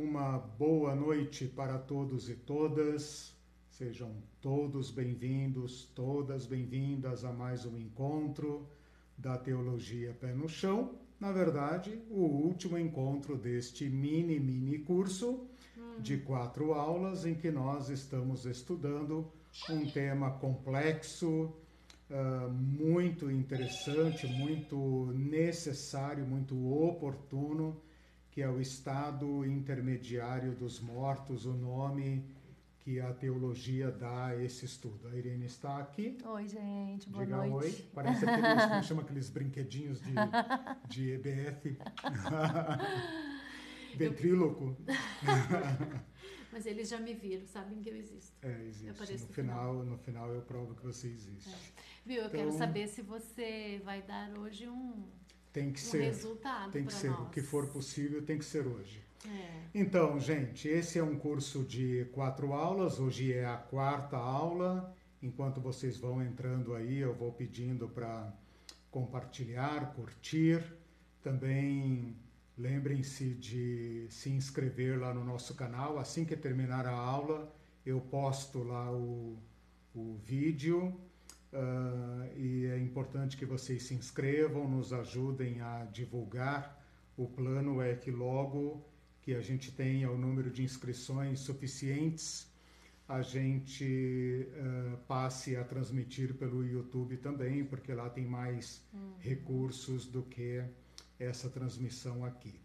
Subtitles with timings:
[0.00, 3.34] Uma boa noite para todos e todas.
[3.68, 8.64] Sejam todos bem-vindos, todas bem-vindas a mais um encontro
[9.16, 10.94] da Teologia Pé no Chão.
[11.18, 15.48] Na verdade, o último encontro deste mini, mini curso
[15.98, 19.28] de quatro aulas em que nós estamos estudando
[19.68, 21.52] um tema complexo,
[22.08, 27.82] uh, muito interessante, muito necessário, muito oportuno,
[28.38, 32.24] que é o estado intermediário dos mortos, o nome
[32.78, 35.08] que a teologia dá a esse estudo.
[35.08, 36.16] A Irene está aqui.
[36.24, 37.66] Oi, gente, boa Diga noite.
[37.66, 37.88] oi.
[37.92, 40.12] Parece aqueles, como chama aqueles brinquedinhos de,
[40.88, 41.78] de EBF.
[43.98, 44.76] Ventríloco.
[46.52, 48.36] Mas eles já me viram, sabem que eu existo.
[48.42, 48.86] É, existe.
[48.86, 51.50] No no final, no final eu provo que você existe.
[52.06, 52.22] Viu?
[52.22, 55.08] Eu quero Então- saber se você vai dar hoje um,
[55.52, 56.02] Tem que um ser.
[56.02, 57.10] resultado Tem que ser.
[57.10, 57.26] nós.
[57.26, 59.02] O que for possível tem que ser hoje.
[59.26, 59.62] É.
[59.74, 62.98] Então, gente, esse é um curso de quatro aulas.
[63.00, 64.94] Hoje é a quarta aula.
[65.22, 68.32] Enquanto vocês vão entrando aí, eu vou pedindo para
[68.90, 70.62] compartilhar, curtir.
[71.22, 72.16] Também
[72.56, 75.98] lembrem-se de se inscrever lá no nosso canal.
[75.98, 77.52] Assim que terminar a aula,
[77.84, 79.36] eu posto lá o,
[79.94, 80.96] o vídeo.
[81.52, 86.78] Ah, e é importante que vocês se inscrevam, nos ajudem a divulgar.
[87.16, 88.84] O plano é que logo
[89.22, 92.46] que a gente tenha o número de inscrições suficientes,
[93.06, 98.86] a gente eh, passe a transmitir pelo YouTube também, porque lá tem mais
[99.18, 100.62] recursos do que
[101.18, 102.60] essa transmissão aqui.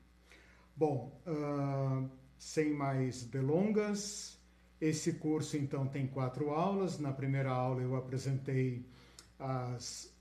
[0.75, 2.05] Bom, ah,
[2.37, 4.37] sem mais delongas,
[4.83, 6.99] esse curso então tem quatro aulas.
[6.99, 8.85] Na primeira aula eu apresentei
[9.39, 10.13] as,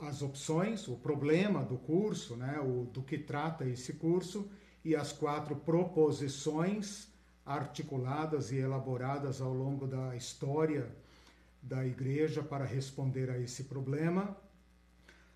[0.00, 4.48] as opções, o problema do curso, né, o, do que trata esse curso,
[4.84, 7.08] e as quatro proposições
[7.44, 10.94] articuladas e elaboradas ao longo da história
[11.60, 14.36] da igreja para responder a esse problema.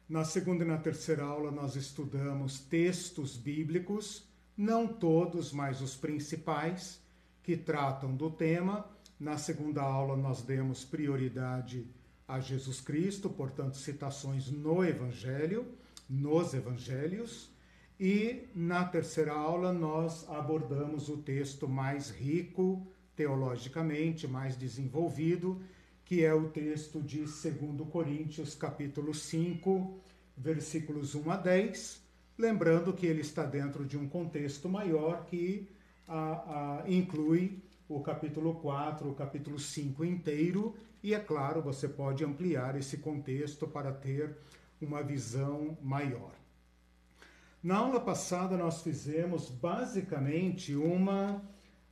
[0.09, 4.27] Na segunda e na terceira aula, nós estudamos textos bíblicos,
[4.57, 7.01] não todos, mas os principais,
[7.49, 8.85] que tratam do tema.
[9.19, 11.87] Na segunda aula, nós demos prioridade
[12.29, 15.65] a Jesus Cristo, portanto, citações no Evangelho,
[16.11, 17.51] nos Evangelhos.
[17.99, 25.59] E na terceira aula, nós abordamos o texto mais rico teologicamente, mais desenvolvido,
[26.05, 29.99] que é o texto de 2 Coríntios, capítulo 5,
[30.37, 32.03] versículos 1 a 10,
[32.37, 35.78] lembrando que ele está dentro de um contexto maior que
[36.09, 42.25] ah, ah, inclui o capítulo 4, o capítulo 5 inteiro, e é claro, você pode
[42.25, 44.37] ampliar esse contexto para ter
[44.81, 46.33] uma visão maior.
[47.63, 51.43] Na aula passada, nós fizemos basicamente uma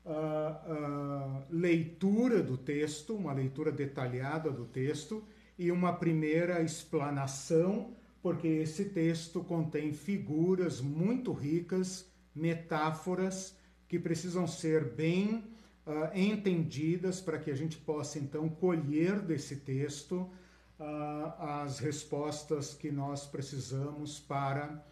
[0.05, 5.25] ah, ah, leitura do texto, uma leitura detalhada do texto
[5.59, 13.57] e uma primeira explanação, porque esse texto contém figuras muito ricas, metáforas
[13.89, 15.45] que precisam ser bem
[15.87, 20.29] ah, entendidas para que a gente possa então colher desse texto
[20.79, 24.85] ah, as respostas que nós precisamos para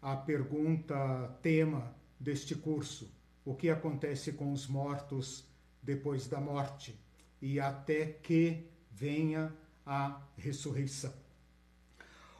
[0.00, 3.10] a pergunta tema deste curso:
[3.44, 5.44] o que acontece com os mortos
[5.82, 6.94] depois da morte
[7.40, 9.52] e até que venha
[9.84, 11.12] a ressurreição.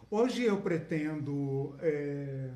[0.09, 2.51] Hoje eu pretendo eh,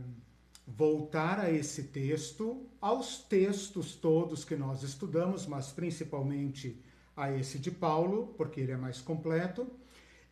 [0.66, 6.82] voltar a esse texto, aos textos todos que nós estudamos, mas principalmente
[7.16, 9.71] a esse de Paulo, porque ele é mais completo,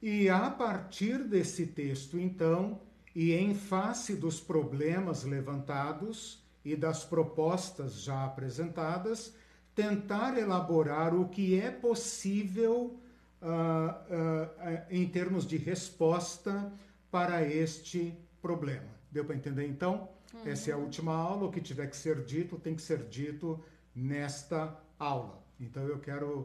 [0.03, 2.81] e a partir desse texto, então,
[3.15, 9.34] e em face dos problemas levantados e das propostas já apresentadas,
[9.75, 12.99] tentar elaborar o que é possível
[13.41, 16.72] ah, ah, em termos de resposta
[17.11, 18.89] para este problema.
[19.11, 20.09] Deu para entender então?
[20.45, 21.47] Essa é a última aula.
[21.47, 23.62] O que tiver que ser dito tem que ser dito
[23.95, 25.42] nesta aula.
[25.60, 26.45] Então eu quero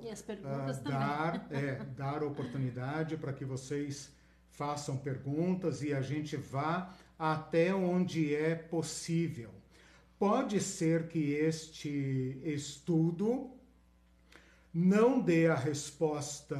[0.76, 1.00] também.
[1.00, 4.12] dar, é, dar oportunidade para que vocês
[4.50, 9.52] façam perguntas e a gente vá até onde é possível.
[10.18, 13.52] Pode ser que este estudo
[14.74, 16.58] não dê a resposta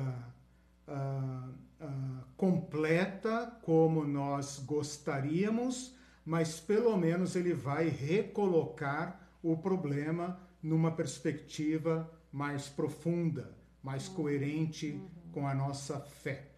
[0.88, 1.50] ah,
[1.82, 5.94] ah, completa como nós gostaríamos,
[6.30, 15.48] mas pelo menos ele vai recolocar o problema numa perspectiva mais profunda, mais coerente com
[15.48, 16.50] a nossa fé.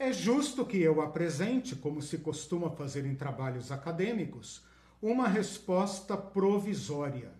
[0.00, 4.64] É justo que eu apresente, como se costuma fazer em trabalhos acadêmicos,
[5.00, 7.30] uma resposta provisória.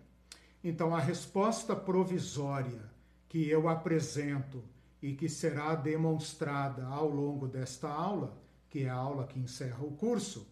[0.63, 2.89] Então, a resposta provisória
[3.27, 4.63] que eu apresento
[5.01, 9.91] e que será demonstrada ao longo desta aula, que é a aula que encerra o
[9.91, 10.47] curso,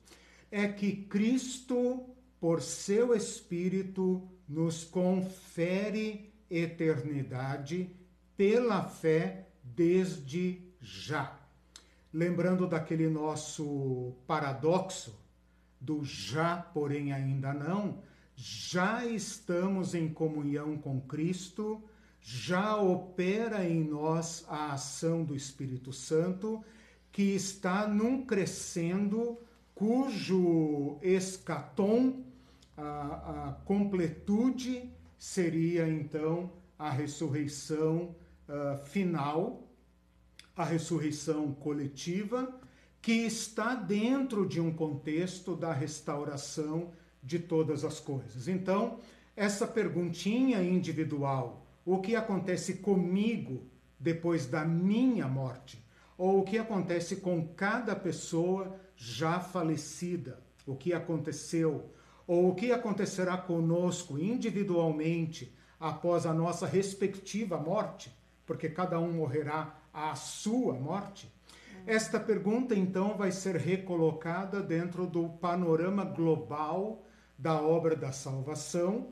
[0.51, 2.05] é que Cristo,
[2.39, 7.95] por seu Espírito, nos confere eternidade
[8.35, 11.39] pela fé desde já.
[12.13, 15.19] Lembrando daquele nosso paradoxo
[15.79, 18.01] do já, porém ainda não,
[18.35, 21.83] já estamos em comunhão com Cristo,
[22.21, 26.63] já opera em nós a ação do Espírito Santo,
[27.11, 29.37] que está num crescendo
[29.77, 32.23] cujo escatom,
[32.75, 38.15] a, a completude, seria então a ressurreição
[38.49, 39.69] uh, final,
[40.55, 42.59] a ressurreição coletiva,
[42.99, 46.91] que está dentro de um contexto da restauração
[47.21, 48.47] de todas as coisas.
[48.47, 48.97] Então,
[49.35, 53.67] essa perguntinha individual, o que acontece comigo
[53.99, 55.85] depois da minha morte,
[56.17, 61.93] ou o que acontece com cada pessoa já falecida, o que aconteceu,
[62.25, 68.11] ou o que acontecerá conosco individualmente após a nossa respectiva morte,
[68.45, 71.31] porque cada um morrerá à sua morte.
[71.85, 77.05] Esta pergunta, então, vai ser recolocada dentro do panorama global
[77.37, 79.11] da obra da salvação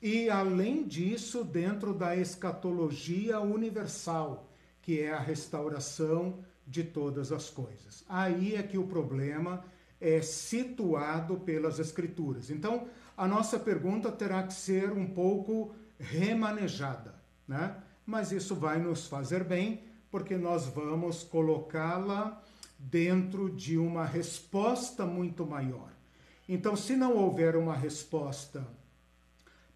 [0.00, 4.52] e, além disso, dentro da escatologia universal,
[4.82, 8.04] que é a restauração de todas as coisas.
[8.08, 9.64] Aí é que o problema
[10.00, 12.50] é situado pelas Escrituras.
[12.50, 17.14] Então, a nossa pergunta terá que ser um pouco remanejada,
[17.46, 17.76] né?
[18.04, 22.42] Mas isso vai nos fazer bem, porque nós vamos colocá-la
[22.78, 25.92] dentro de uma resposta muito maior.
[26.48, 28.66] Então, se não houver uma resposta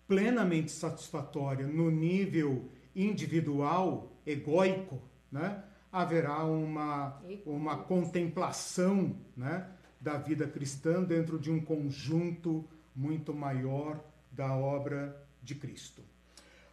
[0.09, 5.01] plenamente satisfatória no nível individual, egóico,
[5.31, 5.63] né?
[5.97, 9.67] Haverá uma, uma contemplação né?
[9.99, 16.03] da vida cristã dentro de um conjunto muito maior da obra de Cristo.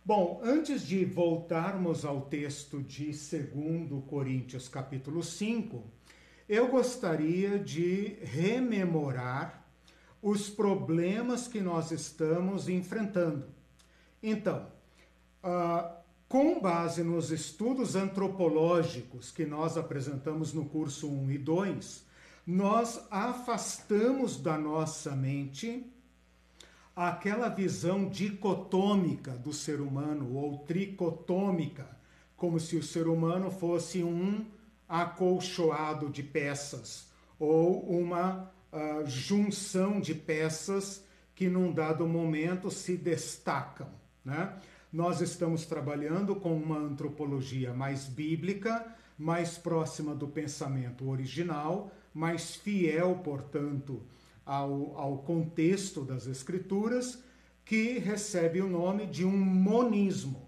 [0.03, 5.81] Bom, antes de voltarmos ao texto de 2 Coríntios capítulo 5,
[6.49, 9.65] eu gostaria de rememorar
[10.21, 13.47] os problemas que nós estamos enfrentando.
[14.21, 14.67] Então,
[15.41, 16.02] uh,
[16.33, 22.03] com base nos estudos antropológicos que nós apresentamos no curso 1 e 2,
[22.47, 25.85] nós afastamos da nossa mente
[26.95, 31.87] aquela visão dicotômica do ser humano ou tricotômica,
[32.35, 34.43] como se o ser humano fosse um
[34.89, 41.03] acolchoado de peças ou uma uh, junção de peças
[41.35, 43.89] que num dado momento se destacam,
[44.25, 44.57] né?
[44.93, 53.19] Nós estamos trabalhando com uma antropologia mais bíblica, mais próxima do pensamento original, mais fiel,
[53.23, 54.03] portanto,
[54.45, 57.23] ao, ao contexto das Escrituras,
[57.65, 60.47] que recebe o nome de um monismo.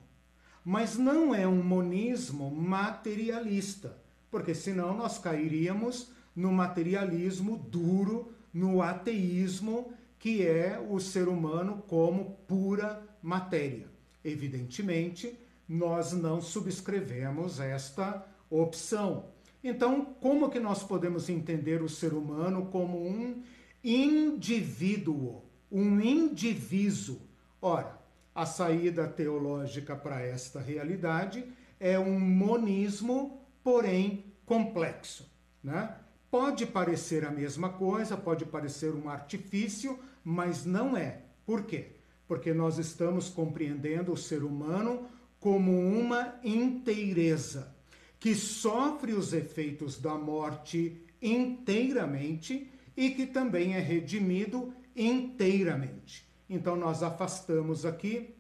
[0.64, 3.98] Mas não é um monismo materialista,
[4.30, 12.38] porque senão nós cairíamos no materialismo duro, no ateísmo, que é o ser humano como
[12.48, 13.95] pura matéria.
[14.26, 15.40] Evidentemente,
[15.70, 19.28] nós não subscrevemos esta opção.
[19.64, 23.44] Então, como que nós podemos entender o ser humano como um
[23.84, 27.22] indivíduo, um indivíduo.
[27.62, 28.00] Ora,
[28.34, 31.46] a saída teológica para esta realidade
[31.80, 35.32] é um monismo, porém complexo.
[35.64, 35.96] Né?
[36.32, 41.22] Pode parecer a mesma coisa, pode parecer um artifício, mas não é.
[41.46, 41.95] Por quê?
[42.28, 45.08] Porque nós estamos compreendendo o ser humano
[45.40, 47.76] como uma inteireza
[48.20, 56.26] que sofre os efeitos da morte inteiramente e que também é redimido inteiramente.
[56.50, 58.34] Então nós afastamos aqui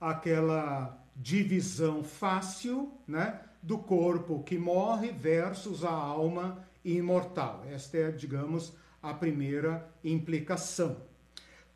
[0.00, 7.64] aquela divisão fácil, né, do corpo que morre versus a alma imortal.
[7.70, 10.96] Esta é, digamos, a primeira implicação.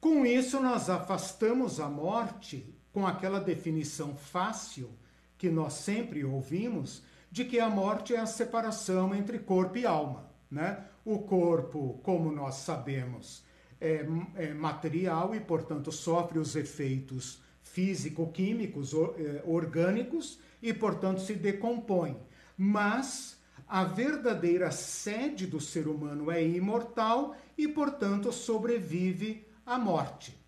[0.07, 4.89] Com isso, nós afastamos a morte com aquela definição fácil
[5.37, 10.31] que nós sempre ouvimos de que a morte é a separação entre corpo e alma.
[10.49, 10.79] Né?
[11.05, 13.43] O corpo, como nós sabemos,
[13.81, 22.17] é, é material e, portanto, sofre os efeitos físico-químicos, é, orgânicos e, portanto, se decompõe.
[22.57, 30.41] Mas a verdadeira sede do ser humano é imortal e, portanto, sobrevive à morte.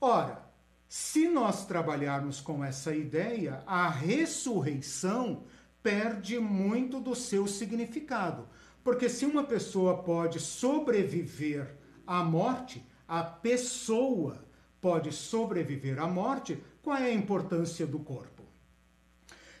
[0.00, 0.44] Ora,
[0.88, 5.44] Se nós trabalharmos com essa ideia, a ressurreição
[5.82, 8.48] perde muito do seu significado.
[8.84, 14.44] Porque se uma pessoa pode sobreviver à morte, a pessoa
[14.80, 18.44] pode sobreviver à morte, qual é a importância do corpo?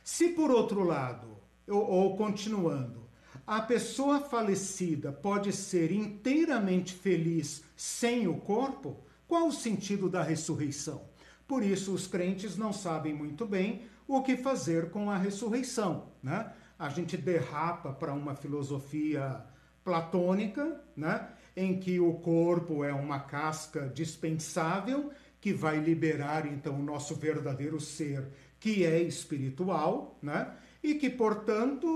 [0.04, 1.36] Se por outro lado,
[1.66, 3.08] ou, ou continuando,
[3.44, 11.02] a pessoa falecida pode ser inteiramente feliz sem o corpo, qual o sentido da ressurreição?
[11.46, 16.08] Por isso, os crentes não sabem muito bem o que fazer com a ressurreição.
[16.22, 16.50] Né?
[16.78, 19.44] A gente derrapa para uma filosofia
[19.84, 21.28] platônica, né?
[21.56, 27.80] em que o corpo é uma casca dispensável que vai liberar então o nosso verdadeiro
[27.80, 28.26] ser,
[28.58, 30.52] que é espiritual, né?
[30.82, 31.86] E que, portanto,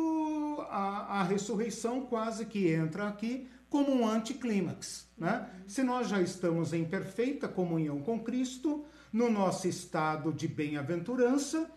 [0.68, 5.48] a, a ressurreição quase que entra aqui como um anticlímax, né?
[5.66, 11.70] Se nós já estamos em perfeita comunhão com Cristo, no nosso estado de bem-aventurança,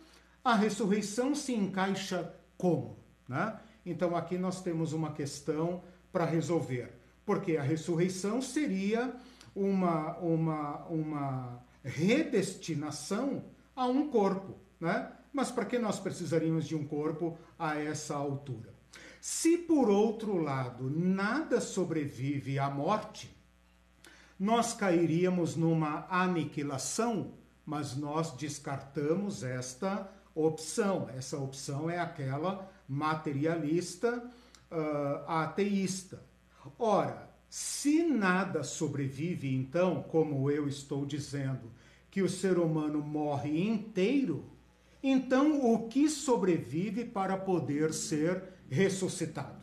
[0.43, 2.97] a ressurreição se encaixa como,
[3.29, 3.59] né?
[3.85, 6.91] Então aqui nós temos uma questão para resolver,
[7.25, 9.13] porque a ressurreição seria
[9.55, 13.43] uma, uma, uma redestinação
[13.75, 15.11] a um corpo, né?
[15.31, 18.72] Mas para que nós precisaríamos de um corpo a essa altura?
[19.25, 23.33] Se por outro lado nada sobrevive à morte,
[24.37, 27.31] nós cairíamos numa aniquilação,
[27.65, 31.07] mas nós descartamos esta opção.
[31.15, 34.29] Essa opção é aquela materialista,
[34.69, 36.21] uh, ateísta.
[36.77, 41.71] Ora, se nada sobrevive, então, como eu estou dizendo,
[42.11, 44.43] que o ser humano morre inteiro,
[45.01, 49.61] então o que sobrevive para poder ser ressuscitado?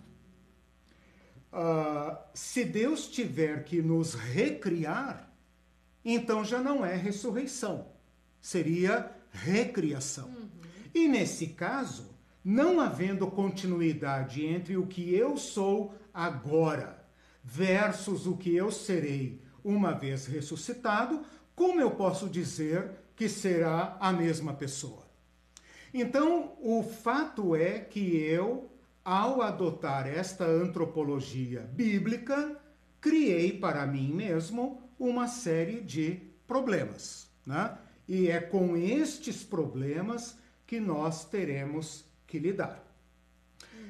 [1.52, 5.33] Uh, se Deus tiver que nos recriar,
[6.05, 7.88] então já não é ressurreição,
[8.40, 10.29] seria recriação.
[10.29, 10.49] Uhum.
[10.95, 12.14] E nesse caso,
[12.45, 17.05] não havendo continuidade entre o que eu sou agora
[17.43, 21.25] versus o que eu serei uma vez ressuscitado,
[21.55, 25.11] como eu posso dizer que será a mesma pessoa?
[25.93, 28.70] Então, o fato é que eu,
[29.11, 32.57] ao adotar esta antropologia bíblica,
[33.00, 36.12] criei para mim mesmo uma série de
[36.47, 37.29] problemas.
[37.45, 37.76] Né?
[38.07, 42.85] E é com estes problemas que nós teremos que lidar.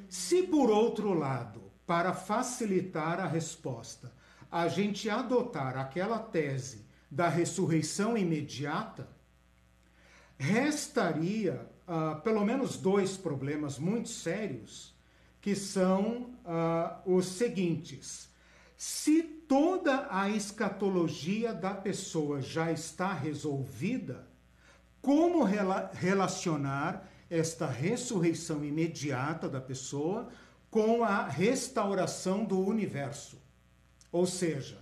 [0.09, 4.11] Se, por outro lado, para facilitar a resposta,
[4.51, 9.07] a gente adotar aquela tese da ressurreição imediata,
[10.39, 14.99] restaria uh, pelo menos dois problemas muito sérios,
[15.41, 18.29] que são uh, os seguintes.
[18.77, 24.29] Se toda a escatologia da pessoa já está resolvida,
[25.03, 30.29] como rela relacionar esta ressurreição imediata da pessoa
[30.71, 33.41] com a restauração do universo.
[34.13, 34.79] Ou seja,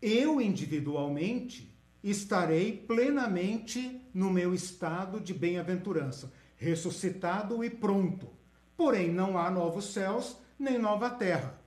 [0.00, 8.37] eu individualmente estarei plenamente no meu estado de bem-aventurança, ressuscitado e pronto.
[8.78, 11.58] Porém, não há novos céus nem nova terra.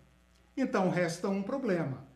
[0.56, 2.08] Então resta um problema.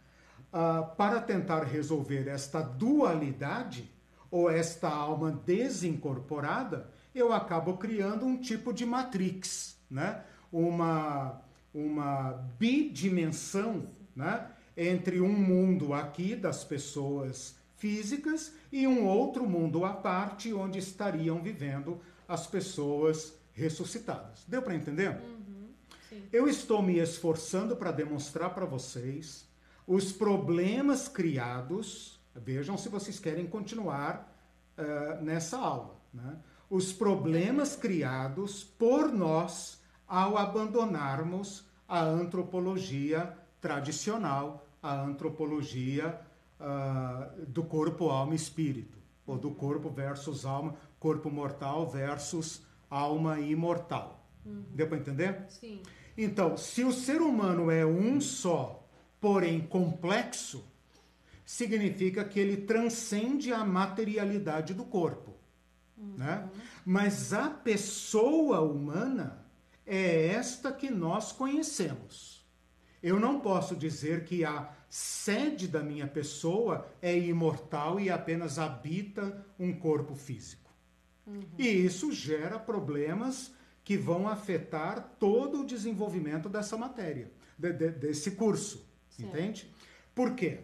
[0.54, 3.94] Uh, para tentar resolver esta dualidade,
[4.32, 10.24] ou esta alma desincorporada, eu acabo criando um tipo de matrix, né?
[10.50, 11.42] uma,
[11.74, 14.48] uma bidimensão né,
[14.78, 21.42] entre um mundo aqui das pessoas físicas e um outro mundo à parte onde estariam
[21.42, 24.44] vivendo as pessoas ressuscitadas.
[24.48, 25.10] Deu para entender?
[25.10, 25.70] Uhum,
[26.32, 29.48] Eu estou me esforçando para demonstrar para vocês
[29.88, 32.20] os problemas criados.
[32.36, 34.32] Vejam se vocês querem continuar
[34.78, 35.96] uh, nessa aula.
[36.14, 36.38] Né?
[36.70, 46.20] Os problemas criados por nós ao abandonarmos a antropologia tradicional, a antropologia
[46.60, 53.39] uh, do corpo, alma e espírito, ou do corpo versus alma, corpo mortal versus alma
[53.39, 54.27] imortal.
[54.46, 54.63] Uhum.
[54.72, 55.46] Deu para entender?
[55.50, 55.82] Sim.
[56.18, 58.88] Então, se o ser humano é um só,
[59.20, 60.63] porém complexo,
[61.46, 65.34] significa que ele transcende a materialidade do corpo.
[65.98, 66.15] Uhum.
[66.18, 66.50] Né?
[66.86, 69.46] Mas a pessoa humana
[69.86, 72.44] é esta que nós conhecemos.
[73.01, 79.46] Eu não posso dizer que a sede da minha pessoa é imortal e apenas habita
[79.60, 80.65] um corpo físico.
[81.25, 81.44] Uhum.
[81.58, 83.53] E isso gera problemas
[83.84, 88.86] que vão afetar todo o desenvolvimento dessa matéria, de, de, desse curso.
[89.10, 89.29] Certo.
[89.29, 89.72] Entende?
[90.13, 90.60] Por quê?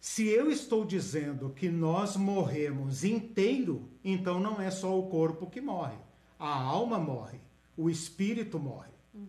[0.00, 5.60] Se eu estou dizendo que nós morremos inteiro, então não é só o corpo que
[5.60, 5.96] morre.
[6.38, 7.40] A alma morre,
[7.76, 8.92] o espírito morre.
[9.12, 9.26] Uhum.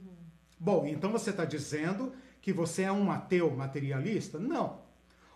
[0.60, 4.40] Bom, então você está dizendo que você é um ateu materialista?
[4.40, 4.82] Não.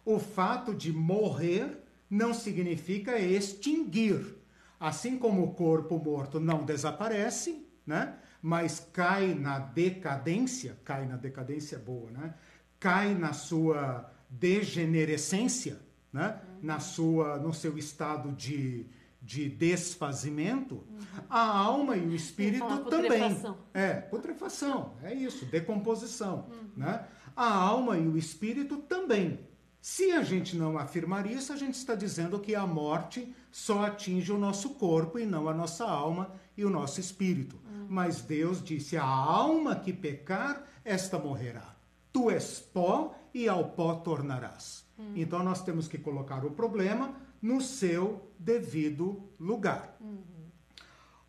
[0.05, 4.37] O fato de morrer não significa extinguir.
[4.79, 8.15] Assim como o corpo morto não desaparece, né?
[8.43, 12.33] mas cai na decadência, cai na decadência boa, né?
[12.77, 15.79] cai na sua degenerescência,
[16.11, 16.41] né?
[16.47, 16.59] Uhum.
[16.61, 18.85] na sua, no seu estado de,
[19.21, 21.23] de desfazimento, uhum.
[21.29, 23.11] a alma e o espírito também.
[23.11, 23.57] Putrefação.
[23.73, 26.49] É, putrefação, é isso, decomposição.
[26.51, 26.69] Uhum.
[26.75, 27.05] Né?
[27.35, 29.39] A alma e o espírito também.
[29.83, 34.31] Se a gente não afirmar isso, a gente está dizendo que a morte só atinge
[34.31, 37.57] o nosso corpo e não a nossa alma e o nosso espírito.
[37.69, 37.87] Uhum.
[37.89, 41.75] Mas Deus disse: a alma que pecar, esta morrerá.
[42.13, 44.85] Tu és pó e ao pó tornarás.
[44.97, 45.15] Uhum.
[45.17, 49.97] Então nós temos que colocar o problema no seu devido lugar.
[49.99, 50.23] Uhum.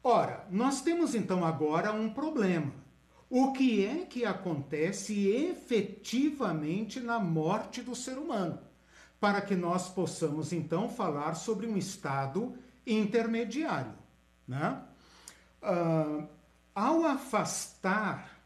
[0.01, 2.84] Ora, nós temos então agora um problema.
[3.29, 8.59] O que é que acontece efetivamente na morte do ser humano?
[9.19, 12.55] Para que nós possamos então falar sobre um estado
[12.87, 13.95] intermediário.
[14.47, 14.83] Né?
[15.63, 16.29] Uh,
[16.75, 18.41] ao afastar,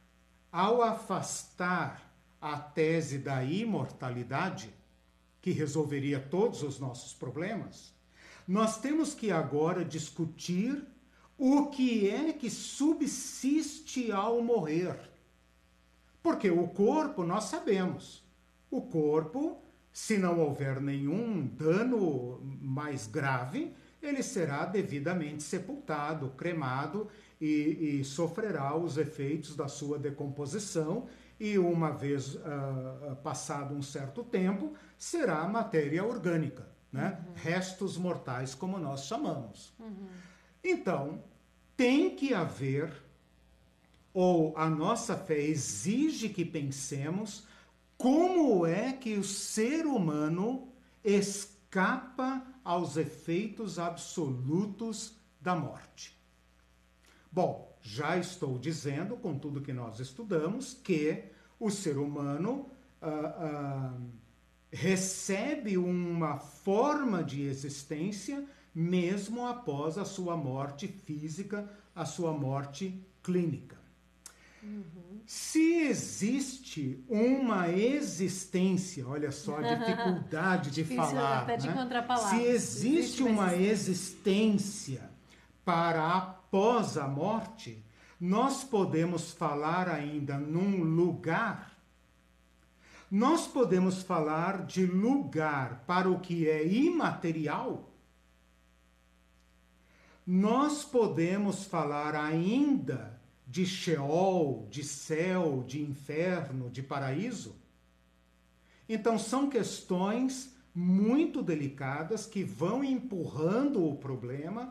[0.53, 2.09] ao afastar
[2.41, 4.73] a tese da imortalidade,
[5.41, 7.93] que resolveria todos os nossos problemas,
[8.47, 10.85] nós temos que agora discutir
[11.39, 14.99] o que é que subsiste ao morrer.
[16.23, 18.25] Porque o corpo, nós sabemos,
[18.71, 27.09] o corpo, se não houver nenhum dano mais grave, ele será devidamente sepultado, cremado
[27.41, 31.07] e, e sofrerá os efeitos da sua decomposição
[31.39, 37.25] e uma vez uh, passado um certo tempo, será matéria orgânica, né?
[37.27, 37.35] Uhum.
[37.37, 39.73] restos mortais, como nós chamamos.
[39.79, 40.09] Uhum.
[40.63, 41.23] Então,
[41.77, 42.93] tem que haver,
[44.13, 47.47] ou a nossa fé exige que pensemos,
[47.97, 50.73] como é que o ser humano
[51.05, 56.17] escapa aos efeitos absolutos da morte.
[57.31, 61.25] Bom, já estou dizendo, com tudo que nós estudamos, que
[61.59, 64.01] o ser humano ah, ah,
[64.71, 73.77] recebe uma forma de existência mesmo após a sua morte física, a sua morte clínica.
[74.63, 75.21] Uhum.
[75.27, 81.47] Se existe uma existência, olha só a dificuldade de falar.
[81.47, 81.59] Né?
[82.31, 85.11] Se existe, existe uma existência
[85.65, 87.85] para após a morte,
[88.21, 91.73] nós podemos falar ainda num lugar.
[93.11, 97.88] Nós podemos falar de lugar para o que é imaterial.
[100.31, 107.57] Nós podemos falar ainda de Sheol, de céu, de inferno, de paraíso.
[108.87, 114.71] Então, são questões muito delicadas que vão empurrando o problema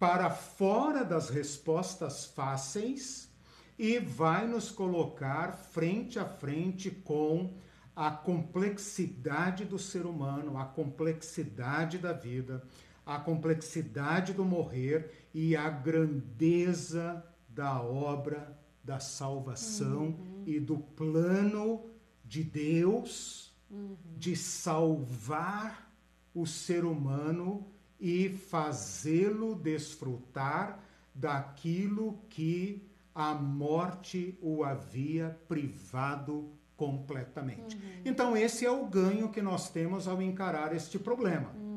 [0.00, 3.30] para fora das respostas fáceis
[3.78, 7.54] e vai nos colocar frente a frente com
[7.94, 12.66] a complexidade do ser humano, a complexidade da vida,
[13.08, 20.42] a complexidade do morrer e a grandeza da obra da salvação uhum.
[20.46, 21.86] e do plano
[22.22, 23.96] de Deus uhum.
[24.14, 25.90] de salvar
[26.34, 27.66] o ser humano
[27.98, 30.78] e fazê-lo desfrutar
[31.14, 37.74] daquilo que a morte o havia privado completamente.
[37.74, 37.82] Uhum.
[38.04, 41.67] Então, esse é o ganho que nós temos ao encarar este problema.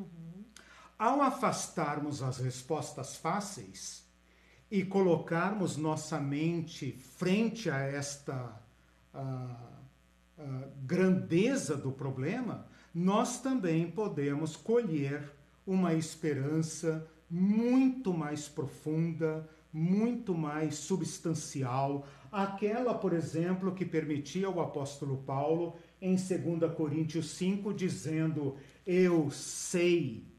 [1.01, 4.05] Ao afastarmos as respostas fáceis
[4.69, 8.61] e colocarmos nossa mente frente a esta
[9.11, 15.27] uh, uh, grandeza do problema, nós também podemos colher
[15.65, 25.17] uma esperança muito mais profunda, muito mais substancial, aquela, por exemplo, que permitia o apóstolo
[25.17, 30.30] Paulo em 2 Coríntios 5 dizendo: "Eu sei,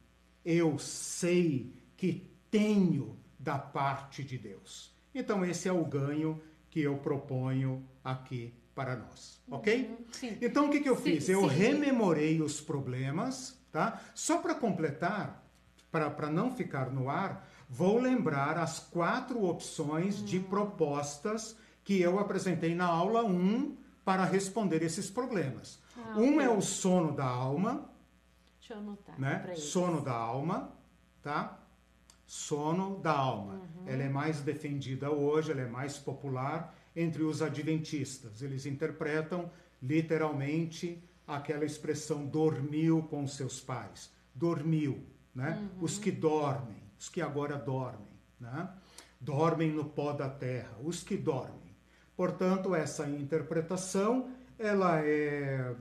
[0.44, 4.94] eu sei que tenho da parte de Deus".
[5.14, 9.87] Então esse é o ganho que eu proponho aqui para nós, ok?
[9.87, 10.38] Uhum, sim.
[10.40, 11.28] Então o que, que eu sim, fiz?
[11.28, 11.57] Eu sim.
[11.57, 14.02] rememorei os problemas Tá?
[14.14, 15.42] Só para completar,
[15.90, 20.24] para não ficar no ar, vou lembrar as quatro opções hum.
[20.26, 23.74] de propostas que eu apresentei na aula 1
[24.05, 25.81] para responder esses problemas.
[25.96, 27.90] Ah, um é o sono da alma,
[28.62, 29.18] Deixa eu anotar.
[29.18, 29.55] Né?
[29.57, 30.72] Sono da alma,
[31.20, 31.59] tá?
[32.25, 33.55] Sono da alma.
[33.55, 33.88] Uhum.
[33.88, 38.40] Ela é mais defendida hoje, ela é mais popular entre os adventistas.
[38.40, 39.51] Eles interpretam
[39.83, 44.12] literalmente aquela expressão dormiu com seus pais.
[44.33, 45.59] Dormiu, né?
[45.61, 45.85] Uhum.
[45.85, 48.72] Os que dormem, os que agora dormem, né?
[49.20, 51.77] Dormem no pó da terra, os que dormem.
[52.16, 55.75] Portanto, essa interpretação, ela é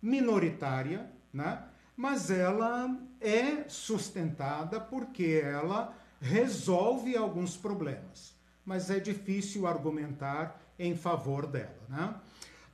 [0.00, 1.70] minoritária, né?
[1.96, 8.34] Mas ela é sustentada porque ela resolve alguns problemas.
[8.64, 12.14] Mas é difícil argumentar em favor dela, né?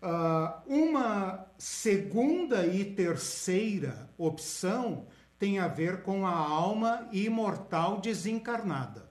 [0.02, 5.06] Uh, uma segunda e terceira opção
[5.38, 9.10] tem a ver com a alma imortal desencarnada.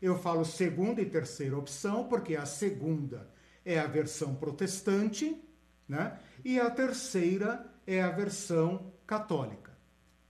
[0.00, 3.28] Eu falo segunda e terceira opção porque a segunda
[3.66, 5.36] é a versão protestante,
[5.86, 6.18] né?
[6.42, 9.72] E a terceira é a versão católica.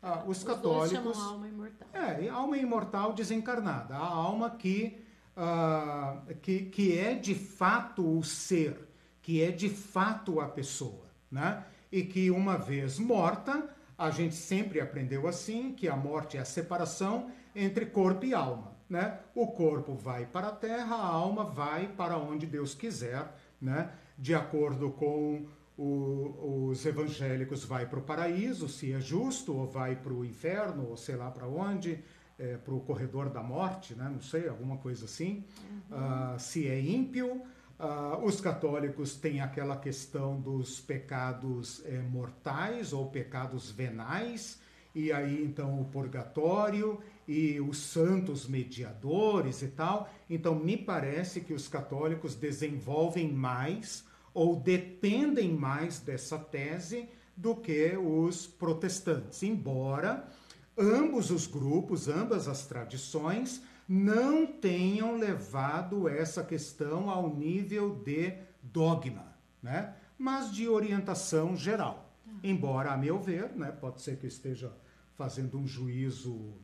[0.02, 1.18] Ah, os, os católicos.
[1.18, 1.88] Alma imortal.
[1.92, 5.04] É, alma imortal desencarnada, a alma que,
[5.36, 8.88] uh, que, que é de fato o ser
[9.20, 11.62] que é de fato a pessoa, né?
[11.92, 16.44] E que uma vez morta, a gente sempre aprendeu assim, que a morte é a
[16.44, 19.20] separação entre corpo e alma, né?
[19.34, 23.90] O corpo vai para a terra, a alma vai para onde Deus quiser, né?
[24.16, 25.46] De acordo com
[25.80, 30.88] o, os evangélicos, vai para o paraíso, se é justo, ou vai para o inferno,
[30.90, 31.98] ou sei lá para onde,
[32.38, 34.06] é, para o corredor da morte, né?
[34.12, 35.44] Não sei, alguma coisa assim.
[35.90, 36.34] Uhum.
[36.34, 37.42] Uh, se é ímpio,
[37.80, 44.60] Uh, os católicos têm aquela questão dos pecados eh, mortais ou pecados venais,
[44.94, 50.10] e aí então o purgatório e os santos mediadores e tal.
[50.28, 57.96] Então, me parece que os católicos desenvolvem mais ou dependem mais dessa tese do que
[57.96, 60.28] os protestantes, embora
[60.76, 69.34] ambos os grupos, ambas as tradições não tenham levado essa questão ao nível de dogma,
[69.62, 69.94] né?
[70.16, 72.14] mas de orientação geral.
[72.26, 72.40] Uhum.
[72.44, 74.72] Embora, a meu ver, né, pode ser que eu esteja
[75.16, 76.54] fazendo um juízo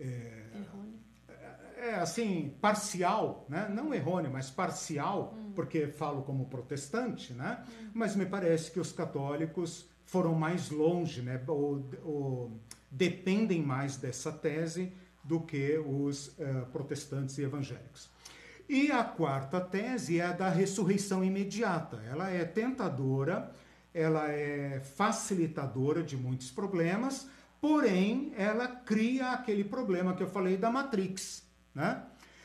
[0.00, 0.46] é,
[1.86, 3.68] é, assim parcial, né?
[3.68, 5.52] não errôneo, mas parcial, uhum.
[5.52, 7.64] porque falo como protestante, né?
[7.66, 7.90] Uhum.
[7.94, 11.40] mas me parece que os católicos foram mais longe, né?
[11.46, 18.08] ou, ou dependem mais dessa tese do que os uh, protestantes e evangélicos.
[18.68, 22.02] E a quarta tese é a da ressurreição imediata.
[22.08, 23.52] Ela é tentadora,
[23.94, 27.28] ela é facilitadora de muitos problemas,
[27.60, 31.45] porém ela cria aquele problema que eu falei da Matrix.
[31.76, 32.02] Né?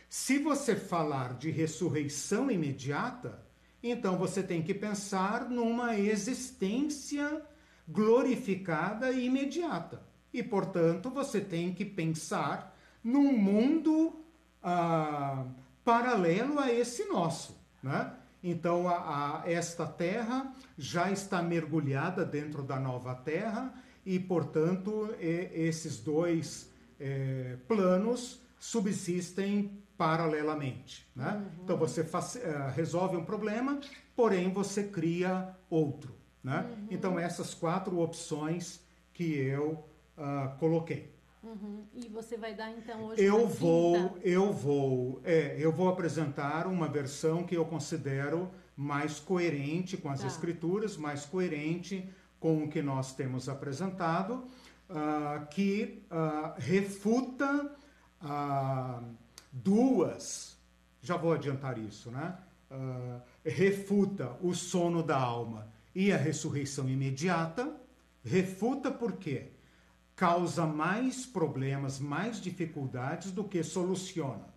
[0.09, 3.41] Se você falar de ressurreição imediata,
[3.81, 7.41] então você tem que pensar numa existência
[7.87, 10.03] glorificada e imediata.
[10.33, 14.21] E, portanto, você tem que pensar num mundo
[14.61, 15.45] ah,
[15.83, 17.57] paralelo a esse nosso.
[17.81, 18.11] Né?
[18.43, 23.73] Então, a, a, esta terra já está mergulhada dentro da nova terra
[24.05, 31.09] e, portanto, e, esses dois é, planos subsistem paralelamente.
[31.15, 31.31] Né?
[31.33, 31.63] Uhum.
[31.63, 33.79] Então, você faz, uh, resolve um problema,
[34.15, 36.15] porém você cria outro.
[36.43, 36.59] Né?
[36.59, 36.87] Uhum.
[36.91, 38.79] Então, essas quatro opções
[39.15, 39.83] que eu
[40.15, 41.11] uh, coloquei.
[41.41, 41.85] Uhum.
[41.95, 44.19] E você vai dar então hoje eu vou quinta.
[44.23, 48.47] eu vou é, eu vou apresentar uma versão que eu considero
[48.77, 50.27] mais coerente com as tá.
[50.27, 52.07] escrituras mais coerente
[52.39, 54.45] com o que nós temos apresentado
[54.87, 57.75] uh, que uh, refuta
[58.23, 59.03] uh,
[59.51, 60.57] duas
[61.01, 62.37] já vou adiantar isso né
[63.43, 67.69] refuta o sono da alma e a ressurreição imediata
[68.23, 69.51] refuta por quê
[70.21, 74.53] causa mais problemas, mais dificuldades do que soluciona.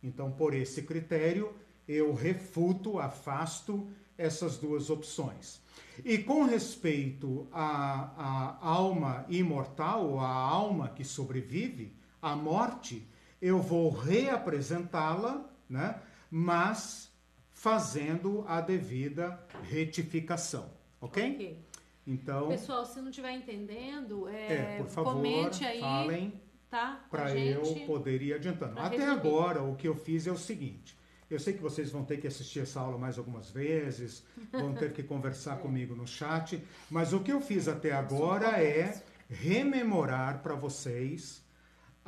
[0.00, 1.52] Então, por esse critério,
[1.88, 5.60] eu refuto, afasto essas duas opções.
[6.04, 13.06] E com respeito à, à alma imortal, à alma que sobrevive à morte,
[13.40, 16.00] eu vou reapresentá-la, né?
[16.30, 17.10] mas
[17.50, 20.70] fazendo a devida retificação.
[21.00, 21.34] Ok?
[21.34, 21.64] Ok.
[22.06, 27.04] Então, pessoal, se não estiver entendendo, é, é, por favor, comente aí, falem tá?
[27.10, 28.78] Para eu poder ir adiantando.
[28.78, 29.12] Até resumir.
[29.12, 30.96] agora, o que eu fiz é o seguinte.
[31.30, 34.92] Eu sei que vocês vão ter que assistir essa aula mais algumas vezes, vão ter
[34.92, 35.60] que conversar é.
[35.60, 41.42] comigo no chat, mas o que eu fiz até agora é rememorar para vocês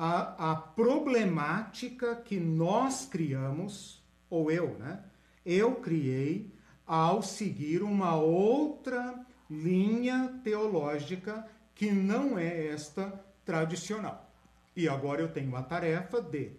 [0.02, 5.04] a, a problemática que nós criamos, ou eu, né?
[5.44, 6.50] Eu criei
[6.86, 13.12] ao seguir uma outra linha teológica que não é esta
[13.44, 14.32] tradicional.
[14.74, 16.52] E agora eu tenho a tarefa de,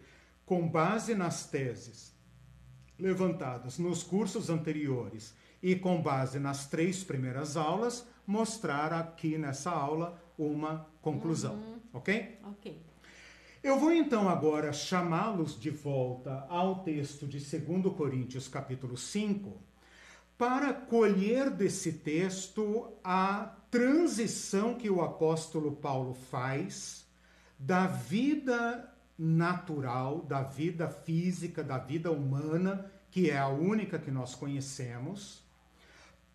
[0.45, 2.15] com base nas teses
[2.99, 10.21] levantadas nos cursos anteriores e com base nas três primeiras aulas, mostrar aqui nessa aula
[10.37, 11.55] uma conclusão.
[11.55, 11.79] Uhum.
[11.91, 12.39] Ok?
[12.43, 12.90] Ok.
[13.63, 19.55] Eu vou então agora chamá-los de volta ao texto de 2 Coríntios, capítulo 5,
[20.35, 27.05] para colher desse texto a transição que o apóstolo Paulo faz
[27.59, 34.33] da vida natural, da vida física, da vida humana, que é a única que nós
[34.33, 35.43] conhecemos,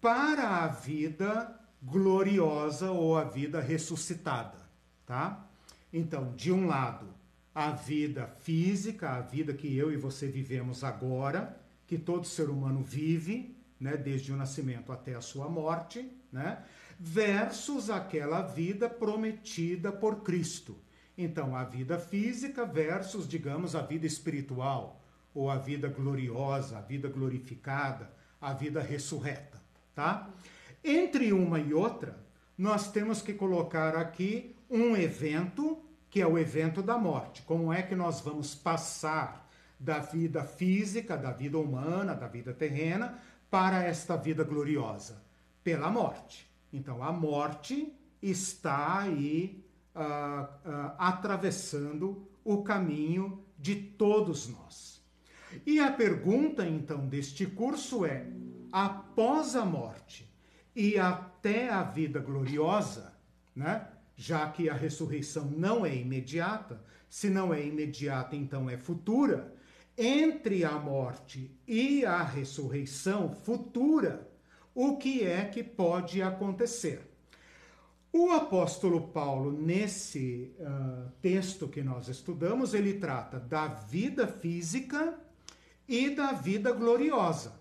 [0.01, 4.59] para a vida gloriosa ou a vida ressuscitada,
[5.05, 5.45] tá?
[5.93, 7.16] Então, de um lado,
[7.57, 12.83] a vida física, a vida que eu e você vivemos agora, que todo ser humano
[12.83, 16.63] vive, né, desde o nascimento até a sua morte, né,
[17.01, 20.77] versus aquela vida prometida por Cristo.
[21.17, 25.03] Então, a vida física versus, digamos, a vida espiritual,
[25.35, 29.63] ou a vida gloriosa, a vida glorificada, a vida ressurreta,
[29.95, 30.31] tá?
[30.85, 32.23] Entre uma e outra,
[32.59, 35.86] nós temos que colocar aqui um evento
[36.17, 37.43] que é o evento da morte.
[37.43, 39.47] Como é que nós vamos passar
[39.79, 43.19] da vida física, da vida humana, da vida terrena,
[43.51, 45.23] para esta vida gloriosa?
[45.63, 46.51] Pela morte.
[46.73, 49.63] Então, a morte está aí
[49.95, 55.05] uh, uh, atravessando o caminho de todos nós.
[55.67, 58.27] E a pergunta, então, deste curso é:
[58.73, 60.27] após a morte
[60.75, 63.13] e até a vida gloriosa,
[63.55, 63.87] né?
[64.17, 69.55] Já que a ressurreição não é imediata, se não é imediata, então é futura,
[69.97, 74.29] entre a morte e a ressurreição futura,
[74.75, 77.11] o que é que pode acontecer?
[78.13, 85.19] O apóstolo Paulo, nesse uh, texto que nós estudamos, ele trata da vida física
[85.87, 87.61] e da vida gloriosa.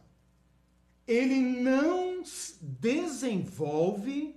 [1.05, 2.23] Ele não
[2.61, 4.35] desenvolve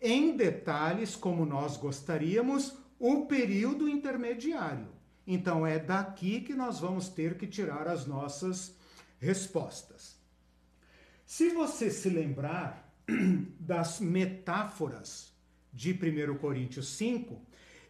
[0.00, 4.88] em detalhes como nós gostaríamos o período intermediário.
[5.26, 8.74] Então é daqui que nós vamos ter que tirar as nossas
[9.18, 10.16] respostas.
[11.26, 12.90] Se você se lembrar
[13.60, 15.32] das metáforas
[15.72, 17.40] de 1 Coríntios 5,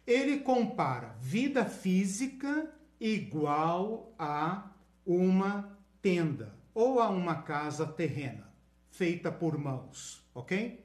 [0.05, 2.69] ele compara vida física
[2.99, 4.71] igual a
[5.05, 8.49] uma tenda ou a uma casa terrena
[8.89, 10.83] feita por mãos, ok?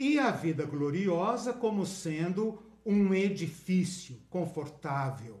[0.00, 5.38] E a vida gloriosa como sendo um edifício confortável,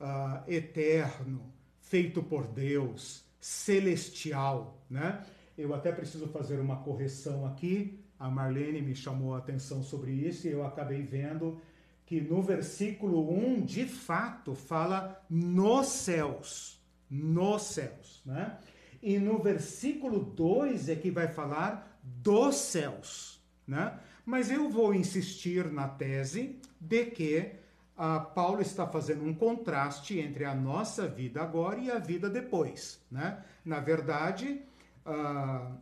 [0.00, 5.26] uh, eterno, feito por Deus, celestial, né?
[5.58, 7.98] Eu até preciso fazer uma correção aqui.
[8.16, 11.60] A Marlene me chamou a atenção sobre isso e eu acabei vendo
[12.04, 18.56] que no versículo 1, de fato, fala nos céus, nos céus, né?
[19.02, 23.35] E no versículo 2 é que vai falar dos céus.
[23.66, 23.98] Né?
[24.24, 27.52] Mas eu vou insistir na tese de que
[27.96, 33.00] uh, Paulo está fazendo um contraste entre a nossa vida agora e a vida depois.
[33.10, 33.42] Né?
[33.64, 34.60] Na verdade,
[35.04, 35.74] uh,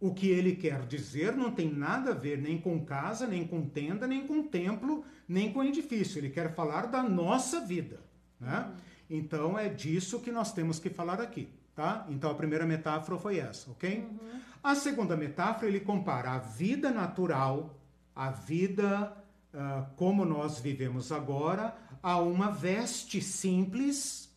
[0.00, 3.66] o que ele quer dizer não tem nada a ver nem com casa, nem com
[3.66, 6.18] tenda, nem com templo, nem com edifício.
[6.18, 8.00] Ele quer falar da nossa vida.
[8.38, 8.70] Né?
[9.08, 11.48] Então é disso que nós temos que falar aqui.
[11.74, 12.06] Tá?
[12.08, 13.98] Então a primeira metáfora foi essa, ok?
[13.98, 14.40] Uhum.
[14.64, 17.78] A segunda metáfora ele compara a vida natural,
[18.16, 19.14] a vida
[19.52, 24.34] uh, como nós vivemos agora, a uma veste simples,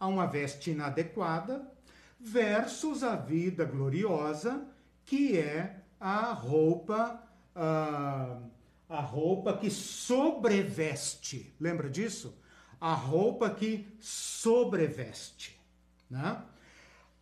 [0.00, 1.70] a uma veste inadequada,
[2.18, 4.66] versus a vida gloriosa,
[5.04, 7.22] que é a roupa,
[7.54, 8.50] uh,
[8.88, 11.54] a roupa que sobreveste.
[11.60, 12.34] Lembra disso?
[12.80, 15.60] A roupa que sobreveste.
[16.08, 16.42] Né?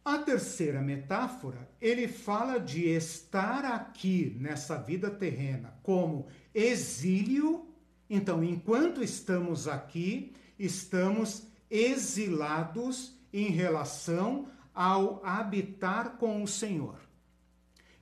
[0.04, 7.66] A terceira metáfora, ele fala de estar aqui nessa vida terrena como exílio.
[8.08, 16.98] Então, enquanto estamos aqui, estamos exilados em relação ao habitar com o Senhor.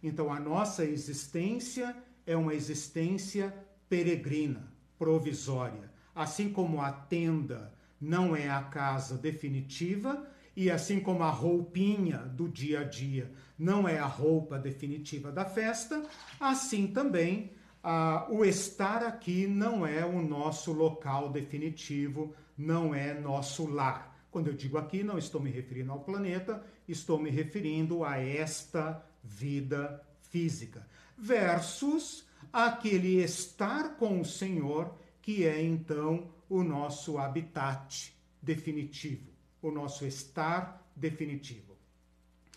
[0.01, 3.53] Então, a nossa existência é uma existência
[3.89, 5.91] peregrina, provisória.
[6.15, 10.27] Assim como a tenda não é a casa definitiva,
[10.59, 15.45] e assim como a roupinha do dia a dia não é a roupa definitiva da
[15.45, 16.05] festa,
[16.41, 23.67] assim também ah, o estar aqui não é o nosso local definitivo, não é nosso
[23.67, 24.19] lar.
[24.33, 29.01] Quando eu digo aqui, não estou me referindo ao planeta, estou me referindo a esta
[29.23, 30.85] vida física.
[31.17, 34.93] Versus aquele estar com o Senhor,
[35.23, 41.77] que é então o nosso habitat definitivo, o nosso estar definitivo.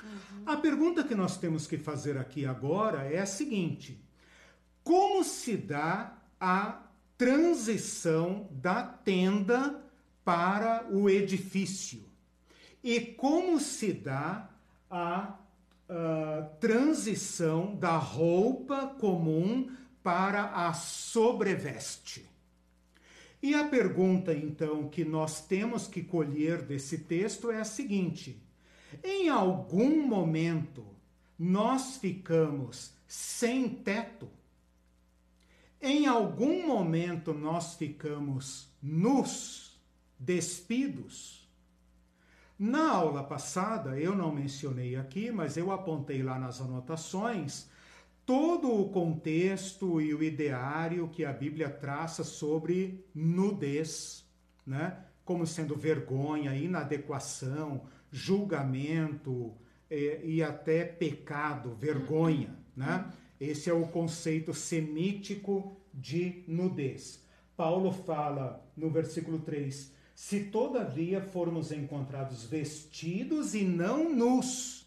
[0.03, 0.43] Uhum.
[0.45, 4.03] A pergunta que nós temos que fazer aqui agora é a seguinte:
[4.83, 6.83] como se dá a
[7.17, 9.83] transição da tenda
[10.25, 12.03] para o edifício?
[12.83, 14.49] E como se dá
[14.89, 15.37] a
[15.87, 19.69] uh, transição da roupa comum
[20.01, 22.30] para a sobreveste?
[23.41, 28.41] E a pergunta, então, que nós temos que colher desse texto é a seguinte:
[29.03, 30.85] em algum momento
[31.37, 34.29] nós ficamos sem teto?
[35.81, 39.81] Em algum momento nós ficamos nus,
[40.19, 41.49] despidos?
[42.59, 47.67] Na aula passada, eu não mencionei aqui, mas eu apontei lá nas anotações
[48.25, 54.25] todo o contexto e o ideário que a Bíblia traça sobre nudez,
[54.65, 55.05] né?
[55.23, 59.53] como sendo vergonha, inadequação, julgamento
[59.89, 62.57] eh, e até pecado, vergonha.
[62.75, 63.11] Né?
[63.39, 67.25] Esse é o conceito semítico de nudez.
[67.55, 74.80] Paulo fala no versículo 3: se todavia formos encontrados vestidos e não nus.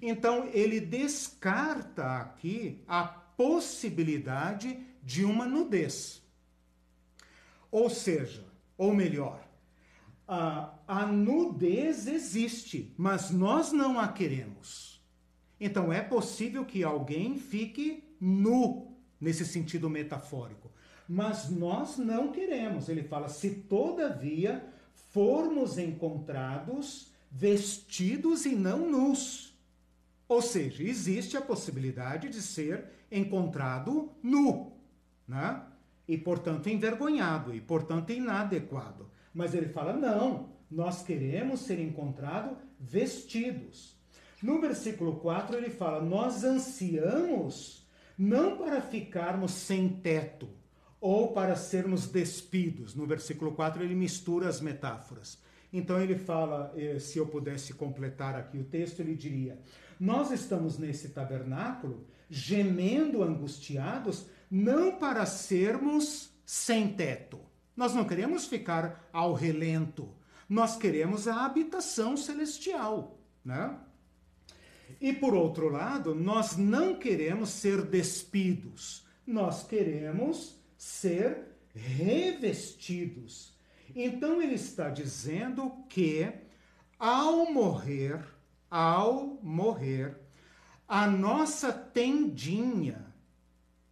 [0.00, 6.22] Então ele descarta aqui a possibilidade de uma nudez.
[7.70, 8.44] Ou seja,
[8.76, 9.42] ou melhor,
[10.26, 15.00] a, a nudez existe, mas nós não a queremos.
[15.60, 20.70] Então é possível que alguém fique nu, nesse sentido metafórico.
[21.08, 22.88] Mas nós não queremos.
[22.88, 24.64] Ele fala: se todavia
[25.12, 29.49] formos encontrados vestidos e não nus.
[30.30, 34.76] Ou seja, existe a possibilidade de ser encontrado nu,
[35.26, 35.60] né?
[36.06, 39.10] E portanto envergonhado, e portanto inadequado.
[39.34, 43.96] Mas ele fala: não, nós queremos ser encontrados vestidos.
[44.40, 47.84] No versículo 4 ele fala: nós ansiamos
[48.16, 50.48] não para ficarmos sem teto
[51.00, 52.94] ou para sermos despidos.
[52.94, 55.42] No versículo 4 ele mistura as metáforas.
[55.72, 59.58] Então ele fala, eh, se eu pudesse completar aqui o texto, ele diria:
[60.00, 69.08] Nós estamos nesse tabernáculo gemendo angustiados, não para sermos sem teto nós não queremos ficar
[69.10, 70.14] ao relento.
[70.46, 73.74] Nós queremos a habitação celestial, né?
[75.00, 79.06] E por outro lado, nós não queremos ser despidos.
[79.26, 83.56] Nós queremos ser revestidos.
[83.96, 86.30] Então ele está dizendo que
[86.98, 88.22] ao morrer,
[88.70, 90.16] ao morrer,
[90.86, 93.06] a nossa tendinha,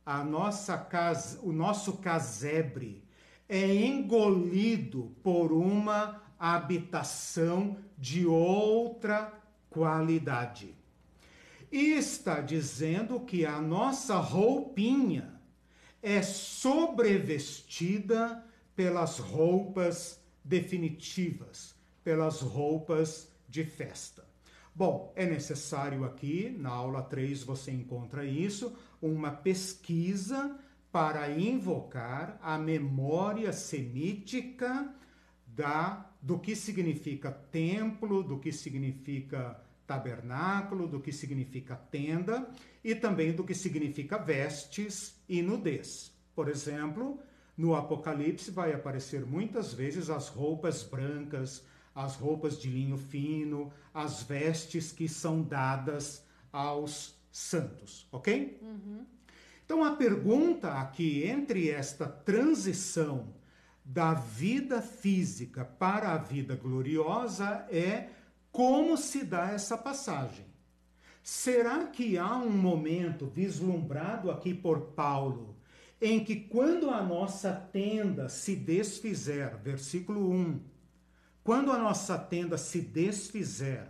[0.06, 3.02] a nossa casa, o nosso casebre,
[3.48, 9.32] é engolido por uma habitação de outra
[9.70, 10.76] qualidade.
[11.70, 15.38] E está dizendo que a nossa roupinha
[16.02, 18.42] é sobrevestida
[18.76, 24.27] pelas roupas definitivas, pelas roupas de festa.
[24.78, 30.56] Bom, é necessário aqui, na aula 3 você encontra isso, uma pesquisa
[30.92, 34.94] para invocar a memória semítica
[35.48, 42.48] da do que significa templo, do que significa tabernáculo, do que significa tenda
[42.84, 46.12] e também do que significa vestes e nudez.
[46.36, 47.18] Por exemplo,
[47.56, 51.64] no Apocalipse vai aparecer muitas vezes as roupas brancas,
[51.98, 58.56] as roupas de linho fino, as vestes que são dadas aos santos, ok?
[58.62, 59.04] Uhum.
[59.64, 63.34] Então a pergunta aqui entre esta transição
[63.84, 68.10] da vida física para a vida gloriosa é
[68.52, 70.46] como se dá essa passagem.
[71.20, 75.56] Será que há um momento vislumbrado aqui por Paulo
[76.00, 80.60] em que quando a nossa tenda se desfizer, versículo 1,
[81.48, 83.88] quando a nossa tenda se desfizer,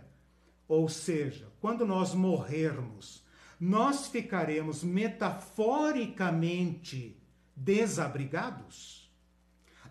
[0.65, 3.21] ou seja, quando nós morrermos,
[3.59, 7.21] nós ficaremos metaforicamente
[7.53, 9.11] desabrigados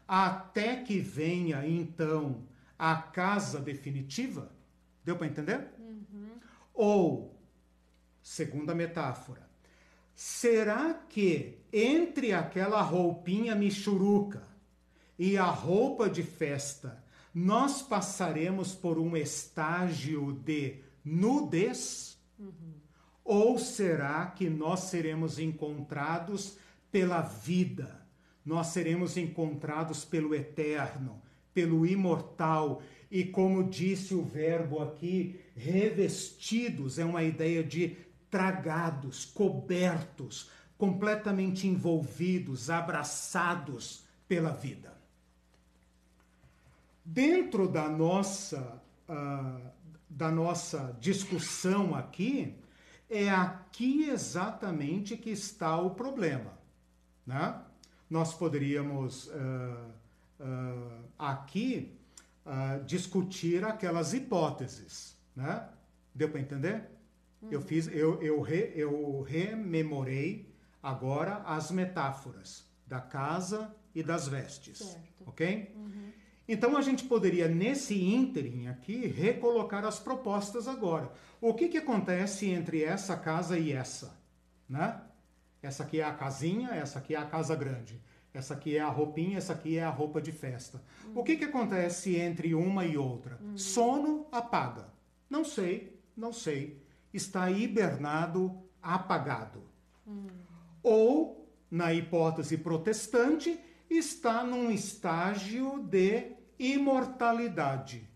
[0.09, 2.49] até que venha então
[2.79, 4.51] a casa definitiva?
[5.05, 5.69] Deu para entender?
[5.79, 6.39] Uhum.
[6.73, 7.39] Ou,
[8.23, 9.47] segunda metáfora,
[10.15, 14.43] será que entre aquela roupinha michuruca
[15.19, 17.07] e a roupa de festa
[17.39, 22.19] nós passaremos por um estágio de nudez?
[22.37, 22.75] Uhum.
[23.25, 26.57] Ou será que nós seremos encontrados
[26.91, 28.05] pela vida?
[28.45, 31.23] Nós seremos encontrados pelo eterno,
[31.55, 37.97] pelo imortal e, como disse o verbo aqui, revestidos é uma ideia de
[38.29, 44.98] tragados, cobertos, completamente envolvidos, abraçados pela vida.
[47.11, 49.71] Dentro da nossa, uh,
[50.11, 52.55] da nossa discussão aqui,
[53.09, 56.53] é aqui exatamente que está o problema.
[57.27, 57.59] Né?
[58.11, 59.31] Nós poderíamos uh,
[60.39, 61.95] uh, aqui
[62.87, 65.17] discutir aquelas hipóteses.
[65.37, 65.67] Né?
[66.15, 66.91] Deu para entender?
[67.43, 67.49] Uhum.
[67.51, 74.79] Eu fiz, eu, eu, re, eu rememorei agora as metáforas da casa e das vestes.
[74.79, 75.25] Certo.
[75.27, 75.73] Ok?
[75.77, 76.13] Uhum.
[76.49, 81.13] Então a gente poderia, nesse ínterim aqui, recolocar as propostas agora.
[81.43, 84.19] O que, que acontece entre essa casa e essa?
[84.67, 84.99] Né?
[85.63, 88.01] Essa aqui é a casinha, essa aqui é a casa grande.
[88.33, 90.83] Essa aqui é a roupinha, essa aqui é a roupa de festa.
[91.07, 91.21] Uhum.
[91.21, 93.39] O que, que acontece entre uma e outra?
[93.43, 93.59] Uhum.
[93.59, 94.89] Sono apaga.
[95.29, 96.83] Não sei, não sei.
[97.13, 99.63] Está hibernado, apagado.
[100.07, 100.29] Uhum.
[100.83, 103.59] Ou, na hipótese protestante,
[103.91, 108.09] está num estágio de imortalidade.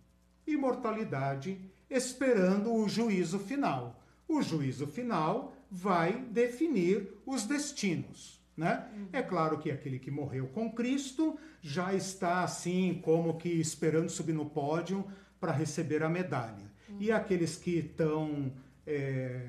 [0.47, 4.03] Imortalidade esperando o juízo final.
[4.27, 8.41] O juízo final vai definir os destinos.
[8.57, 8.87] Né?
[8.95, 9.09] Uhum.
[9.13, 14.35] É claro que aquele que morreu com Cristo já está assim, como que esperando subir
[14.35, 15.07] no pódio
[15.41, 16.71] para receber a medalha.
[16.89, 16.97] Uhum.
[17.01, 18.53] E aqueles que estão
[18.87, 19.47] é,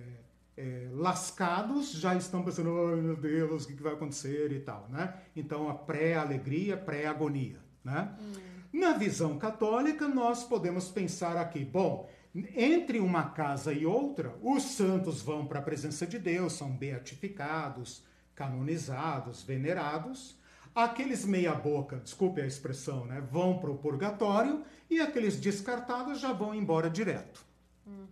[0.55, 5.13] é, lascados já estão pensando, oh, meu Deus, o que, vai acontecer e tal, né?
[5.35, 8.15] Então, a pré-alegria, pré-agonia, né?
[8.19, 8.52] Uhum.
[8.73, 12.09] Na visão católica, nós podemos pensar aqui, bom,
[12.55, 18.03] entre uma casa e outra, os santos vão para a presença de Deus, são beatificados,
[18.33, 20.35] canonizados, venerados.
[20.73, 26.55] Aqueles meia-boca, desculpe a expressão, né, vão para o purgatório e aqueles descartados já vão
[26.55, 27.45] embora direto.
[27.85, 28.07] Uhum.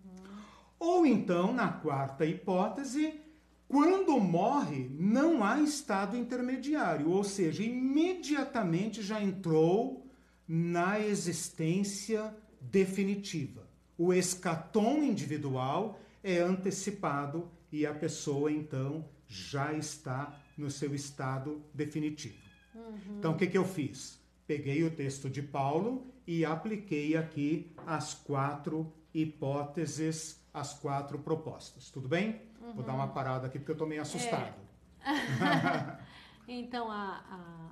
[0.79, 3.19] Ou então, na quarta hipótese,
[3.67, 10.05] quando morre, não há estado intermediário, ou seja, imediatamente já entrou
[10.53, 13.65] na existência definitiva.
[13.97, 22.35] O escatom individual é antecipado e a pessoa então já está no seu estado definitivo.
[22.75, 23.17] Uhum.
[23.17, 24.19] Então, o que, que eu fiz?
[24.45, 31.89] Peguei o texto de Paulo e apliquei aqui as quatro hipóteses, as quatro propostas.
[31.89, 32.41] Tudo bem?
[32.59, 32.73] Uhum.
[32.73, 34.53] Vou dar uma parada aqui porque eu estou meio assustado.
[35.01, 35.97] É.
[36.45, 37.70] então, a, a,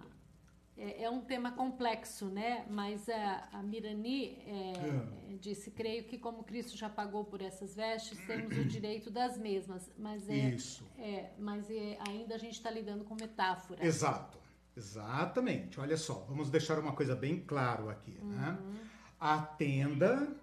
[0.79, 2.65] é, é, um tema complexo, né?
[2.69, 5.37] Mas a, a Mirani é, é.
[5.41, 9.91] disse, creio que como Cristo já pagou por essas vestes, temos o direito das mesmas.
[9.97, 10.83] Mas é, Isso.
[10.97, 13.85] É, mas é, ainda a gente está lidando com metáfora.
[13.85, 14.39] Exato.
[14.75, 15.79] Exatamente.
[15.81, 18.57] Olha só, vamos deixar uma coisa bem claro aqui, né?
[18.61, 18.71] uhum.
[18.71, 18.79] né?
[19.19, 20.33] A tenda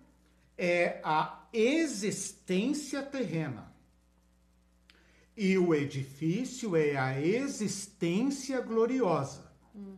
[0.59, 3.74] é a existência terrena.
[5.34, 9.51] E o edifício é a existência gloriosa.
[9.74, 9.97] Uhum.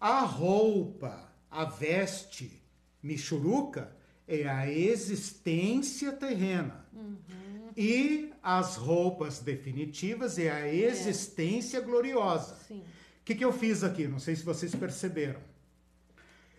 [0.00, 2.62] A roupa, a veste,
[3.02, 3.94] michuruca,
[4.26, 6.86] é a existência terrena.
[6.94, 7.70] Uhum.
[7.76, 11.80] E as roupas definitivas é a existência é.
[11.80, 12.56] gloriosa.
[12.70, 12.82] O
[13.24, 14.08] que, que eu fiz aqui?
[14.08, 15.40] Não sei se vocês perceberam.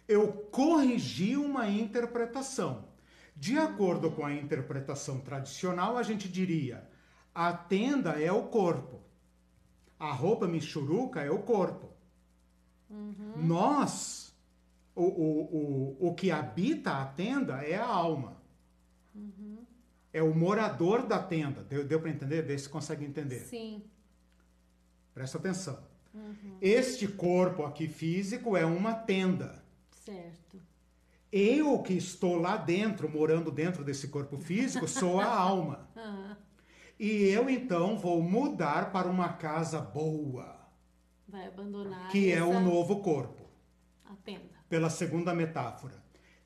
[0.07, 2.85] Eu corrigi uma interpretação.
[3.35, 6.87] De acordo com a interpretação tradicional, a gente diria:
[7.33, 9.01] a tenda é o corpo,
[9.97, 11.90] a roupa michuruca é o corpo.
[12.91, 13.33] Uhum.
[13.37, 14.35] Nós,
[14.93, 18.37] o, o, o, o que habita a tenda é a alma.
[19.15, 19.59] Uhum.
[20.13, 21.63] É o morador da tenda.
[21.63, 22.41] Deu, deu para entender?
[22.41, 23.39] Vê se consegue entender.
[23.39, 23.81] Sim.
[25.13, 25.79] Presta atenção.
[26.13, 26.57] Uhum.
[26.61, 29.63] Este corpo aqui físico é uma tenda.
[30.03, 30.59] Certo.
[31.31, 35.89] Eu que estou lá dentro, morando dentro desse corpo físico, sou a alma.
[35.95, 36.35] Uhum.
[37.03, 40.60] E eu então vou mudar para uma casa boa
[41.31, 42.09] Vai abandonar.
[42.09, 42.41] Que essa...
[42.41, 43.43] é o novo corpo.
[44.05, 44.49] A tenda.
[44.67, 46.01] Pela segunda metáfora.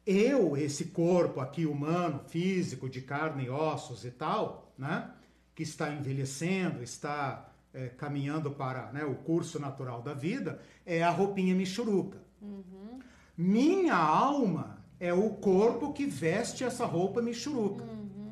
[0.05, 5.11] Eu, esse corpo aqui humano, físico, de carne e ossos e tal, né?
[5.55, 11.09] Que está envelhecendo, está é, caminhando para né, o curso natural da vida, é a
[11.09, 12.21] roupinha michuruca.
[12.41, 12.99] Uhum.
[13.36, 17.83] Minha alma é o corpo que veste essa roupa michuruca.
[17.83, 18.31] Uhum.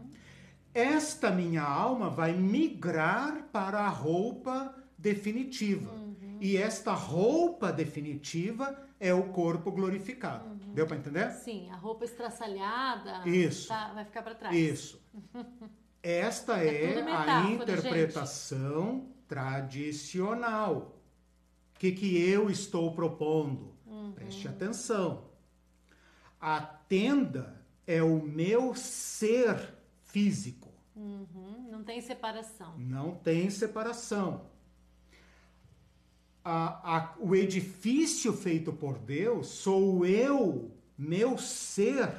[0.73, 5.91] Esta minha alma vai migrar para a roupa definitiva.
[5.91, 6.02] Uhum.
[6.43, 10.49] E esta roupa definitiva é o corpo glorificado.
[10.49, 10.73] Uhum.
[10.73, 11.31] Deu para entender?
[11.31, 13.69] Sim, a roupa estraçalhada Isso.
[13.69, 14.53] Tá, vai ficar para trás.
[14.53, 15.01] Isso.
[16.03, 19.13] Esta é, é a interpretação gente.
[19.25, 20.99] tradicional.
[21.73, 23.73] O que, que eu estou propondo?
[23.87, 24.11] Uhum.
[24.11, 25.29] Preste atenção.
[26.41, 30.73] A tenda é o meu ser físico.
[30.93, 31.69] Uhum.
[31.71, 32.77] Não tem separação.
[32.77, 34.51] Não tem separação.
[36.43, 42.09] A, a, o edifício feito por Deus sou eu, meu ser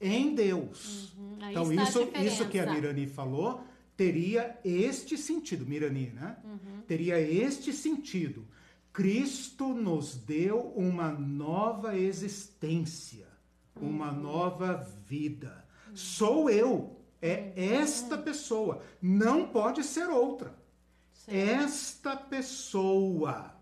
[0.00, 1.14] em Deus.
[1.14, 1.38] Uhum.
[1.50, 3.64] Então, isso, isso que a Mirani falou
[3.96, 6.36] teria este sentido, Mirani, né?
[6.44, 6.82] Uhum.
[6.86, 8.46] Teria este sentido.
[8.92, 13.26] Cristo nos deu uma nova existência,
[13.74, 13.88] uhum.
[13.88, 15.64] uma nova vida.
[15.88, 15.96] Uhum.
[15.96, 17.80] Sou eu, é uhum.
[17.80, 20.54] esta pessoa, não pode ser outra.
[21.26, 23.55] Esta pessoa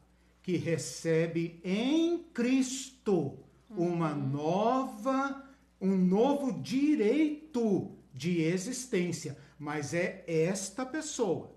[0.45, 3.39] que recebe em Cristo
[3.71, 4.29] uma uhum.
[4.29, 5.45] nova
[5.81, 11.51] um novo direito de existência, mas é esta pessoa.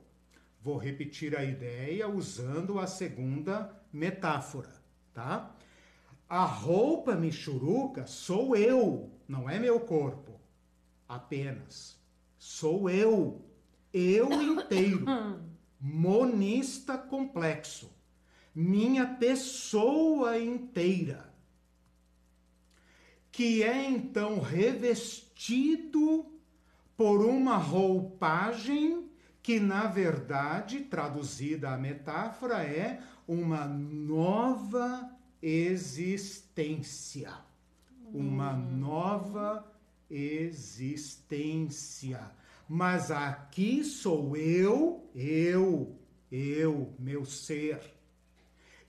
[0.62, 4.74] Vou repetir a ideia usando a segunda metáfora,
[5.14, 5.54] tá?
[6.28, 10.40] A roupa michuruca sou eu, não é meu corpo.
[11.08, 11.98] Apenas.
[12.38, 13.46] Sou eu.
[13.94, 15.06] Eu inteiro.
[15.80, 17.97] Monista complexo.
[18.60, 21.32] Minha pessoa inteira
[23.32, 26.26] que é então revestido
[26.98, 29.08] por uma roupagem
[29.44, 35.08] que, na verdade, traduzida a metáfora, é uma nova
[35.40, 37.32] existência.
[38.12, 39.72] Uma nova
[40.10, 41.12] existência.
[42.68, 45.96] Mas aqui sou eu, eu,
[46.32, 47.97] eu, meu ser.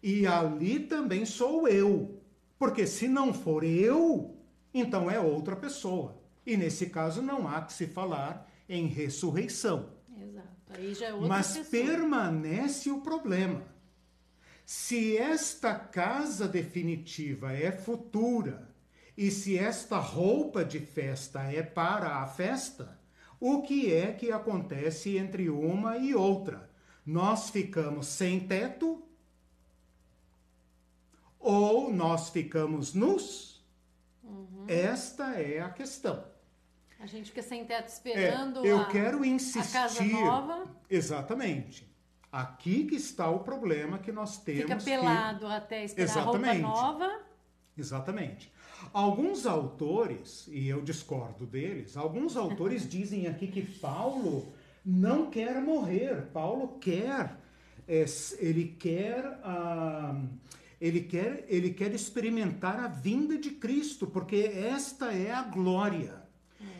[0.02, 2.20] E ali também sou eu.
[2.58, 4.36] Porque se não for eu,
[4.72, 6.20] então é outra pessoa.
[6.44, 9.90] E nesse caso não há que se falar em ressurreição.
[10.20, 10.48] Exato.
[10.70, 11.66] Aí já é outra Mas pessoa.
[11.66, 13.62] permanece o problema.
[14.64, 18.68] Se esta casa definitiva é futura
[19.16, 22.98] e se esta roupa de festa é para a festa,
[23.40, 26.68] o que é que acontece entre uma e outra?
[27.06, 29.02] Nós ficamos sem teto
[31.38, 33.64] ou nós ficamos nus?
[34.22, 34.64] Uhum.
[34.66, 36.24] Esta é a questão.
[37.00, 40.64] A gente fica sem teto esperando é, eu a, quero insistir, a casa nova.
[40.90, 41.88] Exatamente.
[42.30, 44.62] Aqui que está o problema que nós temos.
[44.62, 45.52] Fica pelado que...
[45.52, 46.64] até esperar Exatamente.
[46.64, 47.20] a roupa nova.
[47.76, 48.52] Exatamente.
[48.92, 54.52] Alguns autores, e eu discordo deles, alguns autores dizem aqui que Paulo
[54.84, 56.26] não quer morrer.
[56.32, 57.36] Paulo quer,
[57.86, 58.04] é,
[58.38, 59.24] ele quer.
[59.44, 60.20] Ah,
[60.80, 66.22] ele quer, ele quer experimentar a vinda de Cristo, porque esta é a glória.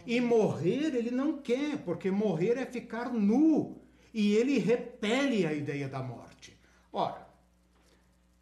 [0.07, 3.81] E morrer ele não quer, porque morrer é ficar nu.
[4.15, 6.59] E ele repele a ideia da morte.
[6.93, 7.29] Ora,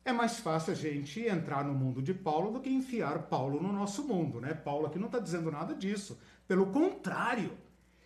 [0.04, 3.72] é mais fácil a gente entrar no mundo de Paulo do que enfiar Paulo no
[3.72, 4.54] nosso mundo, né?
[4.54, 6.18] Paulo aqui não está dizendo nada disso.
[6.46, 7.50] Pelo contrário,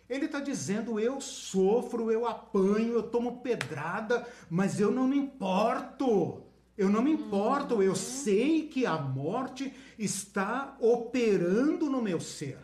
[0.09, 6.50] ele está dizendo: eu sofro, eu apanho, eu tomo pedrada, mas eu não me importo.
[6.81, 12.57] Eu não me importo, eu sei que a morte está operando no meu ser.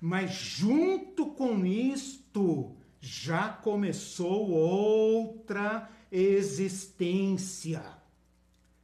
[0.00, 7.82] Mas junto com isto, já começou outra existência.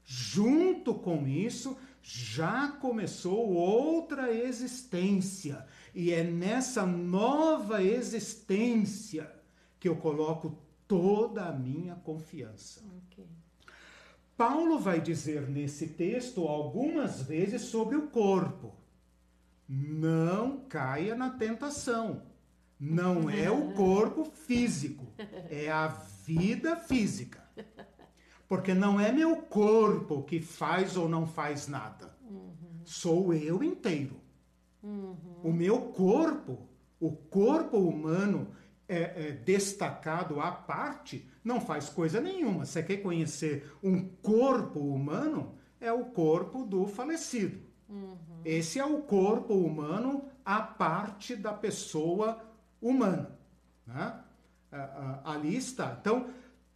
[0.05, 5.67] Junto com isso, já começou outra existência.
[5.95, 9.35] E é nessa nova existência
[9.81, 12.83] que eu coloco toda a minha confiança.
[13.07, 13.44] Okay.
[14.37, 18.75] Paulo vai dizer nesse texto algumas vezes sobre o corpo.
[19.69, 22.23] Não caia na tentação.
[22.79, 25.07] Não é o corpo físico,
[25.49, 27.43] é a vida física.
[28.49, 32.15] Porque não é meu corpo que faz ou não faz nada.
[32.85, 34.21] Sou eu inteiro.
[35.43, 36.69] O meu corpo,
[37.01, 38.55] o corpo humano
[38.87, 42.65] é, é, destacado à parte, não faz coisa nenhuma.
[42.65, 45.55] Você quer conhecer um corpo humano?
[45.79, 47.61] É o corpo do falecido.
[47.89, 48.17] Uhum.
[48.45, 52.43] Esse é o corpo humano à parte da pessoa
[52.81, 53.39] humana.
[53.87, 54.21] Né?
[55.25, 55.97] Ali está.
[56.01, 56.31] Então,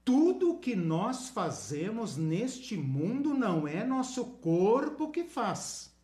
[0.05, 5.95] tudo que nós fazemos neste mundo não é nosso corpo que faz.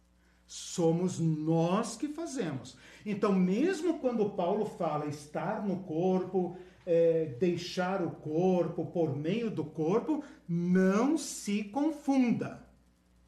[0.46, 2.76] Somos nós que fazemos.
[3.04, 6.56] Então, mesmo quando Paulo fala estar no corpo,
[6.86, 12.62] é, deixar o corpo por meio do corpo, não se confunda.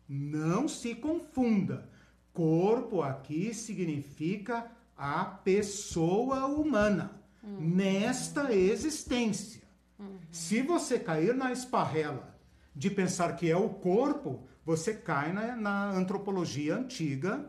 [0.08, 1.88] Não se confunda.
[2.32, 7.16] Corpo aqui significa a pessoa humana.
[7.46, 7.60] uhum.
[7.60, 9.62] nesta existência.
[9.98, 10.18] Uhum.
[10.30, 12.36] Se você cair na esparrela
[12.74, 17.48] de pensar que é o corpo, você cai na, na antropologia antiga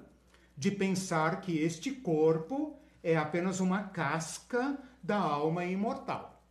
[0.56, 6.44] de pensar que este corpo é apenas uma casca da alma imortal.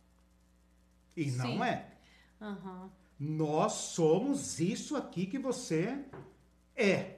[1.15, 1.37] E Sim.
[1.37, 1.91] não é.
[2.39, 2.89] Uhum.
[3.19, 6.05] Nós somos isso aqui que você
[6.75, 7.16] é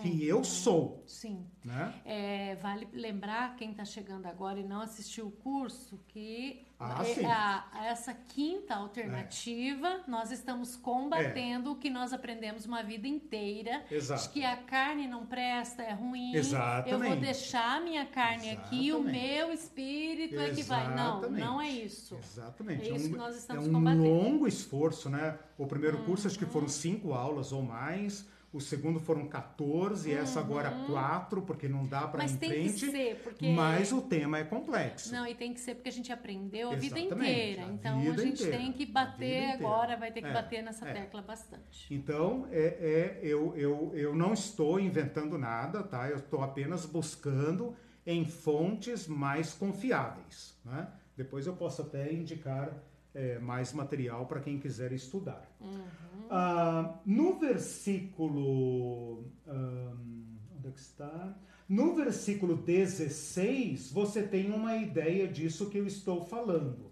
[0.00, 1.02] que é, eu sou.
[1.06, 1.46] Sim.
[1.64, 1.94] Né?
[2.04, 7.26] É, vale lembrar quem está chegando agora e não assistiu o curso que ah, é,
[7.26, 10.00] a, a essa quinta alternativa é.
[10.08, 11.72] nós estamos combatendo é.
[11.72, 13.84] o que nós aprendemos uma vida inteira.
[13.90, 14.22] Exato.
[14.22, 16.34] De que a carne não presta, é ruim.
[16.34, 16.90] Exatamente.
[16.90, 18.74] Eu vou deixar a minha carne Exatamente.
[18.74, 20.60] aqui, o meu espírito Exatamente.
[20.60, 20.96] é que vai.
[20.96, 22.16] Não, não é isso.
[22.16, 22.88] Exatamente.
[22.88, 24.04] É isso um, que nós estamos é um combatendo.
[24.04, 25.38] longo esforço, né?
[25.58, 26.72] O primeiro curso acho que foram uhum.
[26.72, 30.20] cinco aulas ou mais o segundo foram 14 e uhum.
[30.20, 32.48] essa agora 4, porque não dá para ir em frente.
[32.48, 33.52] Mas tem que ser, porque...
[33.52, 35.12] Mas o tema é complexo.
[35.12, 37.62] Não, e tem que ser porque a gente aprendeu a Exatamente, vida inteira.
[37.62, 40.62] A então vida a gente inteira, tem que bater agora, vai ter que é, bater
[40.64, 40.92] nessa é.
[40.92, 41.94] tecla bastante.
[41.94, 46.08] Então, é, é, eu, eu, eu não estou inventando nada, tá?
[46.08, 50.58] Eu estou apenas buscando em fontes mais confiáveis.
[50.64, 50.88] Né?
[51.16, 52.74] Depois eu posso até indicar
[53.14, 55.50] é, mais material para quem quiser estudar.
[55.60, 56.26] Uhum.
[56.30, 59.24] Ah, no versículo.
[59.46, 61.34] Um, onde é que está?
[61.68, 66.90] No versículo 16, você tem uma ideia disso que eu estou falando.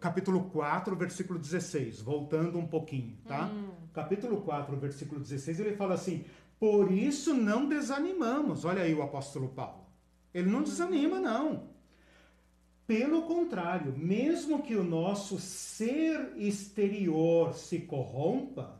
[0.00, 3.46] Capítulo 4, versículo 16, voltando um pouquinho, tá?
[3.46, 3.70] Uhum.
[3.92, 6.24] Capítulo 4, versículo 16, ele fala assim:
[6.58, 8.64] Por isso não desanimamos.
[8.64, 9.84] Olha aí o apóstolo Paulo.
[10.32, 11.73] Ele não desanima, não.
[12.86, 18.78] Pelo contrário, mesmo que o nosso ser exterior se corrompa,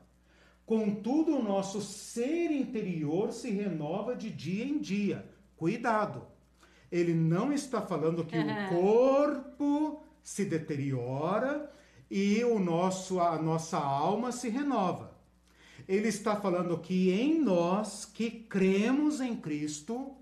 [0.67, 5.25] contudo o nosso ser interior se renova de dia em dia.
[5.57, 6.27] Cuidado!
[6.93, 11.71] Ele não está falando que o corpo se deteriora
[12.11, 15.15] e o nosso, a nossa alma se renova.
[15.89, 20.15] Ele está falando que em nós que cremos em Cristo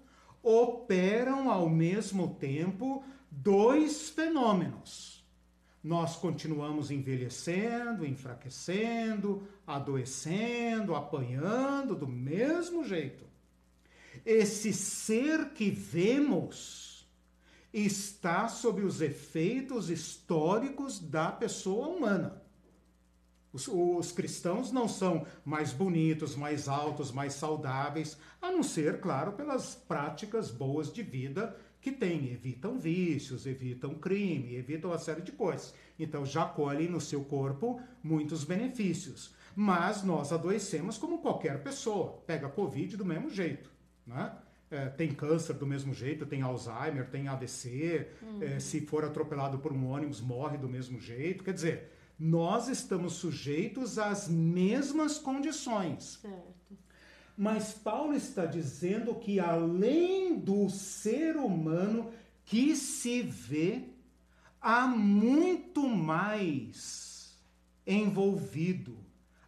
[0.43, 5.24] operam ao mesmo tempo dois fenômenos.
[5.83, 13.24] Nós continuamos envelhecendo, enfraquecendo, adoecendo, apanhando do mesmo jeito.
[14.24, 17.09] Esse ser que vemos
[17.72, 22.41] está sob os efeitos históricos da pessoa humana.
[23.53, 29.33] Os, os, cristãos não são mais bonitos, mais altos, mais saudáveis, a não ser, claro,
[29.33, 35.33] pelas práticas boas de vida que têm, evitam vícios, evitam crime, evitam uma série de
[35.33, 35.74] coisas.
[35.99, 39.35] Então já colhem no seu corpo muitos benefícios.
[39.55, 42.22] Mas nós adoecemos como qualquer pessoa.
[42.24, 43.68] Pega Covid do mesmo jeito.
[44.07, 44.33] Né?
[44.70, 48.09] É, tem câncer do mesmo jeito, tem Alzheimer, tem AVC.
[48.22, 48.43] Uhum.
[48.43, 51.43] É, se for atropelado por um ônibus, morre do mesmo jeito.
[51.43, 56.20] Quer dizer, nós estamos sujeitos às mesmas condições.
[56.22, 56.78] Certo.
[57.37, 62.12] Mas Paulo está dizendo que além do ser humano
[62.45, 63.89] que se vê,
[64.61, 67.37] há muito mais
[67.87, 68.97] envolvido.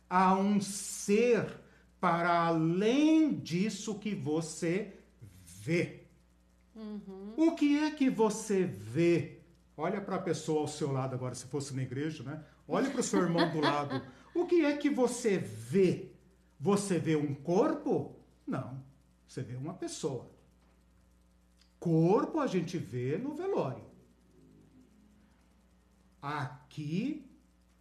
[0.08, 1.46] Há um ser
[2.00, 4.92] para além disso que você
[5.62, 6.04] vê.
[6.74, 7.34] Uhum.
[7.36, 9.40] O que é que você vê?
[9.76, 12.44] Olha para a pessoa ao seu lado agora, se fosse na igreja, né?
[12.66, 14.02] Olha para o seu irmão do lado.
[14.34, 16.10] O que é que você vê?
[16.64, 18.16] Você vê um corpo?
[18.46, 18.82] Não.
[19.28, 20.30] Você vê uma pessoa.
[21.78, 23.84] Corpo a gente vê no velório.
[26.22, 27.30] Aqui,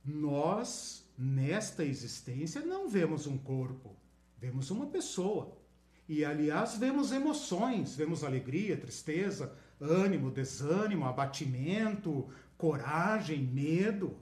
[0.03, 3.95] nós, nesta existência, não vemos um corpo,
[4.38, 5.57] vemos uma pessoa.
[6.05, 14.17] E, aliás, vemos emoções, vemos alegria, tristeza, ânimo, desânimo, abatimento, coragem, medo.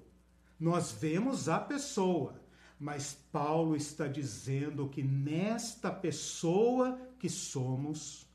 [0.60, 2.41] Nós vemos a pessoa.
[2.82, 8.26] Mas Paulo está dizendo que nesta pessoa que somos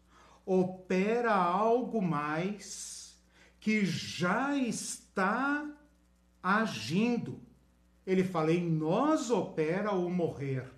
[0.46, 3.20] opera algo mais
[3.58, 5.68] que já está
[6.40, 7.40] agindo.
[8.06, 10.72] Ele fala: em nós opera o morrer,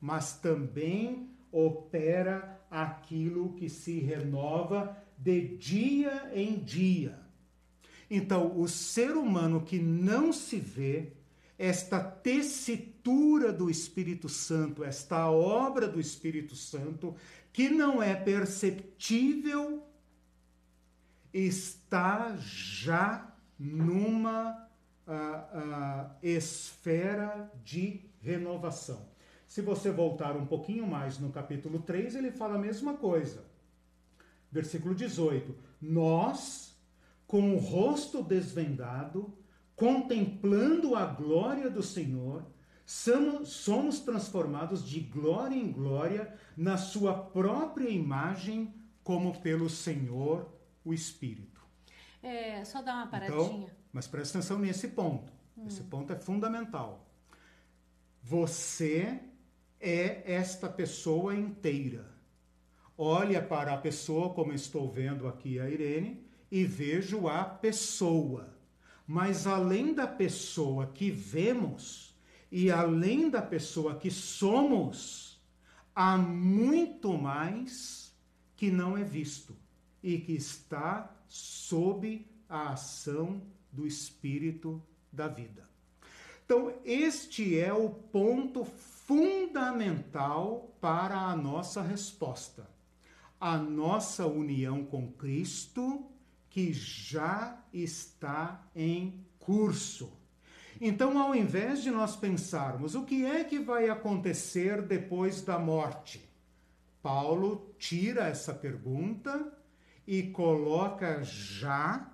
[0.00, 7.20] mas também opera aquilo que se renova de dia em dia.
[8.10, 11.12] Então, o ser humano que não se vê,
[11.62, 17.14] esta tessitura do Espírito Santo, esta obra do Espírito Santo,
[17.52, 19.86] que não é perceptível,
[21.32, 24.68] está já numa
[25.06, 29.06] uh, uh, esfera de renovação.
[29.46, 33.44] Se você voltar um pouquinho mais no capítulo 3, ele fala a mesma coisa.
[34.50, 36.76] Versículo 18: Nós
[37.24, 39.32] com o rosto desvendado,
[39.82, 42.46] contemplando a glória do Senhor,
[42.86, 48.72] somos, transformados de glória em glória na sua própria imagem,
[49.02, 50.48] como pelo Senhor,
[50.84, 51.60] o Espírito.
[52.22, 53.64] É, só dar uma então, paradinha.
[53.64, 55.32] Então, mas presta atenção nesse ponto.
[55.58, 55.66] Hum.
[55.66, 57.04] Esse ponto é fundamental.
[58.22, 59.18] Você
[59.80, 62.08] é esta pessoa inteira.
[62.96, 68.61] Olha para a pessoa, como estou vendo aqui a Irene, e vejo a pessoa.
[69.06, 72.14] Mas além da pessoa que vemos
[72.50, 75.40] e além da pessoa que somos,
[75.94, 78.14] há muito mais
[78.56, 79.56] que não é visto
[80.02, 83.42] e que está sob a ação
[83.72, 85.68] do Espírito da vida.
[86.44, 92.68] Então, este é o ponto fundamental para a nossa resposta.
[93.40, 96.11] A nossa união com Cristo,
[96.52, 100.12] que já está em curso.
[100.78, 106.22] Então, ao invés de nós pensarmos o que é que vai acontecer depois da morte,
[107.02, 109.50] Paulo tira essa pergunta
[110.06, 112.12] e coloca já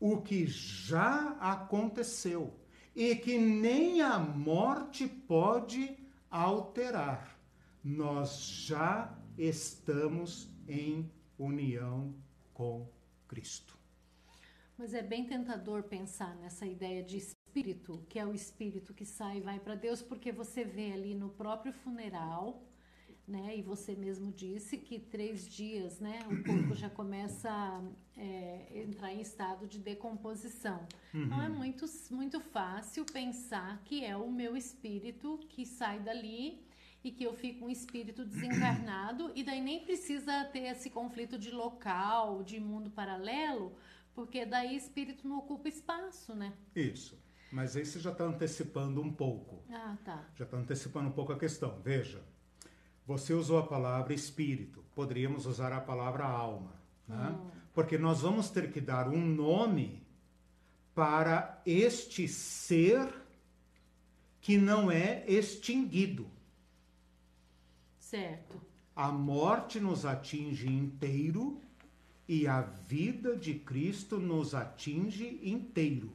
[0.00, 2.58] o que já aconteceu
[2.96, 5.98] e que nem a morte pode
[6.30, 7.38] alterar.
[7.84, 12.14] Nós já estamos em união
[12.54, 12.88] com
[13.28, 13.78] Cristo.
[14.76, 19.38] Mas é bem tentador pensar nessa ideia de espírito, que é o espírito que sai
[19.38, 22.66] e vai para Deus, porque você vê ali no próprio funeral
[23.26, 23.56] né?
[23.56, 26.20] E você mesmo disse que três dias, né?
[26.30, 27.82] O corpo já começa a
[28.16, 30.86] é, entrar em estado de decomposição.
[31.12, 31.24] Uhum.
[31.24, 36.63] Então é muito, muito fácil pensar que é o meu espírito que sai dali
[37.04, 41.50] e que eu fico um espírito desencarnado e daí nem precisa ter esse conflito de
[41.50, 43.76] local, de mundo paralelo,
[44.14, 46.54] porque daí espírito não ocupa espaço, né?
[46.74, 47.22] Isso.
[47.52, 49.62] Mas aí você já está antecipando um pouco.
[49.70, 50.24] Ah, tá.
[50.34, 51.78] Já está antecipando um pouco a questão.
[51.84, 52.20] Veja,
[53.06, 56.72] você usou a palavra espírito, poderíamos usar a palavra alma,
[57.06, 57.28] né?
[57.28, 57.50] Hum.
[57.74, 60.02] porque nós vamos ter que dar um nome
[60.94, 63.12] para este ser
[64.40, 66.33] que não é extinguido.
[68.14, 68.60] Certo.
[68.94, 71.60] A morte nos atinge inteiro
[72.28, 76.12] e a vida de Cristo nos atinge inteiro.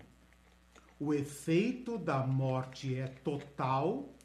[0.97, 4.15] O efeito da morte é total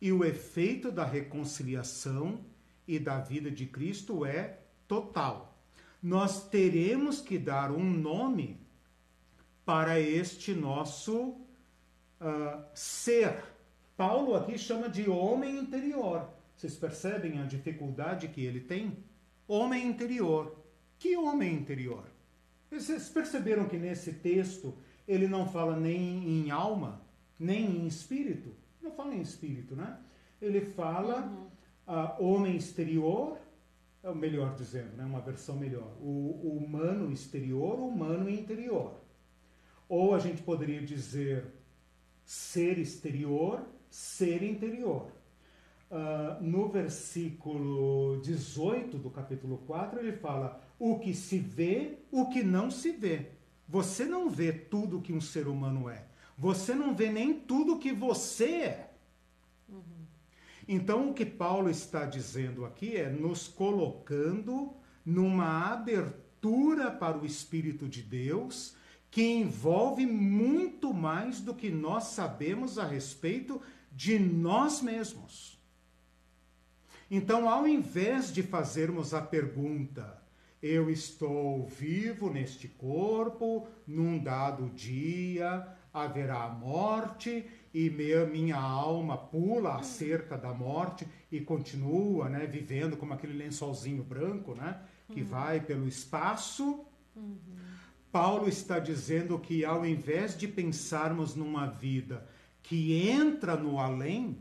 [0.00, 2.38] e o efeito da reconciliação
[2.86, 5.58] e da vida de Cristo é total.
[6.00, 8.60] Nós teremos que dar um nome
[9.64, 11.30] para este nosso
[12.20, 13.42] uh, ser.
[13.96, 16.41] Paulo aqui chama de homem interior.
[16.62, 18.96] Vocês percebem a dificuldade que ele tem?
[19.48, 20.64] Homem interior.
[20.96, 22.04] Que homem interior?
[22.70, 24.72] Vocês perceberam que nesse texto
[25.08, 27.04] ele não fala nem em alma,
[27.36, 28.54] nem em espírito?
[28.80, 29.98] não fala em espírito, né?
[30.40, 31.48] Ele fala uhum.
[31.88, 33.38] uh, homem exterior,
[34.00, 35.04] é melhor dizendo, né?
[35.04, 39.00] uma versão melhor, o, o humano exterior, o humano interior.
[39.88, 41.44] Ou a gente poderia dizer
[42.24, 45.10] ser exterior, ser interior.
[45.92, 52.42] Uh, no versículo 18 do capítulo 4, ele fala: o que se vê, o que
[52.42, 53.26] não se vê.
[53.68, 56.06] Você não vê tudo que um ser humano é.
[56.38, 58.94] Você não vê nem tudo que você é.
[59.68, 60.06] Uhum.
[60.66, 64.72] Então, o que Paulo está dizendo aqui é nos colocando
[65.04, 68.74] numa abertura para o Espírito de Deus
[69.10, 73.60] que envolve muito mais do que nós sabemos a respeito
[73.92, 75.51] de nós mesmos.
[77.14, 80.18] Então, ao invés de fazermos a pergunta,
[80.62, 87.44] eu estou vivo neste corpo, num dado dia, haverá morte
[87.74, 94.02] e minha alma pula a cerca da morte e continua, né, vivendo como aquele lençolzinho
[94.02, 95.26] branco, né, que uhum.
[95.26, 96.80] vai pelo espaço.
[97.14, 97.38] Uhum.
[98.10, 102.26] Paulo está dizendo que ao invés de pensarmos numa vida
[102.62, 104.38] que entra no além,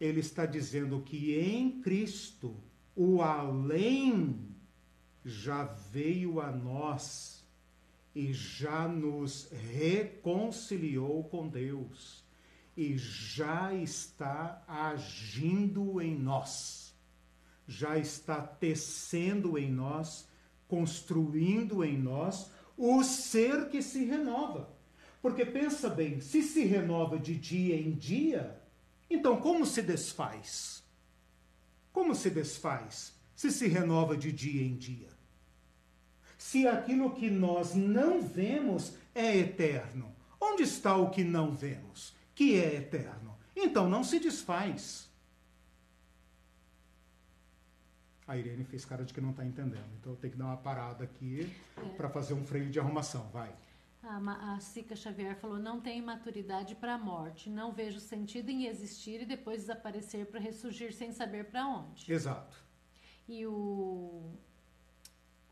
[0.00, 2.56] ele está dizendo que em Cristo
[2.96, 4.48] o além
[5.24, 7.44] já veio a nós
[8.14, 12.24] e já nos reconciliou com Deus
[12.76, 16.96] e já está agindo em nós,
[17.66, 20.26] já está tecendo em nós,
[20.66, 24.74] construindo em nós o ser que se renova.
[25.20, 28.59] Porque pensa bem, se se renova de dia em dia,
[29.10, 30.82] então como se desfaz?
[31.92, 35.20] Como se desfaz se se renova de dia em dia?
[36.40, 40.10] se aquilo que nós não vemos é eterno?
[40.40, 43.36] Onde está o que não vemos, que é eterno?
[43.54, 45.06] Então não se desfaz.
[48.26, 50.56] A Irene fez cara de que não está entendendo, então eu tenho que dar uma
[50.56, 51.46] parada aqui
[51.76, 51.88] é.
[51.90, 53.28] para fazer um freio de arrumação.
[53.30, 53.54] Vai.
[54.02, 58.66] A, a Sica Xavier falou: não tem maturidade para a morte, não vejo sentido em
[58.66, 62.10] existir e depois desaparecer para ressurgir sem saber para onde.
[62.10, 62.56] Exato.
[63.28, 64.32] E o,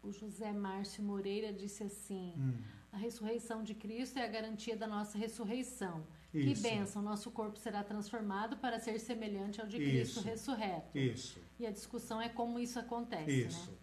[0.02, 2.58] o José Márcio Moreira disse assim: hum.
[2.90, 6.06] a ressurreição de Cristo é a garantia da nossa ressurreição.
[6.32, 6.62] Isso.
[6.62, 10.20] Que bênção, nosso corpo será transformado para ser semelhante ao de Cristo isso.
[10.20, 10.96] ressurreto.
[10.96, 11.40] Isso.
[11.58, 13.46] E a discussão é como isso acontece.
[13.46, 13.70] Isso.
[13.70, 13.78] Né?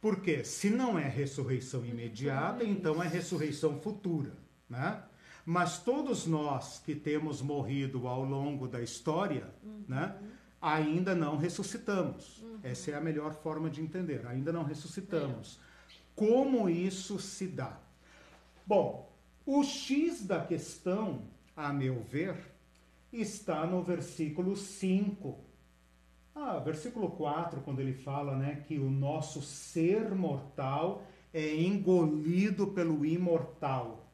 [0.00, 4.32] Porque se não é ressurreição imediata, então é ressurreição futura.
[4.68, 5.02] Né?
[5.44, 9.84] Mas todos nós que temos morrido ao longo da história, uhum.
[9.88, 10.16] né,
[10.60, 12.42] ainda não ressuscitamos.
[12.42, 12.58] Uhum.
[12.62, 14.26] Essa é a melhor forma de entender.
[14.26, 15.60] Ainda não ressuscitamos.
[15.90, 15.94] É.
[16.14, 17.78] Como isso se dá?
[18.66, 19.12] Bom,
[19.44, 21.22] o X da questão
[21.56, 22.36] a meu ver,
[23.10, 25.38] está no versículo 5.
[26.38, 33.06] Ah, versículo 4, quando ele fala né, que o nosso ser mortal é engolido pelo
[33.06, 34.06] imortal.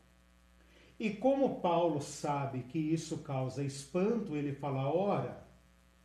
[1.00, 5.44] E como Paulo sabe que isso causa espanto, ele fala: ora,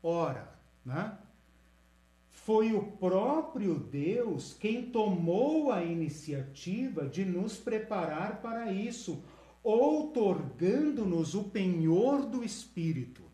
[0.02, 0.52] ora,
[0.84, 1.16] né?
[2.32, 9.22] Foi o próprio Deus quem tomou a iniciativa de nos preparar para isso
[9.62, 13.27] outorgando-nos o penhor do Espírito.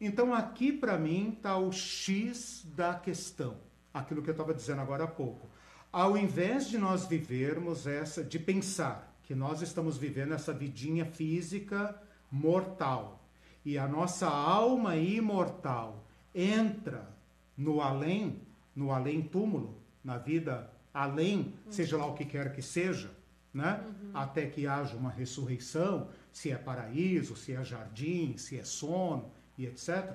[0.00, 3.56] Então, aqui para mim está o X da questão,
[3.92, 5.48] aquilo que eu estava dizendo agora há pouco.
[5.92, 12.00] Ao invés de nós vivermos essa, de pensar que nós estamos vivendo essa vidinha física
[12.30, 13.24] mortal
[13.64, 17.08] e a nossa alma imortal entra
[17.56, 18.40] no além,
[18.74, 23.10] no além túmulo, na vida além, seja lá o que quer que seja,
[23.52, 23.84] né?
[23.84, 24.10] Uhum.
[24.14, 29.66] Até que haja uma ressurreição, se é paraíso, se é jardim, se é sono e
[29.66, 30.14] etc.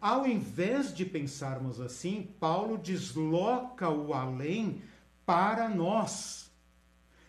[0.00, 4.82] Ao invés de pensarmos assim, Paulo desloca o além
[5.24, 6.50] para nós,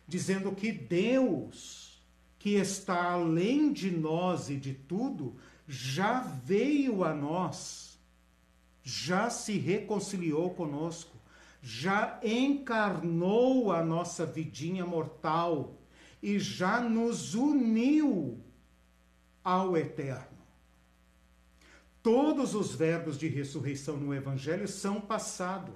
[0.08, 2.02] dizendo que Deus,
[2.40, 5.36] que está além de nós e de tudo,
[5.68, 8.00] já veio a nós,
[8.84, 11.22] já se reconciliou conosco
[11.62, 15.76] já encarnou a nossa vidinha mortal
[16.22, 18.40] e já nos uniu
[19.44, 20.31] ao eterno.
[22.04, 25.74] Todos os verbos de ressurreição no Evangelho são passado.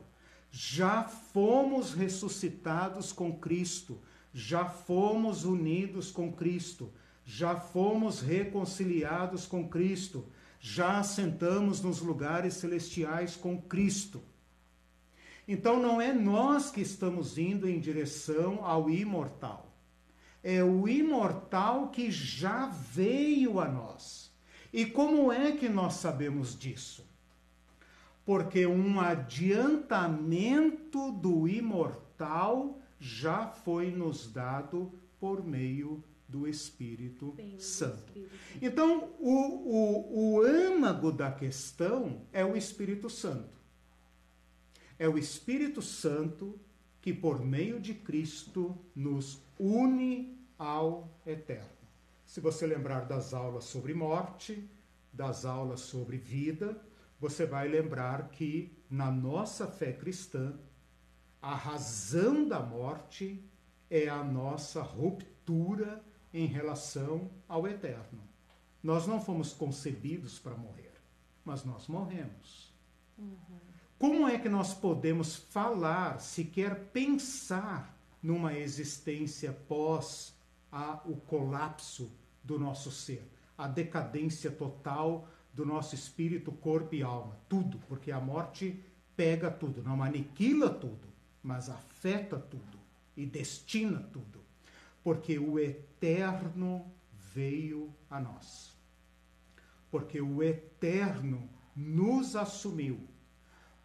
[0.51, 3.99] Já fomos ressuscitados com Cristo,
[4.33, 6.91] já fomos unidos com Cristo,
[7.23, 10.25] já fomos reconciliados com Cristo,
[10.59, 14.21] já assentamos nos lugares celestiais com Cristo.
[15.47, 19.71] Então não é nós que estamos indo em direção ao imortal.
[20.43, 24.24] É o imortal que já veio a nós.
[24.75, 27.07] E como é que nós sabemos disso?
[28.25, 38.03] Porque um adiantamento do imortal já foi nos dado por meio do Espírito Bem, Santo.
[38.07, 38.35] Espírito.
[38.61, 43.55] Então, o, o, o âmago da questão é o Espírito Santo.
[44.99, 46.59] É o Espírito Santo
[47.01, 51.74] que, por meio de Cristo, nos une ao eterno.
[52.25, 54.69] Se você lembrar das aulas sobre morte,
[55.11, 56.81] das aulas sobre vida,
[57.19, 60.57] você vai lembrar que na nossa fé cristã,
[61.41, 63.43] a razão da morte
[63.89, 66.03] é a nossa ruptura
[66.33, 68.21] em relação ao eterno.
[68.83, 70.93] Nós não fomos concebidos para morrer,
[71.43, 72.73] mas nós morremos.
[73.17, 73.37] Uhum.
[73.97, 80.34] Como é que nós podemos falar, sequer pensar numa existência pós
[80.75, 82.11] a, o colapso
[82.43, 83.25] do nosso ser,
[83.57, 87.37] a decadência total do nosso espírito, corpo e alma?
[87.47, 88.83] Tudo, porque a morte
[89.15, 91.07] pega tudo, não aniquila tudo,
[91.41, 92.77] mas afeta tudo
[93.15, 94.41] e destina tudo,
[95.01, 96.85] porque o eterno
[97.33, 98.75] veio a nós.
[99.89, 103.07] Porque o eterno nos assumiu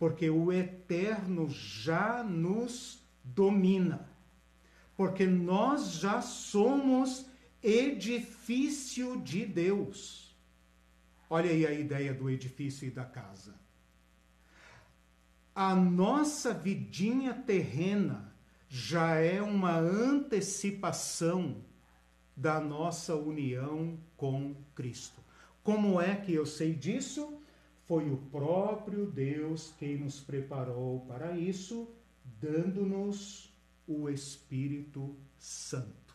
[0.01, 4.10] porque o eterno já nos domina,
[5.01, 7.25] porque nós já somos
[7.63, 10.37] edifício de Deus.
[11.31, 13.55] Olha aí a ideia do edifício e da casa.
[15.55, 18.31] A nossa vidinha terrena
[18.69, 21.65] já é uma antecipação
[22.37, 25.23] da nossa união com Cristo.
[25.63, 27.41] Como é que eu sei disso?
[27.87, 31.89] Foi o próprio Deus quem nos preparou para isso,
[32.39, 33.50] dando-nos
[33.91, 36.15] o Espírito Santo.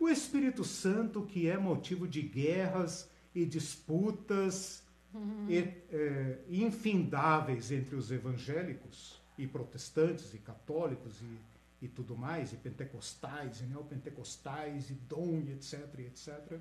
[0.00, 4.82] O Espírito Santo que é motivo de guerras e disputas
[5.14, 5.46] uhum.
[5.48, 12.56] e, é, infindáveis entre os evangélicos e protestantes e católicos e, e tudo mais, e
[12.56, 16.58] pentecostais e neopentecostais e dom e etc, etc.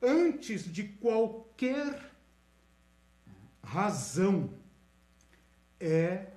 [0.00, 2.10] Antes de qualquer
[3.62, 4.50] razão
[5.78, 6.32] é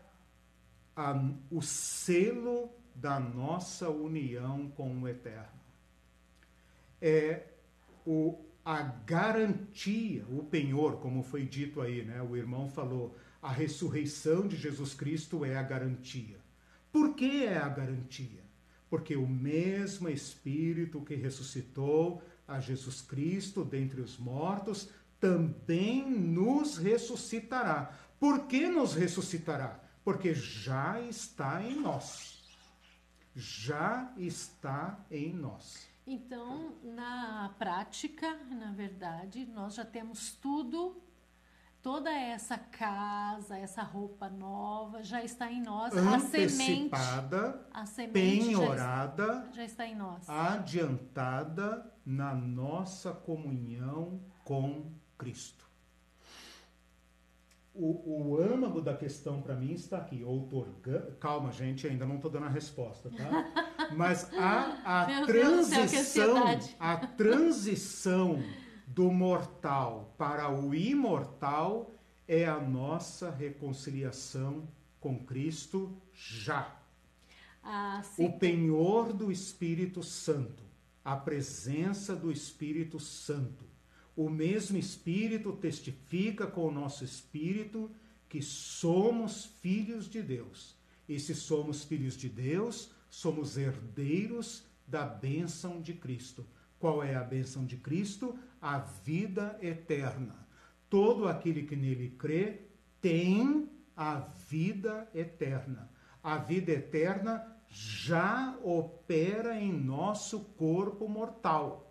[0.96, 1.14] a,
[1.50, 5.60] o selo da nossa união com o Eterno.
[7.02, 7.48] É
[8.06, 12.22] o, a garantia, o penhor, como foi dito aí, né?
[12.22, 16.38] O irmão falou, a ressurreição de Jesus Cristo é a garantia.
[16.92, 18.44] Por que é a garantia?
[18.88, 24.90] Porque o mesmo Espírito que ressuscitou a Jesus Cristo dentre os mortos
[25.20, 27.98] também nos ressuscitará.
[28.20, 29.80] Por que nos ressuscitará?
[30.04, 32.41] Porque já está em nós.
[33.36, 35.90] Já está em nós.
[36.06, 41.02] Então, na prática, na verdade, nós já temos tudo,
[41.82, 45.94] toda essa casa, essa roupa nova já está em nós.
[45.96, 50.28] Antecipada, a semente, penhorada, já, já está em nós.
[50.28, 55.71] Adiantada na nossa comunhão com Cristo.
[57.74, 60.24] O, o âmago da questão para mim está aqui.
[60.24, 61.16] Outorga...
[61.20, 63.90] Calma, gente, ainda não estou dando a resposta, tá?
[63.96, 66.36] Mas a, a transição,
[66.80, 68.44] a transição
[68.86, 71.92] do mortal para o imortal
[72.28, 74.68] é a nossa reconciliação
[75.00, 76.78] com Cristo já.
[77.64, 80.64] Ah, o penhor do Espírito Santo,
[81.06, 83.71] a presença do Espírito Santo
[84.16, 87.90] o mesmo Espírito testifica com o nosso espírito
[88.28, 90.76] que somos filhos de Deus.
[91.08, 96.46] E se somos filhos de Deus, somos herdeiros da bênção de Cristo.
[96.80, 98.38] Qual é a bênção de Cristo?
[98.62, 100.48] A vida eterna.
[100.90, 102.62] Todo aquele que nele crê
[103.00, 105.90] tem a vida eterna.
[106.24, 111.91] A vida eterna já opera em nosso corpo mortal.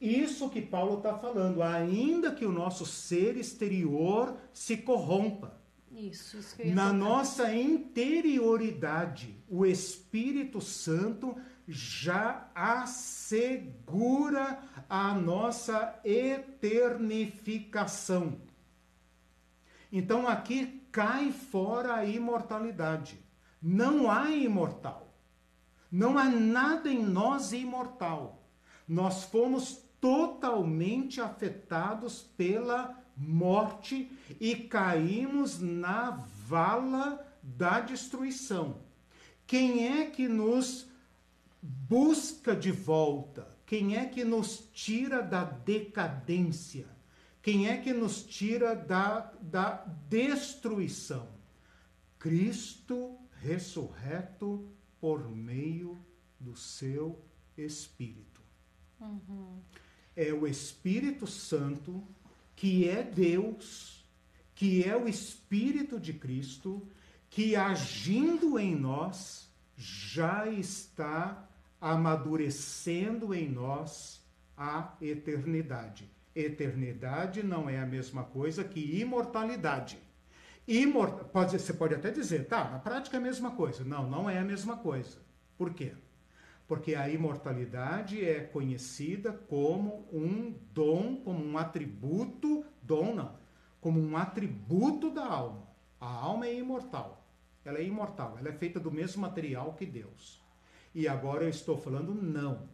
[0.00, 5.58] Isso que Paulo está falando, ainda que o nosso ser exterior se corrompa.
[5.90, 11.34] Isso, isso Na nossa interioridade, o Espírito Santo
[11.66, 18.40] já assegura a nossa eternificação.
[19.90, 23.18] Então aqui cai fora a imortalidade.
[23.60, 25.08] Não há imortal.
[25.90, 28.37] Não há nada em nós imortal
[28.88, 34.10] nós fomos totalmente afetados pela morte
[34.40, 36.10] e caímos na
[36.46, 38.80] vala da destruição.
[39.46, 40.86] Quem é que nos
[41.60, 43.56] busca de volta?
[43.66, 46.86] Quem é que nos tira da decadência?
[47.42, 51.28] Quem é que nos tira da, da destruição?
[52.18, 54.68] Cristo ressurreto
[55.00, 55.98] por meio
[56.38, 57.22] do seu
[57.56, 58.27] Espírito.
[59.00, 59.60] Uhum.
[60.16, 62.02] É o Espírito Santo,
[62.56, 64.04] que é Deus,
[64.54, 66.86] que é o Espírito de Cristo,
[67.30, 71.48] que agindo em nós já está
[71.80, 74.20] amadurecendo em nós
[74.56, 76.10] a eternidade.
[76.34, 79.98] Eternidade não é a mesma coisa que imortalidade.
[80.66, 81.24] Imort...
[81.32, 83.84] Pode, você pode até dizer, tá, na prática é a mesma coisa.
[83.84, 85.16] Não, não é a mesma coisa.
[85.56, 85.94] Por quê?
[86.68, 93.38] Porque a imortalidade é conhecida como um dom, como um atributo, dom não,
[93.80, 95.66] como um atributo da alma.
[95.98, 97.26] A alma é imortal.
[97.64, 100.42] Ela é imortal, ela é feita do mesmo material que Deus.
[100.94, 102.68] E agora eu estou falando não.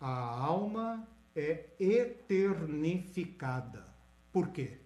[0.00, 3.84] A alma é eternificada.
[4.32, 4.78] Por quê?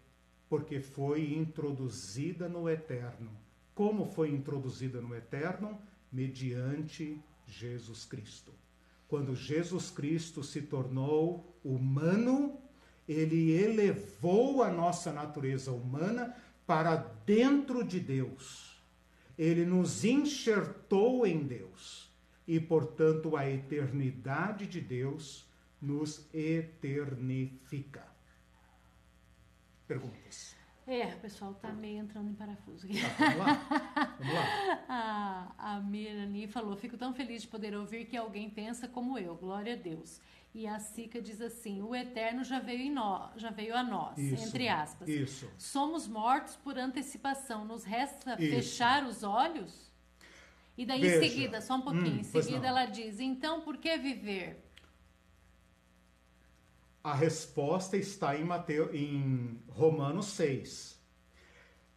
[0.48, 3.30] Porque foi introduzida no eterno.
[3.74, 5.80] Como foi introduzida no eterno?
[6.12, 8.52] Mediante Jesus Cristo.
[9.08, 12.58] Quando Jesus Cristo se tornou humano,
[13.06, 16.34] ele elevou a nossa natureza humana
[16.66, 18.82] para dentro de Deus.
[19.36, 22.10] Ele nos enxertou em Deus
[22.46, 25.46] e, portanto, a eternidade de Deus
[25.80, 28.06] nos eternifica.
[29.86, 30.53] Perguntas.
[30.86, 33.00] É, o pessoal tá meio entrando em parafuso aqui.
[33.00, 34.16] Tá, vamos lá.
[34.18, 34.84] Vamos lá.
[34.88, 39.34] a, a Mirani falou: Fico tão feliz de poder ouvir que alguém pensa como eu.
[39.34, 40.20] Glória a Deus.
[40.54, 44.18] E a Sica diz assim: O eterno já veio, em nós, já veio a nós,
[44.18, 45.08] isso, entre aspas.
[45.08, 45.50] Isso.
[45.56, 47.64] Somos mortos por antecipação.
[47.64, 48.54] Nos resta isso.
[48.54, 49.90] fechar os olhos?
[50.76, 51.16] E daí Veja.
[51.16, 54.63] em seguida, só um pouquinho, hum, em seguida ela diz: então por que viver?
[57.04, 60.98] A resposta está em, Mateus, em Romanos 6.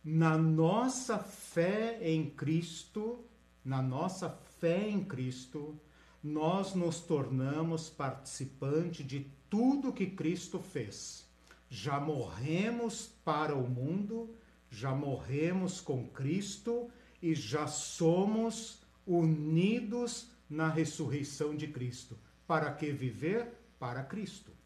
[0.04, 3.24] Na nossa fé em Cristo,
[3.64, 4.30] na nossa
[4.60, 5.80] fé em Cristo,
[6.22, 11.26] nós nos tornamos participante de tudo que Cristo fez.
[11.70, 14.36] Já morremos para o mundo,
[14.70, 16.92] já morremos com Cristo
[17.22, 22.20] e já somos unidos na ressurreição de Cristo.
[22.46, 23.54] Para que viver?
[23.80, 24.57] Para Cristo.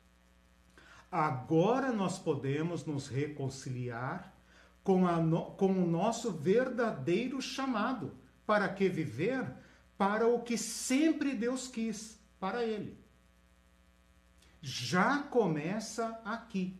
[1.12, 4.34] Agora nós podemos nos reconciliar
[4.82, 5.18] com, a,
[5.58, 8.16] com o nosso verdadeiro chamado.
[8.46, 9.46] Para que viver?
[9.98, 12.98] Para o que sempre Deus quis, para Ele.
[14.62, 16.80] Já começa aqui.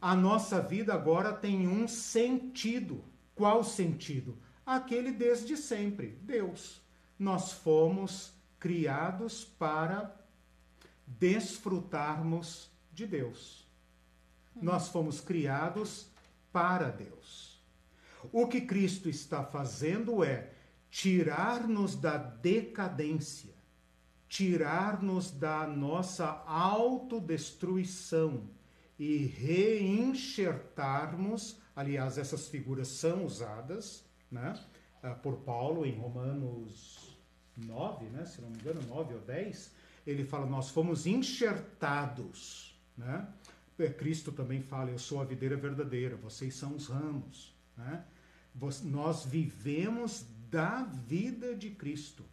[0.00, 3.04] A nossa vida agora tem um sentido.
[3.34, 4.38] Qual sentido?
[4.64, 6.80] Aquele desde sempre, Deus.
[7.18, 10.14] Nós fomos criados para
[11.06, 13.66] desfrutarmos de Deus.
[14.54, 16.06] Nós fomos criados
[16.52, 17.60] para Deus.
[18.32, 20.52] O que Cristo está fazendo é
[20.90, 23.52] tirar-nos da decadência,
[24.28, 28.48] tirar-nos da nossa autodestruição
[28.98, 34.58] e reenxertarmos, aliás, essas figuras são usadas né,
[35.02, 37.18] ah, por Paulo em Romanos
[37.56, 39.72] 9, né, se não me engano, 9 ou 10,
[40.06, 42.73] ele fala: Nós fomos enxertados.
[42.96, 43.26] Né?
[43.78, 47.54] É, Cristo também fala: Eu sou a videira verdadeira, vocês são os ramos.
[47.76, 48.04] Né?
[48.84, 52.24] Nós vivemos da vida de Cristo.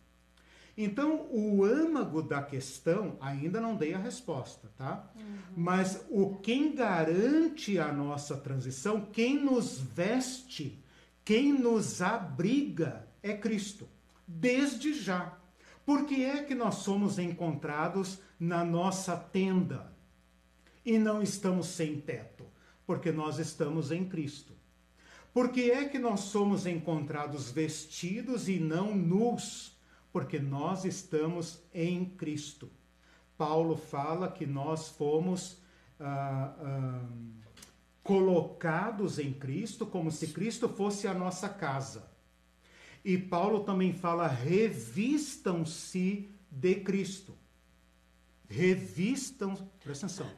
[0.77, 5.11] Então, o âmago da questão, ainda não dei a resposta, tá?
[5.15, 5.37] Uhum.
[5.57, 10.81] Mas o quem garante a nossa transição, quem nos veste,
[11.25, 13.87] quem nos abriga é Cristo,
[14.25, 15.37] desde já.
[15.85, 19.90] Por que é que nós somos encontrados na nossa tenda
[20.85, 22.45] e não estamos sem teto?
[22.85, 24.53] Porque nós estamos em Cristo.
[25.33, 29.77] Por que é que nós somos encontrados vestidos e não nus?
[30.11, 32.69] Porque nós estamos em Cristo.
[33.37, 35.57] Paulo fala que nós fomos
[35.99, 37.05] ah, ah,
[38.03, 42.11] colocados em Cristo como se Cristo fosse a nossa casa.
[43.03, 47.37] E Paulo também fala: revistam-se de Cristo.
[48.49, 49.55] Revistam.
[49.81, 50.29] Presta atenção.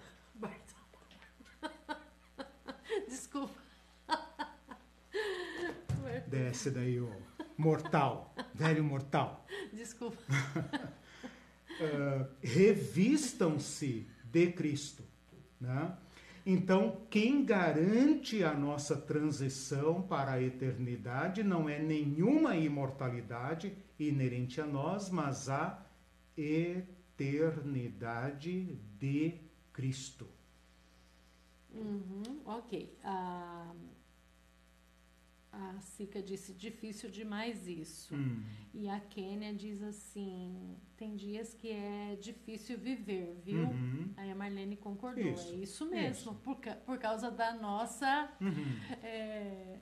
[3.14, 3.62] Desculpa.
[6.26, 7.12] Desce daí o
[7.56, 9.46] mortal, velho mortal.
[9.72, 10.18] Desculpa.
[10.58, 15.04] uh, revistam-se de Cristo.
[15.62, 15.96] Né?
[16.44, 24.66] Então, quem garante a nossa transição para a eternidade não é nenhuma imortalidade inerente a
[24.66, 25.86] nós, mas a
[26.36, 29.36] eternidade de
[29.72, 30.33] Cristo.
[31.74, 32.98] Uhum, ok.
[33.04, 33.74] A
[35.80, 38.16] Sica disse difícil demais isso.
[38.16, 38.42] Hum.
[38.74, 43.64] E a Kênia diz assim: tem dias que é difícil viver, viu?
[43.64, 44.14] Uhum.
[44.18, 45.24] Aí a Marlene concordou.
[45.24, 45.54] Isso.
[45.54, 46.34] É isso mesmo, isso.
[46.44, 48.32] Por, por causa da nossa.
[48.42, 48.80] Uhum.
[49.04, 49.78] É,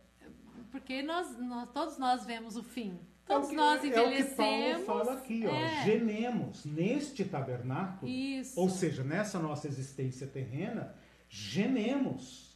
[0.71, 2.99] porque nós, nós, todos nós vemos o fim.
[3.25, 4.39] Todos é que, nós envelhecemos.
[4.39, 5.55] É o que Paulo fala aqui, ó.
[5.55, 5.83] É.
[5.85, 8.11] Gememos neste tabernáculo.
[8.11, 8.59] Isso.
[8.59, 10.93] Ou seja, nessa nossa existência terrena,
[11.33, 12.51] gememos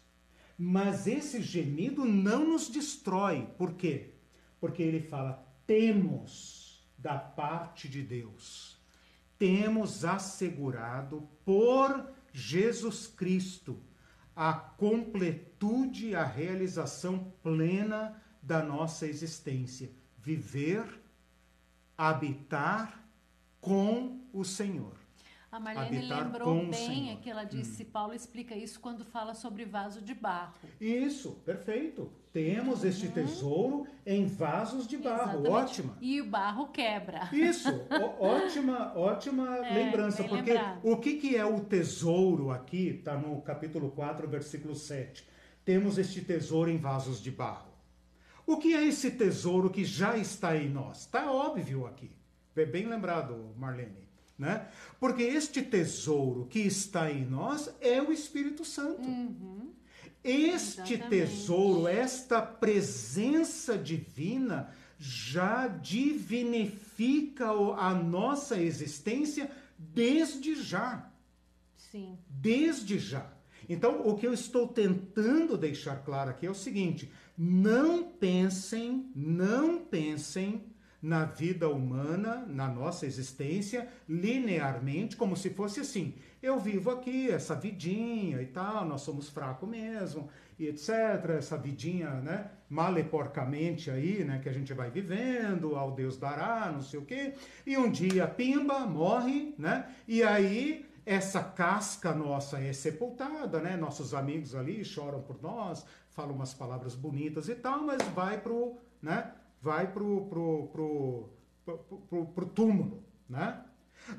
[0.57, 3.47] mas esse gemido não nos destrói.
[3.57, 4.14] Por quê?
[4.60, 8.77] Porque ele fala: temos da parte de Deus,
[9.38, 13.81] temos assegurado por Jesus Cristo
[14.35, 19.91] a completude a realização plena da nossa existência.
[20.18, 21.02] Viver,
[21.97, 23.02] habitar
[23.61, 25.05] com o Senhor.
[25.56, 27.88] A Marlene lembrou bem é que ela disse, hum.
[27.90, 30.53] Paulo explica isso quando fala sobre vaso de barro.
[30.82, 32.11] Isso, perfeito.
[32.34, 32.90] Temos uhum.
[32.90, 35.49] este tesouro em vasos de barro, Exatamente.
[35.49, 35.98] ótima.
[36.02, 37.30] E o barro quebra.
[37.32, 37.69] Isso,
[38.19, 40.80] ótima, ótima é, lembrança, porque lembrado.
[40.84, 45.26] o que, que é o tesouro aqui, está no capítulo 4, versículo 7.
[45.64, 47.72] Temos este tesouro em vasos de barro.
[48.45, 50.99] O que é esse tesouro que já está em nós?
[50.99, 52.11] Está óbvio aqui.
[52.53, 54.05] Bem lembrado, Marlene.
[54.38, 54.68] Né?
[54.99, 59.02] Porque este tesouro que está em nós é o Espírito Santo.
[59.02, 59.72] Uhum.
[60.24, 61.10] Este Exatamente.
[61.10, 71.12] tesouro, esta presença divina, já divinifica a nossa existência desde já.
[71.76, 72.18] Sim.
[72.30, 73.32] Desde já.
[73.70, 79.80] Então, o que eu estou tentando deixar claro aqui é o seguinte: não pensem, não
[79.80, 80.64] pensem
[81.06, 86.15] na vida humana, na nossa existência, linearmente, como se fosse assim.
[86.41, 90.27] Eu vivo aqui, essa vidinha e tal, nós somos fracos mesmo,
[90.57, 90.90] e etc.
[91.38, 92.49] Essa vidinha, né?
[92.68, 94.40] Maleporcamente aí, né?
[94.41, 97.36] Que a gente vai vivendo, ao Deus dará, não sei o quê.
[97.68, 99.88] E um dia, pimba, morre, né?
[100.07, 103.77] E aí essa casca nossa é sepultada, né?
[103.77, 108.80] Nossos amigos ali choram por nós, falam umas palavras bonitas e tal, mas vai pro,
[108.99, 109.32] né?
[109.65, 111.29] Vai pro, pro, pro,
[111.65, 111.77] pro,
[112.07, 113.65] pro, pro túmulo, né?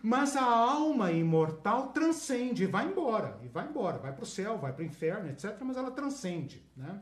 [0.02, 4.72] Mas a alma imortal transcende, vai embora, e vai embora, vai para o céu, vai
[4.72, 5.56] para o inferno, etc.
[5.60, 6.60] Mas ela transcende.
[6.76, 7.00] Né?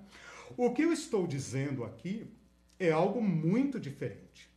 [0.58, 2.30] O que eu estou dizendo aqui
[2.78, 4.50] é algo muito diferente.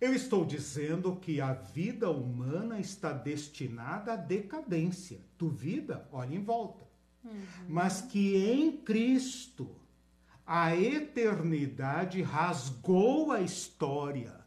[0.00, 5.20] Eu estou dizendo que a vida humana está destinada à decadência.
[5.38, 6.08] Duvida?
[6.10, 6.84] Olha em volta.
[7.24, 7.40] Uhum.
[7.68, 9.77] Mas que em Cristo
[10.48, 14.38] a eternidade rasgou a história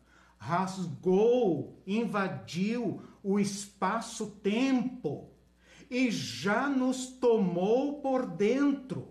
[0.42, 5.30] rasgou, invadiu o espaço-tempo
[5.88, 9.10] e já nos tomou por dentro.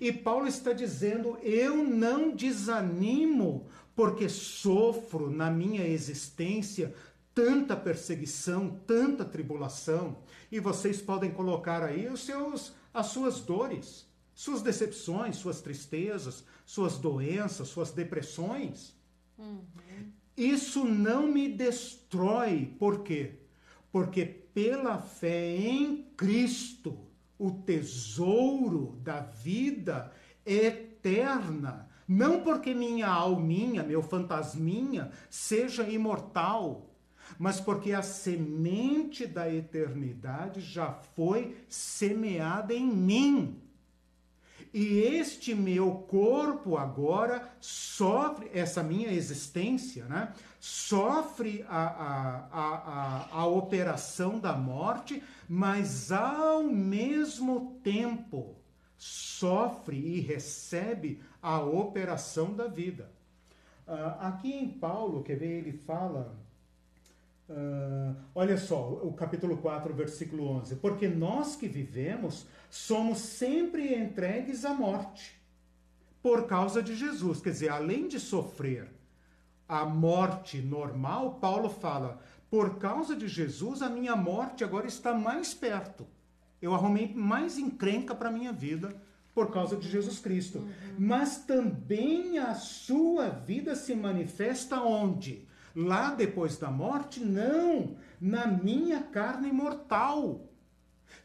[0.00, 3.66] E Paulo está dizendo: eu não desanimo,
[3.96, 6.94] porque sofro na minha existência
[7.34, 10.18] tanta perseguição, tanta tribulação.
[10.50, 14.05] E vocês podem colocar aí os seus, as suas dores,
[14.36, 18.94] suas decepções, suas tristezas, suas doenças, suas depressões.
[19.38, 19.64] Uhum.
[20.36, 22.66] Isso não me destrói.
[22.78, 23.38] Por quê?
[23.90, 26.98] Porque pela fé em Cristo,
[27.38, 30.12] o tesouro da vida
[30.44, 36.94] eterna, não porque minha alminha, meu fantasminha, seja imortal,
[37.38, 43.62] mas porque a semente da eternidade já foi semeada em mim.
[44.78, 50.34] E este meu corpo agora sofre, essa minha existência, né?
[50.60, 58.54] Sofre a, a, a, a, operação da morte, mas ao mesmo tempo
[58.98, 63.10] sofre e recebe a operação da vida.
[63.88, 66.36] Uh, aqui em Paulo, quer ver, ele fala.
[67.48, 70.76] Uh, olha só, o capítulo 4, versículo 11.
[70.76, 75.40] Porque nós que vivemos somos sempre entregues à morte
[76.22, 77.40] por causa de Jesus.
[77.40, 78.88] Quer dizer, além de sofrer
[79.68, 82.20] a morte normal, Paulo fala:
[82.50, 86.06] por causa de Jesus, a minha morte agora está mais perto.
[86.60, 88.94] Eu arrumei mais encrenca para minha vida
[89.34, 90.58] por causa de Jesus Cristo.
[90.58, 90.68] Uhum.
[90.98, 95.46] Mas também a sua vida se manifesta onde?
[95.74, 97.20] Lá depois da morte?
[97.20, 100.45] Não, na minha carne mortal.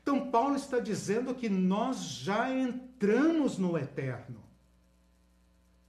[0.01, 4.41] Então, Paulo está dizendo que nós já entramos no eterno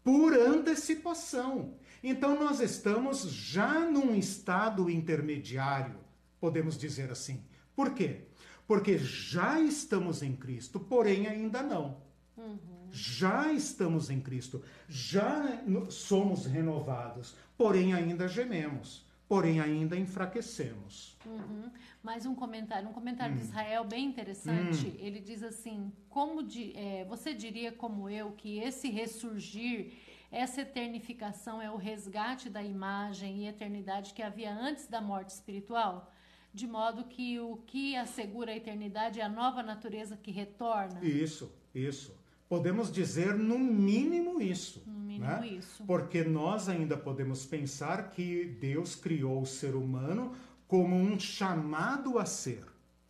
[0.05, 1.75] por antecipação.
[2.03, 5.97] Então, nós estamos já num estado intermediário,
[6.41, 7.43] podemos dizer assim.
[7.75, 8.27] Por quê?
[8.67, 12.03] Porque já estamos em Cristo, porém ainda não.
[12.37, 12.59] Uhum.
[12.91, 21.17] Já estamos em Cristo, já somos renovados, porém ainda gememos, porém ainda enfraquecemos.
[21.25, 21.71] Uhum.
[22.03, 23.39] Mais um comentário, um comentário hum.
[23.39, 24.89] de Israel bem interessante.
[24.89, 24.97] Hum.
[24.99, 29.93] Ele diz assim: como de, é, você diria como eu que esse ressurgir,
[30.31, 36.13] essa eternificação é o resgate da imagem e eternidade que havia antes da morte espiritual?
[36.53, 41.03] De modo que o que assegura a eternidade é a nova natureza que retorna?
[41.03, 42.21] Isso, isso.
[42.49, 44.83] Podemos dizer no mínimo isso.
[44.87, 45.47] No mínimo né?
[45.47, 45.83] isso.
[45.85, 50.35] Porque nós ainda podemos pensar que Deus criou o ser humano
[50.73, 52.65] como um chamado a ser.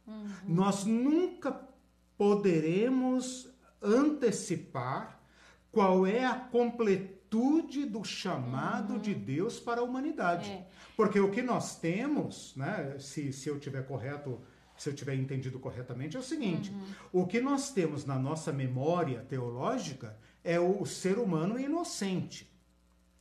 [0.05, 0.26] Uhum.
[0.48, 1.60] Nós nunca
[2.18, 3.48] poderemos
[3.80, 5.22] antecipar
[5.70, 8.98] qual é a completude do chamado uhum.
[8.98, 10.51] de Deus para a humanidade.
[10.51, 10.66] É.
[10.97, 14.40] Porque o que nós temos, né, se, se eu tiver correto,
[14.76, 17.22] se eu tiver entendido corretamente, é o seguinte: uhum.
[17.22, 22.51] o que nós temos na nossa memória teológica é o ser humano inocente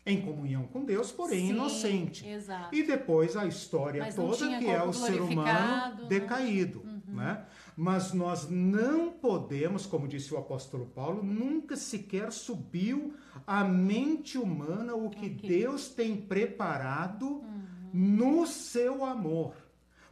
[0.06, 2.28] em comunhão com Deus, porém Sim, inocente.
[2.28, 2.76] Exato.
[2.76, 6.06] E depois a história Mas toda que é o ser humano né?
[6.08, 7.16] decaído, uhum.
[7.16, 7.46] né?
[7.78, 13.14] Mas nós não podemos, como disse o apóstolo Paulo, nunca sequer subiu
[13.46, 15.50] à mente humana o que okay.
[15.50, 17.62] Deus tem preparado uhum.
[17.94, 19.54] no seu amor.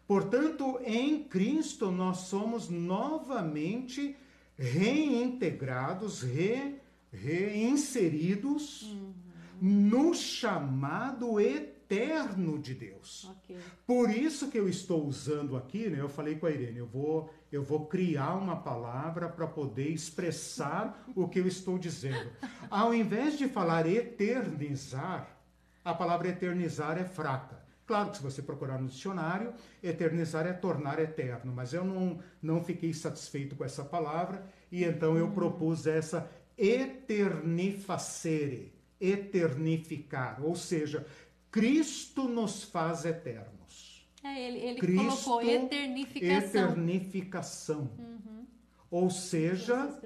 [0.08, 4.16] Portanto, em Cristo nós somos novamente
[4.58, 6.76] reintegrados, re,
[7.12, 8.84] reinseridos.
[8.84, 9.29] Uhum
[9.62, 13.30] no chamado eterno de Deus.
[13.44, 13.58] Okay.
[13.86, 16.00] Por isso que eu estou usando aqui, né?
[16.00, 21.04] Eu falei com a Irene, eu vou, eu vou criar uma palavra para poder expressar
[21.16, 22.30] o que eu estou dizendo.
[22.70, 25.36] Ao invés de falar eternizar,
[25.84, 27.58] A palavra eternizar é fraca.
[27.86, 32.64] Claro que se você procurar no dicionário, eternizar é tornar eterno, mas eu não, não
[32.64, 41.06] fiquei satisfeito com essa palavra e então eu propus essa eternifacere, eternificar, ou seja,
[41.52, 44.08] Cristo nos faz eternos.
[44.24, 46.72] É, ele, ele Cristo, colocou eternificação.
[46.72, 47.92] Eternificação.
[47.98, 48.46] Uhum.
[48.92, 50.00] Ou seja,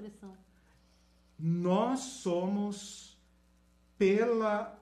[1.38, 3.18] nós somos
[3.98, 4.80] pela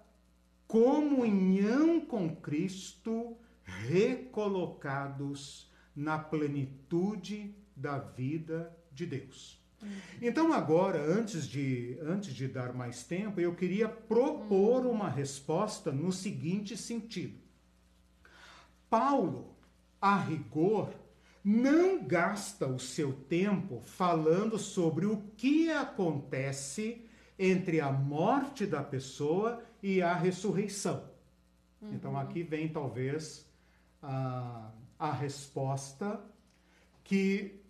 [0.66, 9.61] comunhão com Cristo recolocados na plenitude da vida de Deus.
[9.82, 9.88] Uhum.
[10.20, 16.12] Então agora, antes de, antes de dar mais tempo, eu queria propor uma resposta no
[16.12, 17.38] seguinte sentido.
[18.88, 19.56] Paulo,
[20.00, 20.94] a rigor,
[21.44, 27.04] não gasta o seu tempo falando sobre o que acontece
[27.38, 31.04] entre a morte da pessoa e a ressurreição.
[31.80, 31.94] Uhum.
[31.94, 33.50] Então aqui vem talvez
[34.00, 36.20] a, a resposta
[37.02, 37.61] que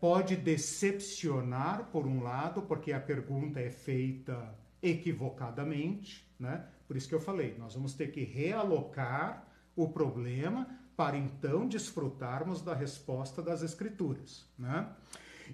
[0.00, 6.64] pode decepcionar, por um lado, porque a pergunta é feita equivocadamente, né?
[6.86, 9.46] Por isso que eu falei, nós vamos ter que realocar
[9.76, 10.66] o problema
[10.96, 14.44] para então desfrutarmos da resposta das Escrituras.
[14.58, 14.86] Né?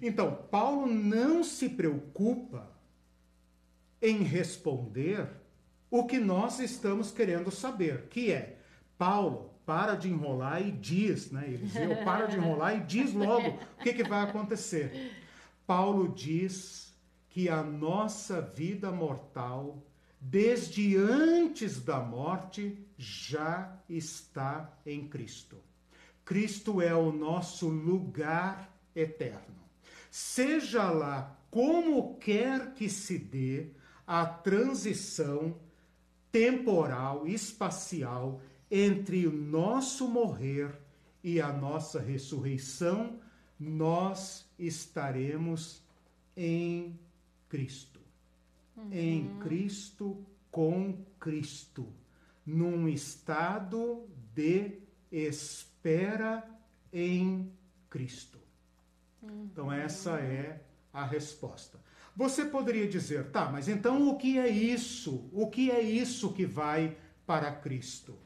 [0.01, 2.69] Então, Paulo não se preocupa
[4.01, 5.29] em responder
[5.89, 8.59] o que nós estamos querendo saber, que é,
[8.97, 11.45] Paulo, para de enrolar e diz, né?
[11.47, 15.13] Eliseu, para de enrolar e diz logo o que, que vai acontecer.
[15.67, 16.91] Paulo diz
[17.29, 19.83] que a nossa vida mortal
[20.19, 25.57] desde antes da morte, já está em Cristo.
[26.25, 29.55] Cristo é o nosso lugar eterno.
[30.09, 33.67] Seja lá como quer que se dê
[34.05, 35.55] a transição
[36.31, 40.73] temporal, espacial, entre o nosso morrer
[41.23, 43.19] e a nossa ressurreição,
[43.59, 45.83] nós estaremos
[46.35, 46.99] em
[47.49, 47.97] Cristo
[48.77, 48.89] uhum.
[48.91, 51.91] em Cristo, com Cristo,
[52.45, 54.79] num estado de
[55.11, 56.47] espera
[56.93, 57.51] em
[57.89, 58.39] Cristo.
[59.21, 59.49] Uhum.
[59.51, 60.61] Então, essa é
[60.93, 61.79] a resposta.
[62.15, 65.29] Você poderia dizer, tá, mas então o que é isso?
[65.31, 68.17] O que é isso que vai para Cristo?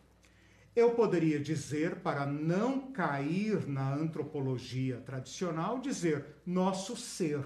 [0.82, 7.46] Eu poderia dizer, para não cair na antropologia tradicional, dizer nosso ser.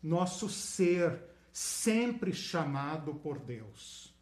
[0.00, 1.20] Nosso ser
[1.52, 4.14] sempre chamado por Deus.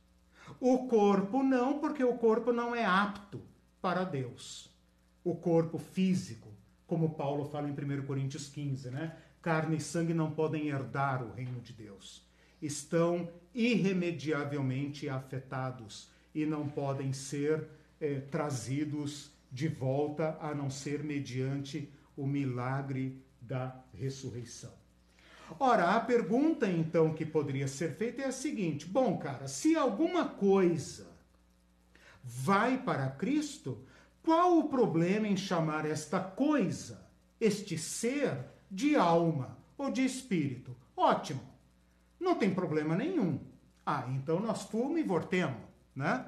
[0.58, 3.42] O corpo não, porque o corpo não é apto
[3.82, 4.74] para Deus.
[5.22, 6.48] O corpo físico,
[6.86, 9.14] como Paulo fala em 1 Coríntios 15, né?
[9.42, 12.26] Carne e sangue não podem herdar o reino de Deus.
[12.62, 21.90] Estão irremediavelmente afetados e não podem ser eh, trazidos de volta a não ser mediante
[22.16, 24.72] o milagre da ressurreição.
[25.60, 30.28] Ora, a pergunta então que poderia ser feita é a seguinte: bom, cara, se alguma
[30.28, 31.06] coisa
[32.22, 33.84] vai para Cristo,
[34.22, 37.06] qual o problema em chamar esta coisa,
[37.40, 38.36] este ser,
[38.68, 40.76] de alma ou de espírito?
[40.96, 41.40] Ótimo,
[42.18, 43.38] não tem problema nenhum.
[43.84, 45.60] Ah, então nós fomos e voltemos,
[45.94, 46.26] né?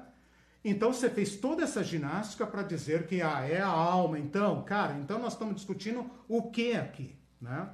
[0.63, 4.97] Então você fez toda essa ginástica para dizer que ah, é a alma, então, cara,
[4.97, 7.69] então nós estamos discutindo o que aqui, né?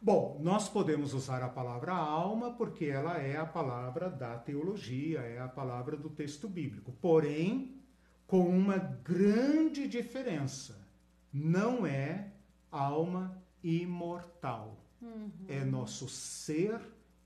[0.00, 5.40] Bom, nós podemos usar a palavra alma porque ela é a palavra da teologia, é
[5.40, 6.92] a palavra do texto bíblico.
[7.00, 7.80] Porém,
[8.26, 10.86] com uma grande diferença.
[11.32, 12.32] Não é
[12.70, 14.84] alma imortal.
[15.00, 15.30] Uhum.
[15.48, 16.80] É nosso ser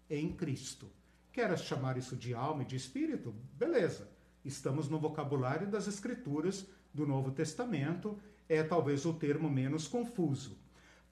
[0.09, 0.91] em Cristo.
[1.33, 3.35] Quer chamar isso de alma e de espírito?
[3.55, 4.09] Beleza.
[4.49, 8.19] Estamos no vocabulário das Escrituras do Novo Testamento.
[8.49, 10.57] É talvez o termo menos confuso.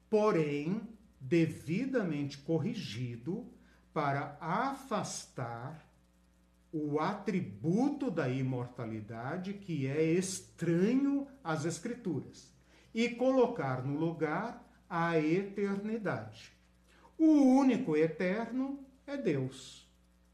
[0.08, 0.80] Porém,
[1.20, 3.46] devidamente corrigido
[3.92, 5.86] para afastar
[6.72, 12.50] o atributo da imortalidade que é estranho às Escrituras
[12.94, 16.52] e colocar no lugar a eternidade.
[17.18, 19.86] O único eterno é Deus.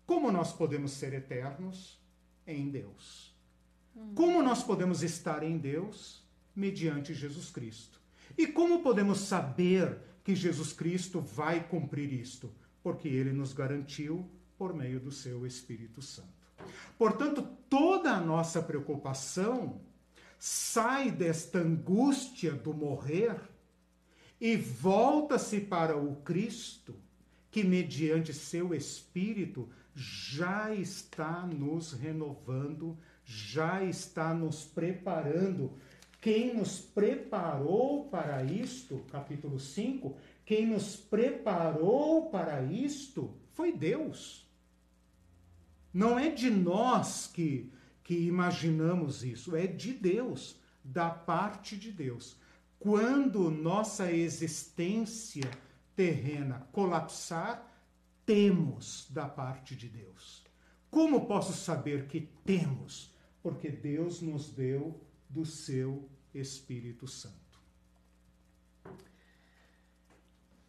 [0.07, 2.02] Como nós podemos ser eternos?
[2.47, 3.35] Em Deus.
[4.15, 6.23] Como nós podemos estar em Deus?
[6.55, 8.01] Mediante Jesus Cristo.
[8.37, 12.53] E como podemos saber que Jesus Cristo vai cumprir isto,
[12.83, 16.29] porque ele nos garantiu por meio do seu Espírito Santo.
[16.97, 19.81] Portanto, toda a nossa preocupação
[20.39, 23.37] sai desta angústia do morrer
[24.41, 26.95] e volta-se para o Cristo,
[27.51, 35.73] que mediante seu Espírito já está nos renovando, já está nos preparando.
[36.21, 44.49] Quem nos preparou para isto, capítulo 5, quem nos preparou para isto foi Deus.
[45.93, 47.71] Não é de nós que,
[48.03, 52.37] que imaginamos isso, é de Deus, da parte de Deus.
[52.79, 55.49] Quando nossa existência
[55.95, 57.72] terrena colapsar,
[58.25, 60.45] temos da parte de Deus.
[60.91, 63.15] Como posso saber que temos?
[63.43, 67.43] Porque Deus nos deu do seu Espírito Santo.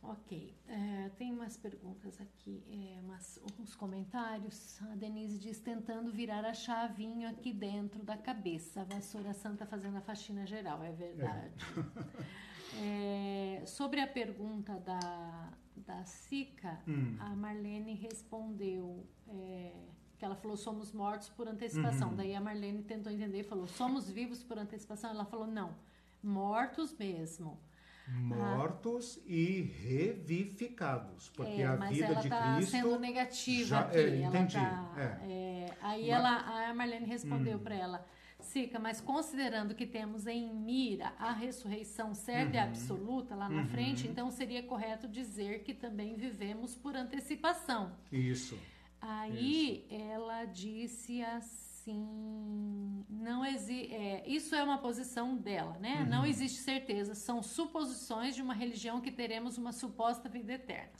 [0.02, 4.82] Ok, é, tem umas perguntas aqui, é, umas, uns comentários.
[4.82, 8.82] A Denise diz: tentando virar a chavinha aqui dentro da cabeça.
[8.82, 11.54] A vassoura santa fazendo a faxina geral, é verdade.
[11.78, 12.44] É.
[12.82, 17.16] É, sobre a pergunta da, da Sica, hum.
[17.20, 19.72] a Marlene respondeu é,
[20.18, 22.10] que ela falou: somos mortos por antecipação.
[22.10, 22.16] Uhum.
[22.16, 25.12] Daí a Marlene tentou entender e falou: somos vivos por antecipação?
[25.12, 25.76] Ela falou: não,
[26.22, 27.60] mortos mesmo
[28.08, 29.26] mortos ah.
[29.28, 33.98] e revivificados, porque é, a vida de tá Cristo sendo negativa já, aqui.
[33.98, 34.56] É, entendi.
[34.56, 35.32] Tá, é.
[35.32, 35.78] é.
[35.82, 37.64] aí mas, ela, a Marlene respondeu hum.
[37.64, 38.06] para ela,
[38.46, 42.56] Sica, mas considerando que temos em mira a ressurreição certa uhum.
[42.56, 43.68] e absoluta lá na uhum.
[43.70, 47.96] frente, então seria correto dizer que também vivemos por antecipação.
[48.12, 48.58] Isso.
[49.02, 49.96] Aí Isso.
[49.96, 53.94] ela disse assim assim, não existe.
[53.94, 56.02] É, isso é uma posição dela, né?
[56.02, 56.10] Uhum.
[56.10, 60.92] Não existe certeza, são suposições de uma religião que teremos uma suposta vida eterna.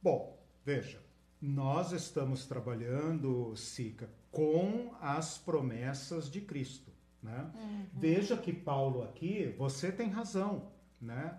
[0.00, 1.02] Bom, veja,
[1.40, 6.92] nós estamos trabalhando, Sica, com as promessas de Cristo,
[7.22, 7.50] né?
[7.54, 7.86] Uhum.
[7.94, 10.70] Veja que Paulo aqui, você tem razão,
[11.00, 11.38] né?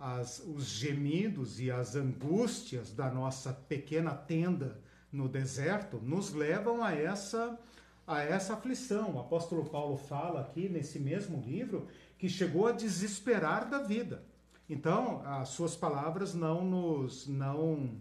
[0.00, 4.80] As, os gemidos e as angústias da nossa pequena tenda
[5.12, 7.58] no deserto nos levam a essa
[8.06, 9.16] a essa aflição.
[9.16, 14.24] O apóstolo Paulo fala aqui nesse mesmo livro que chegou a desesperar da vida.
[14.68, 17.26] Então, as suas palavras não nos.
[17.26, 18.00] não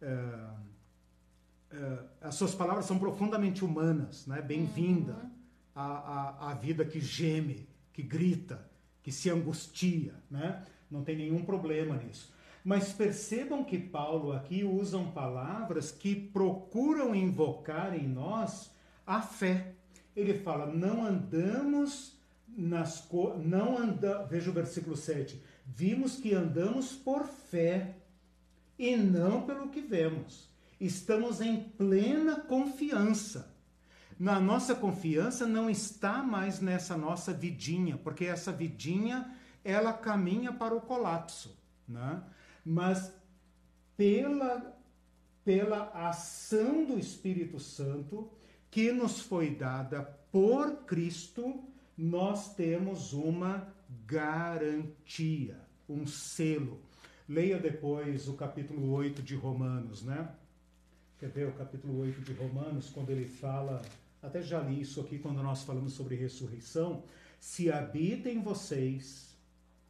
[0.00, 0.38] é,
[1.74, 4.40] é, As suas palavras são profundamente humanas, né?
[4.40, 5.30] bem-vinda uhum.
[5.74, 8.64] à, à, à vida que geme, que grita,
[9.02, 10.14] que se angustia.
[10.30, 10.64] Né?
[10.90, 12.32] Não tem nenhum problema nisso.
[12.64, 18.70] Mas percebam que Paulo aqui usam palavras que procuram invocar em nós
[19.06, 19.74] a fé.
[20.16, 22.16] Ele fala: não andamos
[22.56, 25.42] nas co não anda, veja o versículo 7.
[25.66, 27.96] Vimos que andamos por fé
[28.78, 30.53] e não pelo que vemos.
[30.84, 33.56] Estamos em plena confiança.
[34.18, 39.34] Na nossa confiança não está mais nessa nossa vidinha, porque essa vidinha
[39.64, 41.58] ela caminha para o colapso,
[41.88, 42.22] né?
[42.62, 43.10] Mas
[43.96, 44.78] pela
[45.42, 48.30] pela ação do Espírito Santo,
[48.70, 51.64] que nos foi dada por Cristo,
[51.96, 53.68] nós temos uma
[54.06, 55.58] garantia,
[55.88, 56.82] um selo.
[57.26, 60.28] Leia depois o capítulo 8 de Romanos, né?
[61.24, 63.80] Quer ver o capítulo 8 de Romanos, quando ele fala,
[64.22, 67.02] até já li isso aqui quando nós falamos sobre ressurreição,
[67.40, 69.34] se habita em vocês,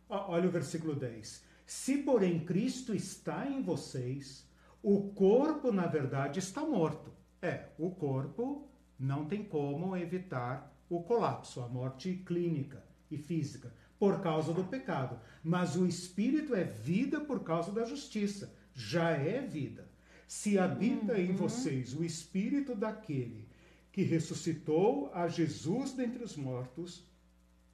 [0.09, 4.49] olha o versículo 10, se porém Cristo está em vocês,
[4.81, 7.13] o corpo na verdade está morto.
[7.43, 12.81] É, o corpo não tem como evitar o colapso, a morte clínica
[13.11, 15.19] e física, por causa do pecado.
[15.43, 18.55] Mas o espírito é vida por causa da justiça.
[18.73, 19.93] Já é vida.
[20.27, 21.19] Se habita uhum.
[21.19, 23.47] em vocês o espírito daquele
[23.93, 27.05] que ressuscitou a Jesus dentre os mortos,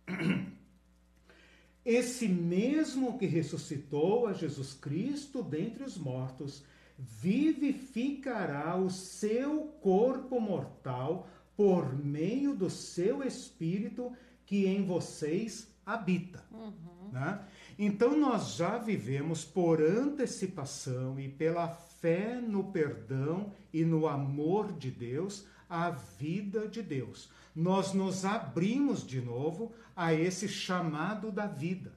[1.85, 6.63] esse mesmo que ressuscitou a Jesus Cristo dentre os mortos,
[6.99, 14.13] vivificará o seu corpo mortal por meio do seu espírito
[14.45, 16.45] que em vocês habita.
[16.51, 17.11] Uhum.
[17.13, 17.41] Né?
[17.79, 21.69] Então nós já vivemos por antecipação e pela
[22.01, 27.31] fé no perdão e no amor de Deus a vida de Deus.
[27.55, 31.93] Nós nos abrimos de novo a esse chamado da vida.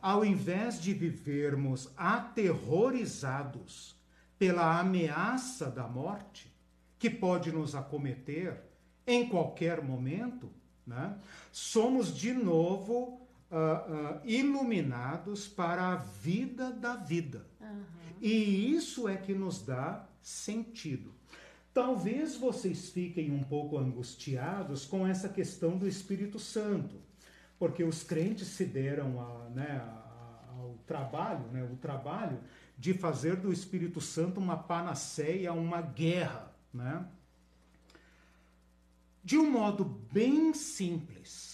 [0.00, 3.94] Ao invés de vivermos aterrorizados
[4.38, 6.52] pela ameaça da morte
[6.98, 8.60] que pode nos acometer
[9.06, 10.50] em qualquer momento,
[10.86, 11.16] né?
[11.50, 13.20] somos de novo
[13.50, 17.46] uh, uh, iluminados para a vida da vida.
[17.60, 18.01] Uhum.
[18.22, 21.12] E isso é que nos dá sentido.
[21.74, 27.00] Talvez vocês fiquem um pouco angustiados com essa questão do Espírito Santo,
[27.58, 29.80] porque os crentes se deram a, né,
[30.50, 32.38] ao trabalho, né, o trabalho
[32.78, 37.04] de fazer do Espírito Santo uma panaceia, uma guerra, né?
[39.24, 41.51] De um modo bem simples,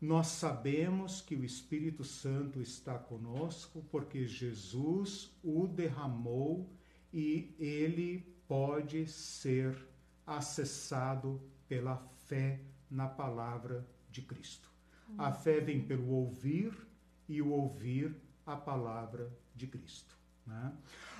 [0.00, 6.70] nós sabemos que o Espírito Santo está conosco porque Jesus o derramou
[7.12, 9.76] e ele pode ser
[10.26, 11.96] acessado pela
[12.26, 12.60] fé
[12.90, 14.68] na palavra de Cristo.
[15.16, 16.72] A fé vem pelo ouvir
[17.28, 18.14] e o ouvir
[18.46, 20.16] a palavra de Cristo.
[20.46, 20.72] Né?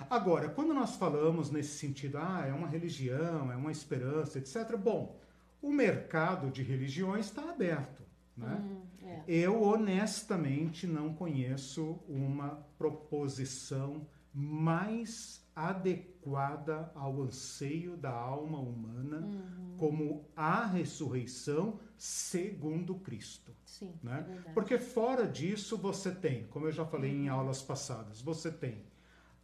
[0.09, 5.19] Agora, quando nós falamos nesse sentido, ah, é uma religião, é uma esperança, etc., bom,
[5.61, 8.08] o mercado de religiões está aberto.
[8.39, 8.57] Né?
[8.61, 9.25] Hum, é.
[9.27, 19.77] Eu honestamente não conheço uma proposição mais adequada ao anseio da alma humana uhum.
[19.77, 23.53] como a ressurreição segundo Cristo.
[23.65, 24.45] Sim, né?
[24.47, 27.25] É Porque fora disso você tem, como eu já falei uhum.
[27.25, 28.85] em aulas passadas, você tem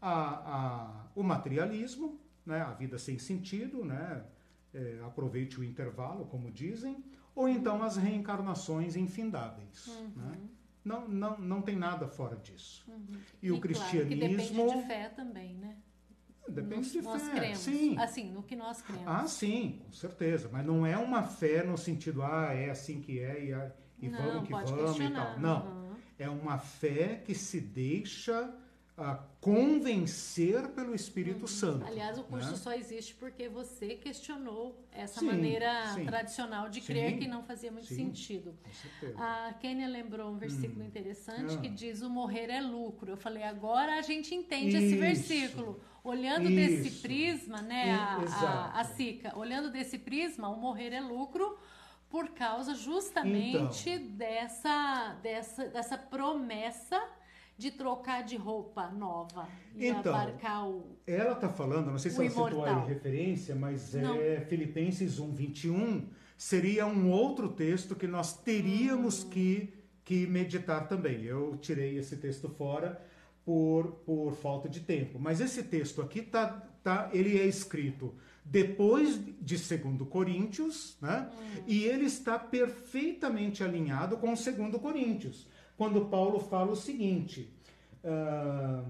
[0.00, 2.60] a, a, o materialismo, né?
[2.60, 4.24] a vida sem sentido, né?
[4.72, 7.04] É, aproveite o intervalo, como dizem,
[7.34, 9.86] ou então as reencarnações infindáveis.
[9.86, 10.12] Uhum.
[10.16, 10.38] Né?
[10.84, 12.84] Não, não, não tem nada fora disso.
[12.88, 13.18] Uhum.
[13.42, 14.18] E, e, o cristianismo.
[14.18, 15.76] Claro depende de fé também, né?
[16.46, 17.08] Depende Nos, de fé.
[17.08, 17.58] Nós cremos.
[17.58, 17.98] Sim.
[17.98, 19.06] Assim, no que nós cremos.
[19.06, 20.48] Ah, sim, com certeza.
[20.52, 24.18] Mas não é uma fé no sentido, ah, é assim que é e, e não,
[24.18, 25.40] vamos que vamos e tal.
[25.40, 25.66] Não.
[25.66, 25.96] Uhum.
[26.18, 28.54] É uma fé que se deixa
[28.96, 31.46] a convencer pelo Espírito uhum.
[31.48, 31.84] Santo.
[31.84, 32.56] Aliás, o curso né?
[32.56, 36.06] só existe porque você questionou essa sim, maneira sim.
[36.06, 38.56] tradicional de crer sim, que não fazia muito sentido.
[39.16, 40.86] A Kênia lembrou um versículo hum.
[40.86, 41.60] interessante ah.
[41.60, 43.10] que diz: o morrer é lucro.
[43.10, 44.86] Eu falei, agora a gente entende Isso.
[44.86, 45.80] esse versículo.
[46.04, 46.54] Olhando Isso.
[46.54, 51.58] desse prisma, né, a, a, a Sica, olhando desse prisma, o morrer é lucro
[52.08, 54.16] por causa justamente então.
[54.16, 57.02] dessa, dessa, dessa promessa
[57.56, 62.16] de trocar de roupa nova e então, abarcar o Ela está falando, não sei se
[62.16, 62.64] ela imortal.
[62.64, 64.16] citou aí referência, mas não.
[64.16, 69.30] é Filipenses 1, 21, seria um outro texto que nós teríamos hum.
[69.30, 69.72] que,
[70.04, 71.22] que meditar também.
[71.22, 73.00] Eu tirei esse texto fora
[73.44, 75.18] por, por falta de tempo.
[75.20, 76.48] Mas esse texto aqui tá,
[76.82, 78.14] tá, ele é escrito
[78.44, 81.30] depois de 2 Coríntios, né?
[81.32, 81.62] Hum.
[81.68, 87.52] E ele está perfeitamente alinhado com 2 Coríntios quando Paulo fala o seguinte:
[88.02, 88.84] uh,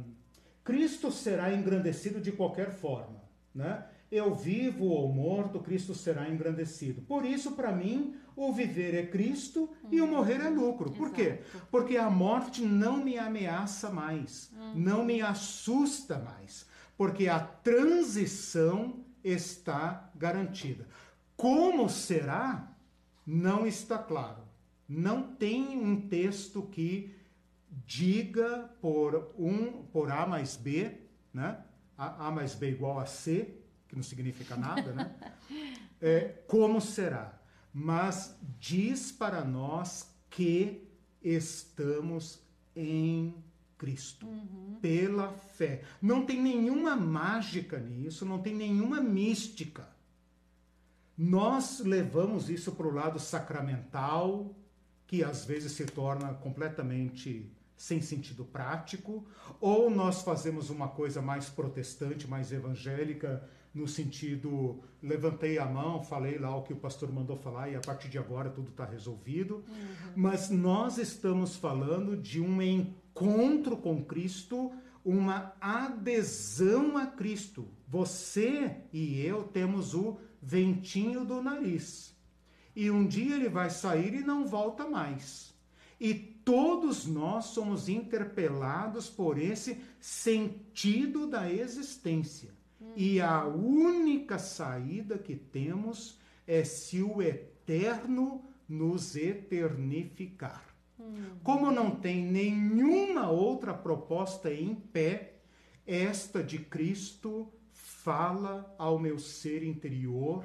[0.63, 3.23] Cristo será engrandecido de qualquer forma,
[3.55, 3.85] né?
[4.11, 7.03] Eu vivo ou morto, Cristo será engrandecido.
[7.03, 10.91] Por isso, para mim, o viver é Cristo e o morrer é lucro.
[10.93, 11.15] Por Exato.
[11.15, 11.41] quê?
[11.71, 14.75] Porque a morte não me ameaça mais, uhum.
[14.77, 16.67] não me assusta mais,
[16.97, 20.87] porque a transição está garantida.
[21.37, 22.73] Como será?
[23.27, 24.44] Não está claro.
[24.95, 27.15] Não tem um texto que
[27.87, 30.93] diga por um por A mais B,
[31.33, 31.59] né?
[31.97, 33.57] A, a mais B igual a C,
[33.89, 35.15] que não significa nada, né?
[36.03, 37.41] É, como será?
[37.73, 40.87] Mas diz para nós que
[41.23, 42.41] estamos
[42.77, 43.35] em
[43.79, 44.79] Cristo, uhum.
[44.83, 45.83] pela fé.
[46.03, 49.89] Não tem nenhuma mágica nisso, não tem nenhuma mística.
[51.17, 54.55] Nós levamos isso para o lado sacramental,
[55.15, 59.25] que às vezes se torna completamente sem sentido prático,
[59.61, 66.37] ou nós fazemos uma coisa mais protestante, mais evangélica, no sentido levantei a mão, falei
[66.37, 69.65] lá o que o pastor mandou falar e a partir de agora tudo está resolvido.
[69.69, 70.13] Uhum.
[70.17, 74.73] Mas nós estamos falando de um encontro com Cristo,
[75.05, 77.69] uma adesão a Cristo.
[77.87, 82.14] Você e eu temos o ventinho do nariz
[82.75, 85.55] e um dia ele vai sair e não volta mais.
[86.01, 92.51] E todos nós somos interpelados por esse sentido da existência.
[92.81, 92.93] Hum.
[92.97, 100.65] E a única saída que temos é se o eterno nos eternificar.
[100.99, 101.15] Hum.
[101.43, 105.35] Como não tem nenhuma outra proposta em pé,
[105.87, 110.45] esta de Cristo fala ao meu ser interior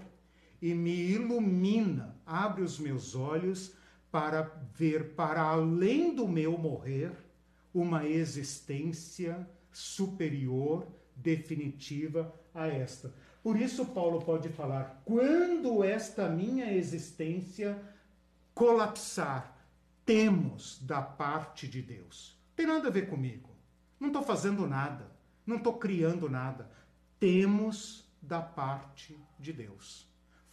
[0.61, 3.73] e me ilumina, abre os meus olhos
[4.11, 4.41] para
[4.73, 7.11] ver para além do meu morrer
[7.73, 13.13] uma existência superior, definitiva a esta.
[13.43, 17.81] Por isso, Paulo pode falar: quando esta minha existência
[18.53, 19.55] colapsar,
[20.05, 22.37] temos da parte de Deus.
[22.55, 23.49] Tem nada a ver comigo.
[23.99, 25.11] Não estou fazendo nada.
[25.45, 26.69] Não estou criando nada.
[27.19, 30.08] Temos da parte de Deus.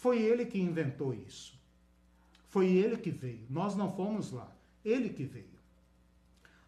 [0.06, 1.60] Foi ele que inventou isso.
[2.46, 3.44] Foi ele que veio.
[3.50, 4.52] Nós não fomos lá.
[4.84, 5.58] Ele que veio.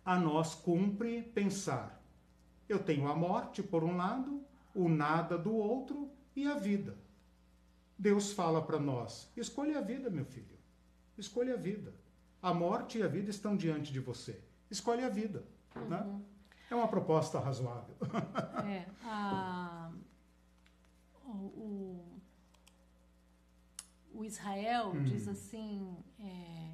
[0.04, 2.02] A nós cumpre pensar
[2.68, 4.42] Eu tenho a morte por um lado,
[4.74, 6.98] o nada do outro e a vida.
[7.96, 10.58] Deus fala para nós: escolha a vida, meu filho.
[11.16, 11.94] Escolha a vida.
[12.42, 14.42] A morte e a vida estão diante de você.
[14.68, 15.44] Escolhe a vida.
[15.76, 15.82] Né?
[15.82, 15.88] Uhum.
[15.88, 16.22] Né?
[16.72, 17.94] É uma proposta razoável.
[18.68, 18.84] É.
[19.04, 19.92] A,
[21.24, 22.17] o, o,
[24.18, 25.04] o Israel hum.
[25.04, 26.72] diz assim: é,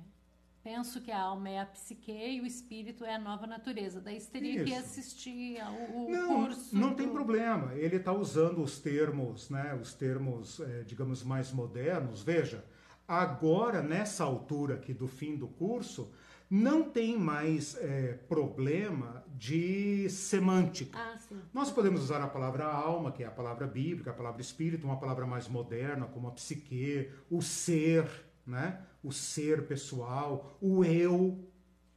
[0.63, 4.01] penso que a alma é a psique e o espírito é a nova natureza.
[4.01, 4.65] Daí você teria Isso.
[4.65, 5.73] que assistir ao,
[6.09, 6.75] não, curso.
[6.77, 6.97] Não do...
[6.97, 7.75] tem problema.
[7.75, 12.23] Ele está usando os termos, né, os termos, é, digamos, mais modernos.
[12.23, 12.65] Veja,
[13.07, 16.11] agora, nessa altura aqui do fim do curso,
[16.51, 20.99] não tem mais é, problema de semântica.
[20.99, 21.19] Ah,
[21.53, 24.99] Nós podemos usar a palavra alma, que é a palavra bíblica, a palavra espírito, uma
[24.99, 28.09] palavra mais moderna, como a psique, o ser,
[28.47, 28.81] né?
[29.03, 31.47] o ser pessoal, o eu,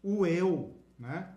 [0.01, 1.33] o eu, né?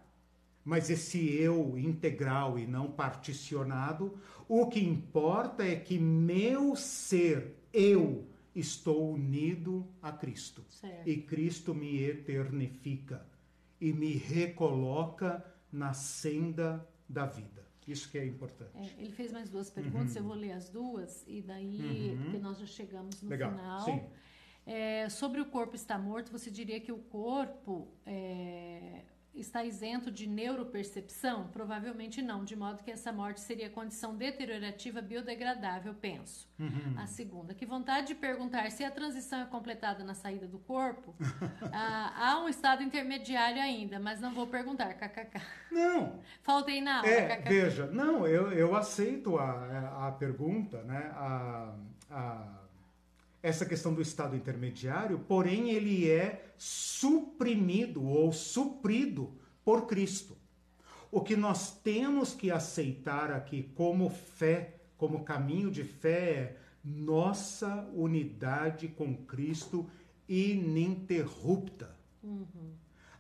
[0.65, 4.19] Mas esse eu integral e não particionado,
[4.49, 10.65] o que importa é que meu ser, eu, estou unido a Cristo.
[10.69, 11.09] Certo.
[11.09, 13.27] E Cristo me eternifica
[13.81, 17.61] e me recoloca na senda da vida.
[17.87, 18.71] Isso que é importante.
[18.75, 20.23] É, ele fez mais duas perguntas, uhum.
[20.23, 22.23] eu vou ler as duas, e daí, uhum.
[22.23, 23.51] porque nós já chegamos no Legal.
[23.51, 23.85] final.
[23.85, 24.03] Sim.
[24.67, 29.03] É, sobre o corpo estar morto, você diria que o corpo é,
[29.35, 31.49] está isento de neuropercepção?
[31.49, 36.49] Provavelmente não, de modo que essa morte seria condição deteriorativa biodegradável, penso.
[36.59, 36.95] Uhum.
[36.97, 41.15] A segunda, que vontade de perguntar se a transição é completada na saída do corpo?
[41.73, 45.41] ah, há um estado intermediário ainda, mas não vou perguntar, kkk.
[45.71, 46.21] Não.
[46.43, 47.49] Faltei na aula, é, kkk.
[47.49, 51.11] Veja, não, eu, eu aceito a, a pergunta, né?
[51.15, 51.75] A,
[52.11, 52.60] a
[53.43, 59.33] essa questão do estado intermediário, porém ele é suprimido ou suprido
[59.65, 60.37] por Cristo.
[61.11, 67.89] O que nós temos que aceitar aqui como fé, como caminho de fé, é nossa
[67.95, 69.89] unidade com Cristo
[70.29, 71.95] ininterrupta.
[72.23, 72.73] Uhum.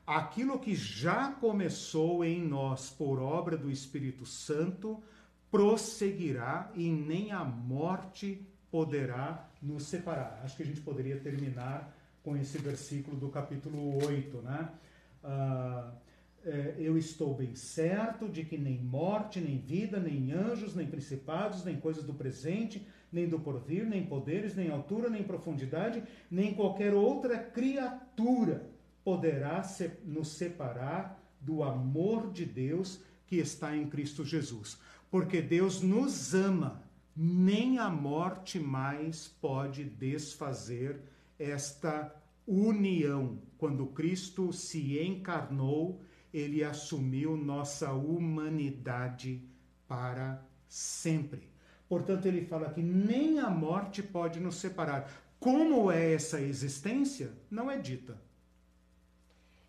[0.06, 5.02] Aquilo que já começou em nós por obra do Espírito Santo
[5.51, 10.40] prosseguirá e nem a morte poderá nos separar.
[10.44, 14.68] Acho que a gente poderia terminar com esse versículo do capítulo 8, né?
[15.22, 15.92] Ah,
[16.44, 21.64] é, eu estou bem certo de que nem morte, nem vida, nem anjos, nem principados,
[21.64, 26.94] nem coisas do presente, nem do porvir, nem poderes, nem altura, nem profundidade, nem qualquer
[26.94, 28.70] outra criatura
[29.04, 29.62] poderá
[30.04, 34.78] nos separar do amor de Deus que está em Cristo Jesus.
[35.10, 36.82] Porque Deus nos ama
[37.16, 41.00] nem a morte mais pode desfazer
[41.38, 42.14] esta
[42.46, 43.38] união.
[43.58, 46.00] Quando Cristo se encarnou,
[46.32, 49.42] ele assumiu nossa humanidade
[49.86, 51.50] para sempre.
[51.88, 55.10] Portanto, ele fala que nem a morte pode nos separar.
[55.40, 57.32] Como é essa existência?
[57.50, 58.16] Não é dita.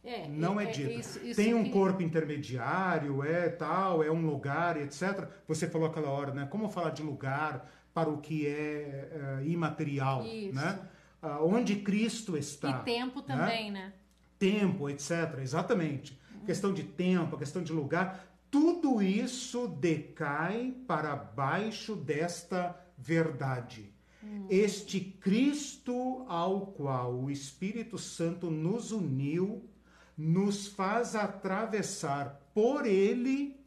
[0.03, 0.91] É, não é, é dita.
[0.91, 1.69] Isso, isso Tem um que...
[1.69, 5.27] corpo intermediário, é tal, é um lugar, etc.
[5.47, 6.47] Você falou aquela hora, né?
[6.49, 10.55] Como falar de lugar para o que é, é imaterial, isso.
[10.55, 10.79] né?
[11.21, 12.69] Ah, onde Cristo está.
[12.69, 13.25] E tempo né?
[13.27, 13.85] também, né?
[13.85, 13.93] né?
[14.39, 15.37] Tempo, etc.
[15.39, 16.19] Exatamente.
[16.33, 16.45] Uhum.
[16.45, 18.27] Questão de tempo, questão de lugar.
[18.49, 23.93] Tudo isso decai para baixo desta verdade.
[24.23, 24.47] Uhum.
[24.49, 29.69] Este Cristo ao qual o Espírito Santo nos uniu
[30.17, 33.59] nos faz atravessar por ele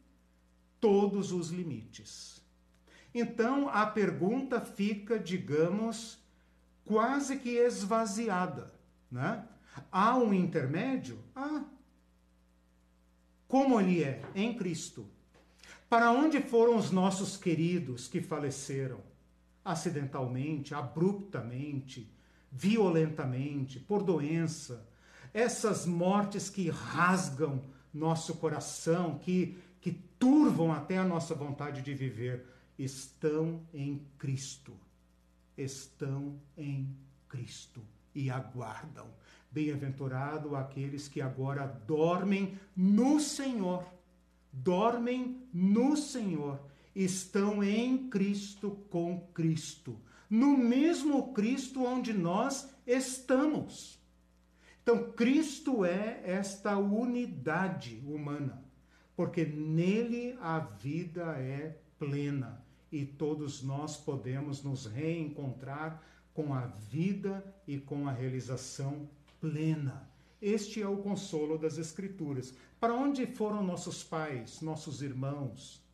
[0.81, 2.43] todos os limites.
[3.15, 6.19] Então a pergunta fica, digamos,
[6.85, 8.73] quase que esvaziada,
[9.11, 9.47] né?
[9.91, 11.19] Há um intermédio?
[11.35, 11.65] Ah.
[13.49, 14.23] Como ele é?
[14.35, 15.09] Em Cristo.
[15.89, 19.01] Para onde foram os nossos queridos que faleceram?
[19.65, 22.13] Acidentalmente, abruptamente,
[22.51, 24.87] violentamente, por doença,
[25.35, 27.61] essas mortes que rasgam
[27.93, 32.47] nosso coração, que, que turvam até a nossa vontade de viver,
[32.79, 34.73] estão em Cristo.
[35.59, 36.89] Estão em
[37.29, 37.83] Cristo
[38.15, 39.09] e aguardam.
[39.51, 43.85] Bem-aventurado aqueles que agora dormem no Senhor.
[44.53, 46.61] Dormem no Senhor.
[46.95, 50.01] Estão em Cristo com Cristo.
[50.31, 54.04] No mesmo Cristo onde nós estamos.
[54.85, 58.63] Então, Cristo é esta unidade humana,
[59.17, 66.01] porque nele a vida é plena e todos nós podemos nos reencontrar
[66.33, 69.09] com a vida e com a realização
[69.41, 70.09] plena.
[70.41, 72.55] Este é o consolo das Escrituras.
[72.79, 75.85] Para onde foram nossos pais, nossos irmãos?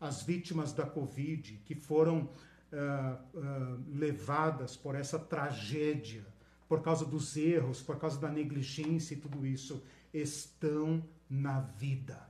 [0.00, 6.24] as vítimas da Covid, que foram uh, uh, levadas por essa tragédia,
[6.68, 9.82] por causa dos erros, por causa da negligência e tudo isso,
[10.12, 12.28] estão na vida.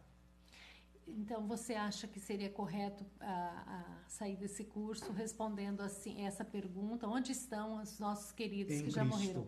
[1.06, 7.08] Então, você acha que seria correto a, a, sair desse curso respondendo assim essa pergunta:
[7.08, 8.96] onde estão os nossos queridos em que Cristo.
[8.96, 9.46] já morreram?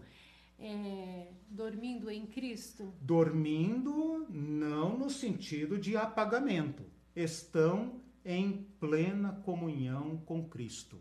[0.58, 2.92] É, dormindo em Cristo?
[3.00, 6.84] Dormindo, não no sentido de apagamento.
[7.14, 10.98] Estão em plena comunhão com Cristo.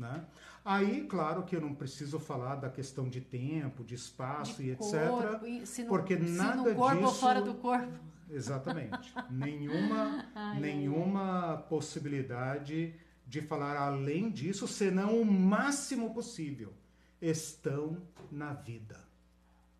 [0.00, 0.24] Né?
[0.64, 4.76] Aí, claro que eu não preciso falar da questão de tempo, de espaço de e
[4.76, 5.86] corpo, etc.
[5.86, 7.08] porque se nada no corpo disso.
[7.08, 7.92] Ou fora do corpo.
[8.30, 9.12] Exatamente.
[9.28, 11.62] nenhuma ai, nenhuma ai.
[11.68, 12.94] possibilidade
[13.26, 16.72] de falar além disso, senão o máximo possível.
[17.20, 17.98] Estão
[18.32, 18.98] na vida,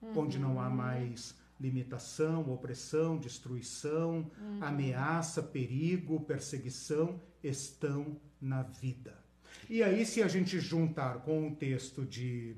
[0.03, 0.19] uhum.
[0.19, 4.59] onde não há mais limitação, opressão, destruição, uhum.
[4.61, 9.20] ameaça, perigo, perseguição, estão na vida.
[9.71, 12.57] E aí, se a gente juntar com o texto de,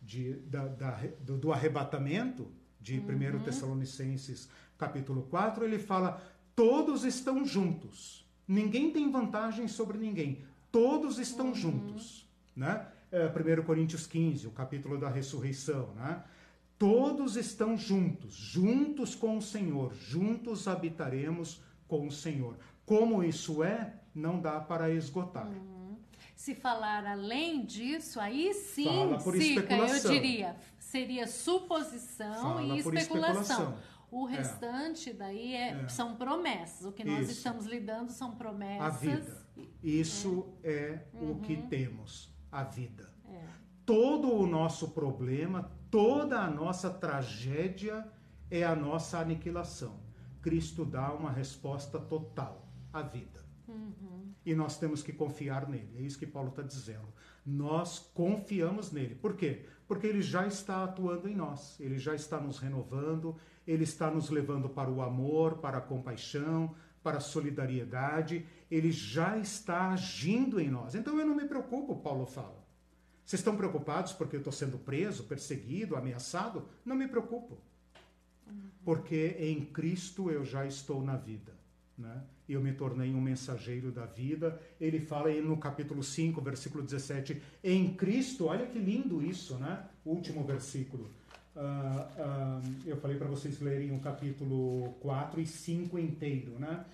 [0.00, 2.46] de da, da, do, do, arrebatamento,
[2.80, 3.40] de uhum.
[3.40, 4.48] 1 Tessalonicenses
[4.78, 6.22] capítulo 4, ele fala:
[6.54, 8.24] todos estão juntos.
[8.46, 10.44] Ninguém tem vantagem sobre ninguém.
[10.70, 11.54] Todos estão uhum.
[11.56, 12.28] juntos.
[12.54, 12.86] Né?
[13.10, 15.92] É, 1 Coríntios 15, o capítulo da ressurreição.
[15.96, 16.22] Né?
[16.78, 22.56] Todos estão juntos, juntos com o Senhor, juntos habitaremos com o Senhor.
[22.86, 25.48] Como isso é, não dá para esgotar.
[25.48, 25.81] Uhum.
[26.34, 33.78] Se falar além disso, aí sim, Sica, eu diria, seria suposição Fala e especulação.
[34.12, 34.36] O é.
[34.36, 35.14] restante é.
[35.14, 36.84] daí é, é, são promessas.
[36.84, 37.38] O que nós Isso.
[37.38, 38.86] estamos lidando são promessas.
[38.86, 39.46] A vida.
[39.82, 41.32] Isso é, é uhum.
[41.32, 43.10] o que temos, a vida.
[43.26, 43.42] É.
[43.86, 48.06] Todo o nosso problema, toda a nossa tragédia
[48.50, 49.98] é a nossa aniquilação.
[50.42, 53.40] Cristo dá uma resposta total, a vida.
[53.66, 54.31] Uhum.
[54.44, 55.96] E nós temos que confiar nele.
[55.98, 57.06] É isso que Paulo está dizendo.
[57.44, 59.14] Nós confiamos nele.
[59.14, 59.66] Por quê?
[59.86, 61.78] Porque ele já está atuando em nós.
[61.78, 63.36] Ele já está nos renovando.
[63.66, 68.46] Ele está nos levando para o amor, para a compaixão, para a solidariedade.
[68.70, 70.94] Ele já está agindo em nós.
[70.94, 72.62] Então eu não me preocupo, Paulo fala.
[73.24, 76.68] Vocês estão preocupados porque eu estou sendo preso, perseguido, ameaçado?
[76.84, 77.58] Não me preocupo.
[78.46, 78.70] Uhum.
[78.84, 81.61] Porque em Cristo eu já estou na vida.
[82.02, 82.20] Né?
[82.48, 84.60] eu me tornei um mensageiro da vida.
[84.80, 89.84] Ele fala aí no capítulo 5, versículo 17, em Cristo, olha que lindo isso, né?
[90.04, 91.10] Último versículo.
[91.54, 96.84] Uh, uh, eu falei para vocês lerem o capítulo 4 e 5 inteiro, né?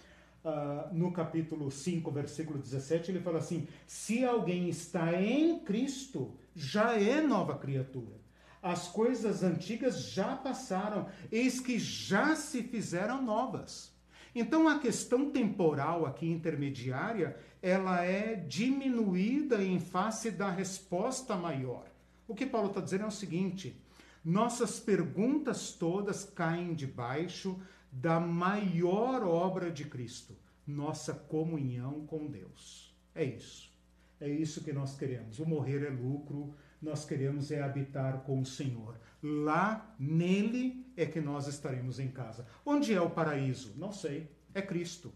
[0.45, 6.99] Uh, no capítulo 5, versículo 17, ele fala assim: Se alguém está em Cristo, já
[6.99, 8.19] é nova criatura.
[8.61, 13.97] As coisas antigas já passaram, eis que já se fizeram novas.
[14.35, 21.87] Então a questão temporal aqui intermediária, ela é diminuída em face da resposta maior.
[22.27, 23.81] O que Paulo está dizendo é o seguinte:
[24.25, 27.61] nossas perguntas todas caem debaixo
[27.91, 30.37] da maior obra de Cristo,
[30.67, 32.95] nossa comunhão com Deus.
[33.15, 33.69] É isso.
[34.21, 35.39] É isso que nós queremos.
[35.39, 38.99] O morrer é lucro, nós queremos é habitar com o Senhor.
[39.23, 42.47] Lá nele é que nós estaremos em casa.
[42.65, 43.75] Onde é o paraíso?
[43.77, 44.29] Não sei.
[44.55, 45.13] É Cristo.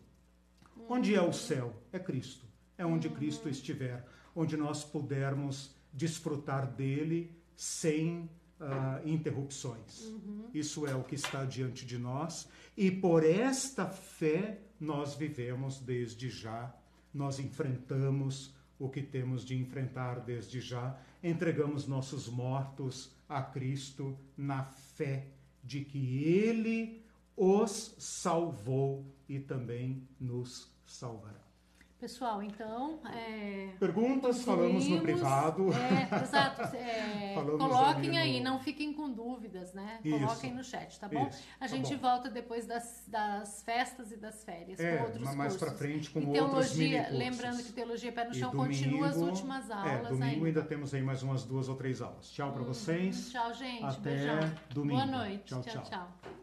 [0.89, 1.75] Onde é o céu?
[1.93, 2.47] É Cristo.
[2.77, 4.05] É onde Cristo estiver,
[4.35, 8.29] onde nós pudermos desfrutar dele sem
[8.61, 10.03] uh, interrupções.
[10.05, 10.51] Uhum.
[10.55, 16.31] Isso é o que está diante de nós e por esta fé nós vivemos desde
[16.31, 16.75] já,
[17.13, 24.65] nós enfrentamos o que temos de enfrentar desde já, entregamos nossos mortos a Cristo na
[24.65, 25.29] fé
[25.63, 27.03] de que Ele
[27.37, 31.42] os salvou e também nos salvará.
[32.03, 32.99] Pessoal, então.
[33.15, 35.69] É, Perguntas, falamos no privado.
[35.73, 36.77] É, exato.
[36.77, 38.51] É, coloquem aí, no...
[38.51, 40.01] não fiquem com dúvidas, né?
[40.05, 41.29] Isso, coloquem no chat, tá bom?
[41.29, 42.09] Isso, a tá gente bom.
[42.09, 46.19] volta depois das, das festas e das férias é, com outros mais para frente com
[46.19, 49.95] e outros teologia, Lembrando que Teologia Pé no Chão domingo, continua as últimas é, aulas.
[49.95, 50.47] É, domingo ainda.
[50.47, 52.29] ainda temos aí mais umas duas ou três aulas.
[52.33, 53.31] Tchau para hum, vocês.
[53.31, 53.85] Tchau, gente.
[53.85, 54.55] Até Beijão.
[54.71, 55.01] domingo.
[55.01, 55.45] Boa noite.
[55.45, 55.63] tchau.
[55.63, 55.83] tchau.
[55.85, 56.42] tchau.